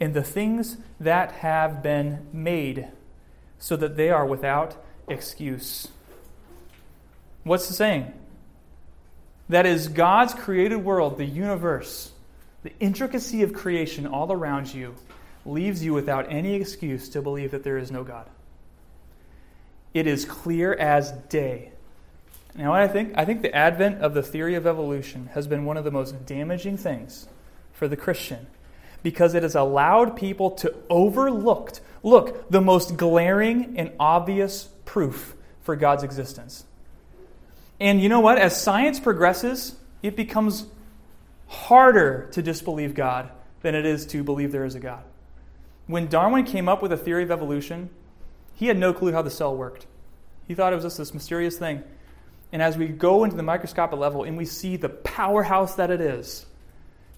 In 0.00 0.12
the 0.12 0.22
things 0.22 0.76
that 0.98 1.32
have 1.32 1.82
been 1.82 2.26
made, 2.32 2.88
so 3.58 3.76
that 3.76 3.96
they 3.96 4.10
are 4.10 4.26
without 4.26 4.76
excuse. 5.08 5.88
What's 7.44 7.68
the 7.68 7.74
saying? 7.74 8.12
That 9.48 9.66
is 9.66 9.88
God's 9.88 10.34
created 10.34 10.76
world, 10.76 11.18
the 11.18 11.24
universe, 11.24 12.12
the 12.62 12.72
intricacy 12.80 13.42
of 13.42 13.52
creation 13.52 14.06
all 14.06 14.32
around 14.32 14.72
you 14.72 14.94
leaves 15.44 15.84
you 15.84 15.92
without 15.92 16.32
any 16.32 16.54
excuse 16.54 17.08
to 17.10 17.20
believe 17.20 17.50
that 17.50 17.62
there 17.62 17.76
is 17.76 17.90
no 17.90 18.02
God. 18.02 18.28
It 19.92 20.06
is 20.06 20.24
clear 20.24 20.72
as 20.72 21.12
day. 21.12 21.73
Now, 22.56 22.70
what 22.70 22.80
I 22.80 22.88
think? 22.88 23.12
I 23.16 23.24
think 23.24 23.42
the 23.42 23.54
advent 23.54 24.00
of 24.00 24.14
the 24.14 24.22
theory 24.22 24.54
of 24.54 24.66
evolution 24.66 25.30
has 25.34 25.46
been 25.46 25.64
one 25.64 25.76
of 25.76 25.84
the 25.84 25.90
most 25.90 26.24
damaging 26.24 26.76
things 26.76 27.26
for 27.72 27.88
the 27.88 27.96
Christian 27.96 28.46
because 29.02 29.34
it 29.34 29.42
has 29.42 29.54
allowed 29.54 30.16
people 30.16 30.52
to 30.52 30.74
overlook, 30.88 31.78
look, 32.02 32.48
the 32.50 32.60
most 32.60 32.96
glaring 32.96 33.76
and 33.76 33.92
obvious 33.98 34.68
proof 34.84 35.34
for 35.62 35.76
God's 35.76 36.02
existence. 36.02 36.64
And 37.80 38.00
you 38.00 38.08
know 38.08 38.20
what? 38.20 38.38
As 38.38 38.60
science 38.60 39.00
progresses, 39.00 39.76
it 40.02 40.16
becomes 40.16 40.66
harder 41.48 42.28
to 42.32 42.42
disbelieve 42.42 42.94
God 42.94 43.30
than 43.62 43.74
it 43.74 43.84
is 43.84 44.06
to 44.06 44.22
believe 44.22 44.52
there 44.52 44.64
is 44.64 44.74
a 44.74 44.80
God. 44.80 45.02
When 45.86 46.06
Darwin 46.06 46.44
came 46.44 46.68
up 46.68 46.82
with 46.82 46.92
a 46.92 46.96
theory 46.96 47.24
of 47.24 47.30
evolution, 47.30 47.90
he 48.54 48.66
had 48.66 48.78
no 48.78 48.92
clue 48.92 49.12
how 49.12 49.22
the 49.22 49.30
cell 49.30 49.54
worked. 49.54 49.86
He 50.46 50.54
thought 50.54 50.72
it 50.72 50.76
was 50.76 50.84
just 50.84 50.98
this 50.98 51.12
mysterious 51.12 51.58
thing. 51.58 51.82
And 52.54 52.62
as 52.62 52.78
we 52.78 52.86
go 52.86 53.24
into 53.24 53.34
the 53.34 53.42
microscopic 53.42 53.98
level 53.98 54.22
and 54.22 54.38
we 54.38 54.44
see 54.44 54.76
the 54.76 54.88
powerhouse 54.88 55.74
that 55.74 55.90
it 55.90 56.00
is, 56.00 56.46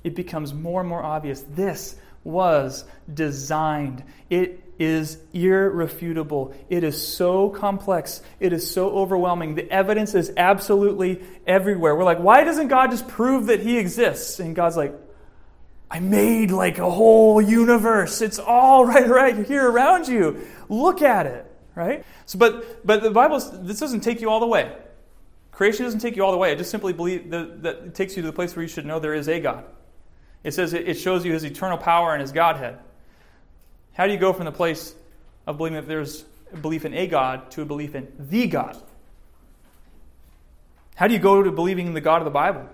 it 0.03 0.15
becomes 0.15 0.55
more 0.55 0.81
and 0.81 0.89
more 0.89 1.03
obvious. 1.03 1.45
This 1.51 1.95
was 2.25 2.87
designed. 3.13 4.03
It 4.31 4.65
is 4.79 5.19
irrefutable. 5.35 6.55
It 6.71 6.85
is 6.85 7.07
so 7.07 7.51
complex. 7.51 8.23
It 8.41 8.55
is 8.55 8.71
so 8.71 8.89
overwhelming. 8.89 9.57
The 9.57 9.71
evidence 9.71 10.15
is 10.15 10.33
absolutely 10.39 11.23
everywhere. 11.47 11.95
We're 11.95 12.05
like, 12.05 12.21
why 12.21 12.43
doesn't 12.43 12.69
God 12.69 12.91
just 12.91 13.07
prove 13.07 13.49
that 13.49 13.61
He 13.61 13.77
exists? 13.77 14.41
And 14.41 14.57
God's 14.57 14.79
like, 14.79 14.95
I 15.91 16.01
made 16.01 16.51
like 16.51 16.79
a 16.79 16.91
whole 16.91 17.43
universe. 17.43 18.23
It's 18.23 18.39
all 18.39 18.87
right, 18.87 19.07
right 19.07 19.47
here 19.47 19.71
around 19.71 20.09
you. 20.09 20.47
Look 20.71 21.03
at 21.03 21.27
it, 21.27 21.45
right? 21.75 22.07
So, 22.25 22.39
but 22.39 22.87
but 22.87 23.03
the 23.03 23.11
Bible 23.11 23.39
this 23.39 23.79
doesn't 23.79 24.01
take 24.01 24.23
you 24.23 24.31
all 24.31 24.41
the 24.41 24.47
way. 24.47 24.75
Creation 25.57 25.87
doesn't 25.87 26.01
take 26.01 26.17
you 26.17 26.23
all 26.23 26.33
the 26.33 26.37
way. 26.37 26.53
It 26.53 26.59
just 26.59 26.71
simply 26.71 26.93
believe 26.93 27.31
that, 27.31 27.65
it 27.65 27.95
takes 27.95 28.15
you 28.15 28.21
to 28.21 28.27
the 28.27 28.33
place 28.33 28.55
where 28.55 28.63
you 28.63 28.69
should 28.69 28.85
know 28.85 28.99
there 28.99 29.15
is 29.15 29.27
a 29.27 29.41
God. 29.41 29.65
It 30.45 30.53
says 30.53 30.75
it 30.75 30.99
shows 30.99 31.25
you 31.25 31.33
His 31.33 31.45
eternal 31.45 31.79
power 31.79 32.13
and 32.13 32.21
His 32.21 32.31
Godhead. 32.31 32.79
How 33.95 34.07
do 34.07 34.13
you 34.13 34.19
go 34.19 34.35
from 34.35 34.45
the 34.45 34.53
place 34.53 34.95
of 35.47 35.57
believing 35.57 35.81
that 35.81 35.89
there's 35.89 36.27
a 36.53 36.59
belief 36.59 36.85
in 36.85 36.93
a 36.93 37.07
God 37.07 37.51
to 37.53 37.63
a 37.63 37.65
belief 37.65 37.95
in 37.95 38.13
the 38.19 38.47
God? 38.49 38.77
How 40.95 41.07
do 41.07 41.15
you 41.15 41.21
go 41.21 41.43
to 41.43 41.51
believing 41.51 41.87
in 41.87 41.95
the 41.95 42.03
God 42.03 42.21
of 42.21 42.27
the 42.27 42.31
Bible? 42.31 42.69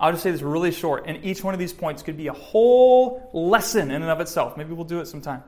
I'll 0.00 0.12
just 0.12 0.22
say 0.22 0.30
this 0.30 0.40
really 0.40 0.72
short, 0.72 1.04
and 1.06 1.22
each 1.22 1.44
one 1.44 1.52
of 1.52 1.60
these 1.60 1.74
points 1.74 2.02
could 2.02 2.16
be 2.16 2.28
a 2.28 2.32
whole 2.32 3.28
lesson 3.34 3.90
in 3.90 4.00
and 4.00 4.10
of 4.10 4.22
itself. 4.22 4.56
Maybe 4.56 4.72
we'll 4.72 4.86
do 4.86 5.00
it 5.00 5.06
sometime. 5.06 5.42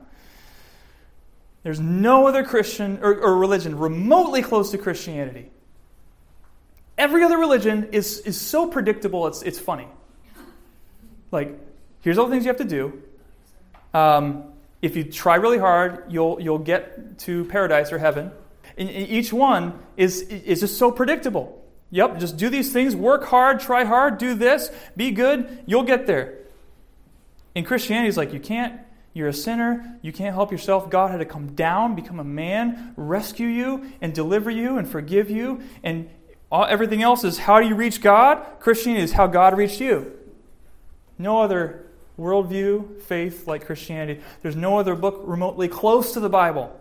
There's 1.63 1.79
no 1.79 2.27
other 2.27 2.43
Christian 2.43 2.99
or, 3.01 3.15
or 3.15 3.35
religion 3.37 3.79
remotely 3.79 4.43
close 4.43 4.69
to 4.69 4.77
Christianity. 4.77 5.49
Every 6.97 7.23
other 7.23 7.37
religion 7.37 7.89
is, 7.91 8.19
is 8.19 8.39
so 8.39 8.67
predictable, 8.67 9.27
it's, 9.27 9.41
it's 9.43 9.59
funny. 9.59 9.87
Like, 11.31 11.57
here's 12.01 12.17
all 12.17 12.25
the 12.25 12.31
things 12.31 12.45
you 12.45 12.49
have 12.49 12.57
to 12.57 12.63
do. 12.63 13.01
Um, 13.93 14.45
if 14.81 14.95
you 14.95 15.03
try 15.03 15.35
really 15.35 15.57
hard, 15.57 16.05
you'll, 16.09 16.39
you'll 16.41 16.59
get 16.59 17.19
to 17.19 17.45
paradise 17.45 17.91
or 17.91 17.97
heaven. 17.97 18.31
And 18.77 18.89
each 18.89 19.33
one 19.33 19.79
is, 19.95 20.21
is 20.21 20.59
just 20.59 20.77
so 20.77 20.91
predictable. 20.91 21.63
Yep, 21.89 22.19
just 22.19 22.37
do 22.37 22.49
these 22.49 22.73
things, 22.73 22.95
work 22.95 23.25
hard, 23.25 23.59
try 23.59 23.85
hard, 23.85 24.17
do 24.17 24.33
this, 24.33 24.69
be 24.95 25.11
good, 25.11 25.63
you'll 25.65 25.83
get 25.83 26.05
there. 26.05 26.39
In 27.55 27.63
Christianity, 27.63 28.09
it's 28.09 28.17
like 28.17 28.33
you 28.33 28.39
can't, 28.39 28.79
you're 29.13 29.29
a 29.29 29.33
sinner, 29.33 29.97
you 30.01 30.11
can't 30.11 30.35
help 30.35 30.51
yourself. 30.51 30.89
God 30.89 31.11
had 31.11 31.17
to 31.17 31.25
come 31.25 31.55
down, 31.55 31.95
become 31.95 32.19
a 32.19 32.23
man, 32.23 32.93
rescue 32.97 33.47
you, 33.47 33.91
and 34.01 34.13
deliver 34.13 34.51
you, 34.51 34.77
and 34.77 34.87
forgive 34.87 35.31
you. 35.31 35.61
And 35.81 36.09
all, 36.51 36.65
everything 36.65 37.01
else 37.01 37.23
is 37.23 37.39
how 37.39 37.59
do 37.59 37.67
you 37.67 37.75
reach 37.75 38.01
God? 38.01 38.45
Christianity 38.59 39.03
is 39.03 39.13
how 39.13 39.27
God 39.27 39.57
reached 39.57 39.81
you. 39.81 40.17
No 41.17 41.41
other 41.41 41.85
worldview, 42.17 43.01
faith 43.01 43.47
like 43.47 43.65
Christianity. 43.65 44.21
There's 44.41 44.55
no 44.55 44.79
other 44.79 44.95
book 44.95 45.21
remotely 45.23 45.67
close 45.67 46.13
to 46.13 46.19
the 46.19 46.29
Bible. 46.29 46.79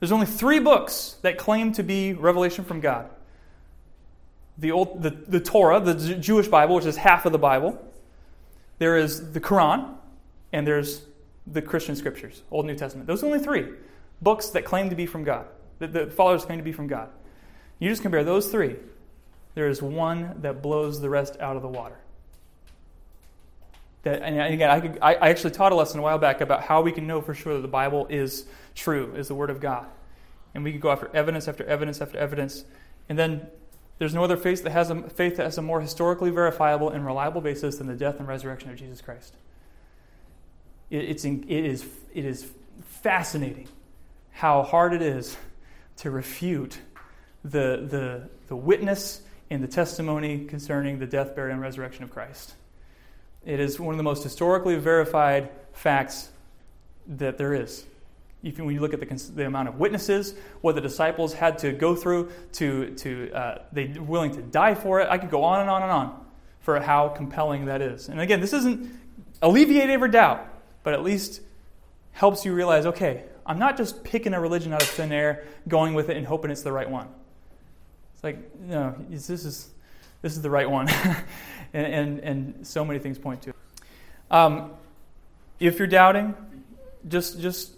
There's 0.00 0.12
only 0.12 0.26
three 0.26 0.58
books 0.58 1.16
that 1.22 1.38
claim 1.38 1.72
to 1.72 1.82
be 1.82 2.12
revelation 2.12 2.64
from 2.64 2.80
God 2.80 3.08
the, 4.58 4.70
old, 4.70 5.02
the, 5.02 5.10
the 5.10 5.40
Torah, 5.40 5.80
the 5.80 6.14
Jewish 6.14 6.48
Bible, 6.48 6.76
which 6.76 6.84
is 6.84 6.96
half 6.96 7.26
of 7.26 7.32
the 7.32 7.38
Bible. 7.38 7.80
There 8.78 8.96
is 8.96 9.32
the 9.32 9.40
Quran, 9.40 9.94
and 10.52 10.66
there's 10.66 11.02
the 11.46 11.62
Christian 11.62 11.96
scriptures, 11.96 12.42
Old 12.50 12.66
New 12.66 12.76
Testament. 12.76 13.06
Those 13.06 13.22
are 13.22 13.26
only 13.26 13.40
three 13.40 13.68
books 14.22 14.50
that 14.50 14.64
claim 14.64 14.90
to 14.90 14.96
be 14.96 15.06
from 15.06 15.24
God, 15.24 15.46
that 15.78 15.92
the 15.92 16.06
followers 16.06 16.44
claim 16.44 16.58
to 16.58 16.64
be 16.64 16.72
from 16.72 16.86
God. 16.86 17.08
You 17.78 17.90
just 17.90 18.02
compare 18.02 18.24
those 18.24 18.48
three. 18.48 18.76
There 19.54 19.68
is 19.68 19.82
one 19.82 20.40
that 20.42 20.62
blows 20.62 21.00
the 21.00 21.10
rest 21.10 21.36
out 21.40 21.56
of 21.56 21.62
the 21.62 21.68
water. 21.68 21.96
That, 24.02 24.22
and 24.22 24.38
again, 24.52 24.70
I, 24.70 24.80
could, 24.80 24.98
I 25.00 25.14
actually 25.30 25.52
taught 25.52 25.72
a 25.72 25.74
lesson 25.74 26.00
a 26.00 26.02
while 26.02 26.18
back 26.18 26.40
about 26.40 26.62
how 26.62 26.82
we 26.82 26.92
can 26.92 27.06
know 27.06 27.20
for 27.20 27.34
sure 27.34 27.54
that 27.54 27.62
the 27.62 27.68
Bible 27.68 28.06
is 28.10 28.46
true, 28.74 29.14
is 29.16 29.28
the 29.28 29.34
Word 29.34 29.50
of 29.50 29.60
God. 29.60 29.86
And 30.54 30.62
we 30.62 30.72
could 30.72 30.80
go 30.80 30.90
after 30.90 31.10
evidence 31.14 31.48
after 31.48 31.64
evidence 31.64 32.00
after 32.00 32.18
evidence. 32.18 32.64
And 33.08 33.18
then 33.18 33.46
there's 33.98 34.14
no 34.14 34.22
other 34.22 34.36
faith 34.36 34.62
that 34.64 34.72
has 34.72 34.90
a 34.90 35.08
faith 35.08 35.36
that 35.36 35.44
has 35.44 35.56
a 35.56 35.62
more 35.62 35.80
historically 35.80 36.30
verifiable 36.30 36.90
and 36.90 37.06
reliable 37.06 37.40
basis 37.40 37.76
than 37.76 37.86
the 37.86 37.94
death 37.94 38.18
and 38.18 38.28
resurrection 38.28 38.70
of 38.70 38.76
Jesus 38.76 39.00
Christ. 39.00 39.34
It, 40.90 41.04
it's 41.04 41.24
it, 41.24 41.48
is, 41.48 41.86
it 42.12 42.24
is 42.24 42.50
fascinating 42.82 43.68
how 44.32 44.62
hard 44.62 44.92
it 44.92 45.02
is 45.02 45.36
to 45.98 46.10
refute 46.10 46.78
the, 47.44 47.86
the, 47.88 48.28
the 48.48 48.56
witness 48.56 49.20
and 49.50 49.62
the 49.62 49.68
testimony 49.68 50.44
concerning 50.46 50.98
the 50.98 51.06
death, 51.06 51.36
burial, 51.36 51.52
and 51.54 51.62
resurrection 51.62 52.02
of 52.02 52.10
Christ. 52.10 52.54
It 53.44 53.60
is 53.60 53.78
one 53.78 53.94
of 53.94 53.98
the 53.98 54.04
most 54.04 54.22
historically 54.22 54.76
verified 54.76 55.50
facts 55.72 56.30
that 57.06 57.36
there 57.36 57.54
is 57.54 57.84
even 58.44 58.66
when 58.66 58.74
you 58.74 58.80
look 58.80 58.92
at 58.92 59.00
the, 59.00 59.32
the 59.34 59.46
amount 59.46 59.68
of 59.68 59.78
witnesses, 59.78 60.34
what 60.60 60.74
the 60.74 60.80
disciples 60.80 61.32
had 61.32 61.58
to 61.58 61.72
go 61.72 61.96
through 61.96 62.30
to, 62.52 62.94
to 62.94 63.32
uh, 63.32 63.62
they 63.72 63.86
were 63.86 64.02
willing 64.02 64.34
to 64.34 64.42
die 64.42 64.74
for 64.74 65.00
it. 65.00 65.08
I 65.10 65.16
could 65.18 65.30
go 65.30 65.42
on 65.42 65.62
and 65.62 65.70
on 65.70 65.82
and 65.82 65.90
on 65.90 66.24
for 66.60 66.78
how 66.78 67.08
compelling 67.08 67.64
that 67.66 67.80
is. 67.80 68.08
And 68.08 68.20
again, 68.20 68.40
this 68.40 68.52
isn't 68.52 68.90
alleviate 69.40 69.88
every 69.88 70.10
doubt, 70.10 70.46
but 70.82 70.92
at 70.92 71.02
least 71.02 71.40
helps 72.12 72.44
you 72.44 72.54
realize, 72.54 72.84
okay, 72.86 73.24
I'm 73.46 73.58
not 73.58 73.78
just 73.78 74.04
picking 74.04 74.34
a 74.34 74.40
religion 74.40 74.72
out 74.74 74.82
of 74.82 74.88
thin 74.88 75.10
air, 75.10 75.44
going 75.66 75.94
with 75.94 76.10
it 76.10 76.16
and 76.16 76.26
hoping 76.26 76.50
it's 76.50 76.62
the 76.62 76.72
right 76.72 76.88
one. 76.88 77.08
Like, 78.24 78.58
know, 78.60 78.96
this 79.08 79.28
is 79.30 79.70
this 80.24 80.32
is 80.32 80.40
the 80.40 80.48
right 80.48 80.68
one. 80.68 80.88
and, 81.74 81.86
and, 81.86 82.20
and 82.20 82.66
so 82.66 82.82
many 82.82 82.98
things 82.98 83.18
point 83.18 83.42
to 83.42 83.50
it. 83.50 83.56
Um, 84.30 84.70
if 85.60 85.78
you're 85.78 85.86
doubting, 85.86 86.34
just, 87.06 87.40
just 87.40 87.72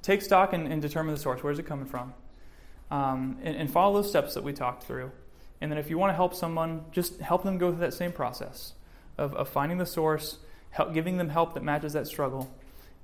take 0.00 0.22
stock 0.22 0.54
and, 0.54 0.66
and, 0.72 0.80
determine 0.80 1.14
the 1.14 1.20
source. 1.20 1.42
Where's 1.42 1.58
it 1.58 1.66
coming 1.66 1.84
from? 1.84 2.14
Um, 2.90 3.36
and, 3.42 3.54
and 3.54 3.70
follow 3.70 4.00
those 4.00 4.08
steps 4.08 4.32
that 4.32 4.42
we 4.42 4.54
talked 4.54 4.84
through. 4.84 5.12
And 5.60 5.70
then 5.70 5.78
if 5.78 5.90
you 5.90 5.98
want 5.98 6.10
to 6.10 6.14
help 6.14 6.34
someone, 6.34 6.86
just 6.90 7.20
help 7.20 7.42
them 7.42 7.58
go 7.58 7.70
through 7.70 7.80
that 7.80 7.92
same 7.92 8.12
process 8.12 8.72
of, 9.18 9.34
of 9.34 9.50
finding 9.50 9.76
the 9.76 9.84
source, 9.84 10.38
help, 10.70 10.94
giving 10.94 11.18
them 11.18 11.28
help 11.28 11.52
that 11.52 11.62
matches 11.62 11.92
that 11.92 12.06
struggle. 12.06 12.50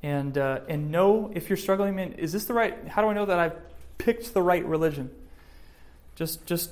And, 0.03 0.38
uh, 0.38 0.61
and 0.70 0.90
know 0.90 1.30
if 1.34 1.51
you're 1.51 1.59
struggling, 1.59 1.97
man, 1.97 2.12
is 2.12 2.32
this 2.32 2.47
the 2.47 2.55
right, 2.55 2.88
how 2.88 3.03
do 3.03 3.09
I 3.09 3.12
know 3.12 3.26
that 3.26 3.38
I've 3.38 3.57
picked 3.99 4.32
the 4.32 4.40
right 4.40 4.64
religion? 4.64 5.11
Just, 6.14 6.47
just 6.47 6.70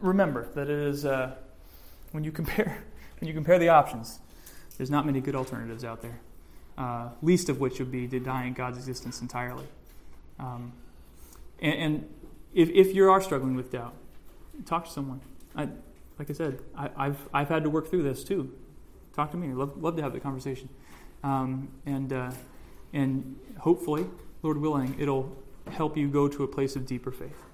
remember 0.00 0.48
that 0.54 0.68
it 0.68 0.78
is, 0.78 1.04
uh, 1.04 1.34
when 2.12 2.24
you 2.24 2.32
compare, 2.32 2.82
when 3.20 3.28
you 3.28 3.34
compare 3.34 3.58
the 3.58 3.68
options, 3.68 4.18
there's 4.76 4.90
not 4.90 5.06
many 5.06 5.20
good 5.20 5.34
alternatives 5.34 5.84
out 5.84 6.02
there. 6.02 6.20
Uh, 6.78 7.10
least 7.22 7.48
of 7.48 7.60
which 7.60 7.78
would 7.78 7.90
be 7.90 8.06
denying 8.06 8.54
God's 8.54 8.78
existence 8.78 9.20
entirely. 9.20 9.66
Um, 10.38 10.72
and, 11.60 11.74
and 11.74 12.14
if, 12.54 12.70
if 12.70 12.94
you 12.94 13.10
are 13.10 13.20
struggling 13.20 13.54
with 13.54 13.70
doubt, 13.70 13.94
talk 14.64 14.86
to 14.86 14.90
someone. 14.90 15.20
I, 15.54 15.68
like 16.18 16.30
I 16.30 16.32
said, 16.32 16.60
I, 16.74 17.06
have 17.06 17.28
I've 17.34 17.48
had 17.48 17.64
to 17.64 17.70
work 17.70 17.90
through 17.90 18.02
this 18.02 18.24
too. 18.24 18.54
Talk 19.14 19.30
to 19.32 19.36
me. 19.36 19.48
love, 19.48 19.82
love 19.82 19.96
to 19.96 20.02
have 20.02 20.12
the 20.12 20.20
conversation. 20.20 20.68
Um, 21.22 21.68
and, 21.84 22.12
uh, 22.12 22.30
and 22.92 23.38
hopefully, 23.58 24.06
Lord 24.42 24.56
willing, 24.56 24.96
it'll 24.98 25.36
help 25.70 25.96
you 25.96 26.08
go 26.08 26.28
to 26.28 26.42
a 26.44 26.48
place 26.48 26.76
of 26.76 26.86
deeper 26.86 27.12
faith. 27.12 27.49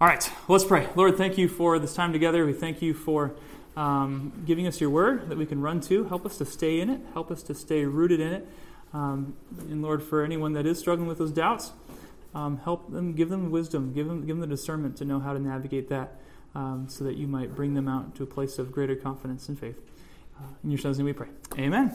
All 0.00 0.06
right, 0.06 0.30
let's 0.46 0.62
pray. 0.62 0.86
Lord, 0.94 1.16
thank 1.16 1.36
you 1.38 1.48
for 1.48 1.80
this 1.80 1.92
time 1.92 2.12
together. 2.12 2.46
We 2.46 2.52
thank 2.52 2.80
you 2.80 2.94
for 2.94 3.34
um, 3.76 4.44
giving 4.46 4.68
us 4.68 4.80
your 4.80 4.90
word 4.90 5.28
that 5.28 5.36
we 5.36 5.44
can 5.44 5.60
run 5.60 5.80
to. 5.82 6.04
Help 6.04 6.24
us 6.24 6.38
to 6.38 6.44
stay 6.44 6.78
in 6.78 6.88
it. 6.88 7.00
Help 7.14 7.32
us 7.32 7.42
to 7.42 7.54
stay 7.54 7.84
rooted 7.84 8.20
in 8.20 8.32
it. 8.32 8.48
Um, 8.94 9.34
and 9.68 9.82
Lord, 9.82 10.00
for 10.04 10.22
anyone 10.22 10.52
that 10.52 10.66
is 10.66 10.78
struggling 10.78 11.08
with 11.08 11.18
those 11.18 11.32
doubts, 11.32 11.72
um, 12.32 12.58
help 12.58 12.92
them, 12.92 13.12
give 13.12 13.28
them 13.28 13.50
wisdom, 13.50 13.92
give 13.92 14.06
them, 14.06 14.20
give 14.20 14.36
them 14.36 14.40
the 14.40 14.46
discernment 14.46 14.96
to 14.98 15.04
know 15.04 15.18
how 15.18 15.32
to 15.32 15.40
navigate 15.40 15.88
that 15.88 16.12
um, 16.54 16.86
so 16.88 17.02
that 17.02 17.16
you 17.16 17.26
might 17.26 17.56
bring 17.56 17.74
them 17.74 17.88
out 17.88 18.14
to 18.14 18.22
a 18.22 18.26
place 18.26 18.60
of 18.60 18.70
greater 18.70 18.94
confidence 18.94 19.48
and 19.48 19.58
faith. 19.58 19.80
Uh, 20.38 20.44
in 20.62 20.70
your 20.70 20.78
son's 20.78 20.98
name 20.98 21.06
we 21.06 21.12
pray. 21.12 21.28
Amen. 21.58 21.92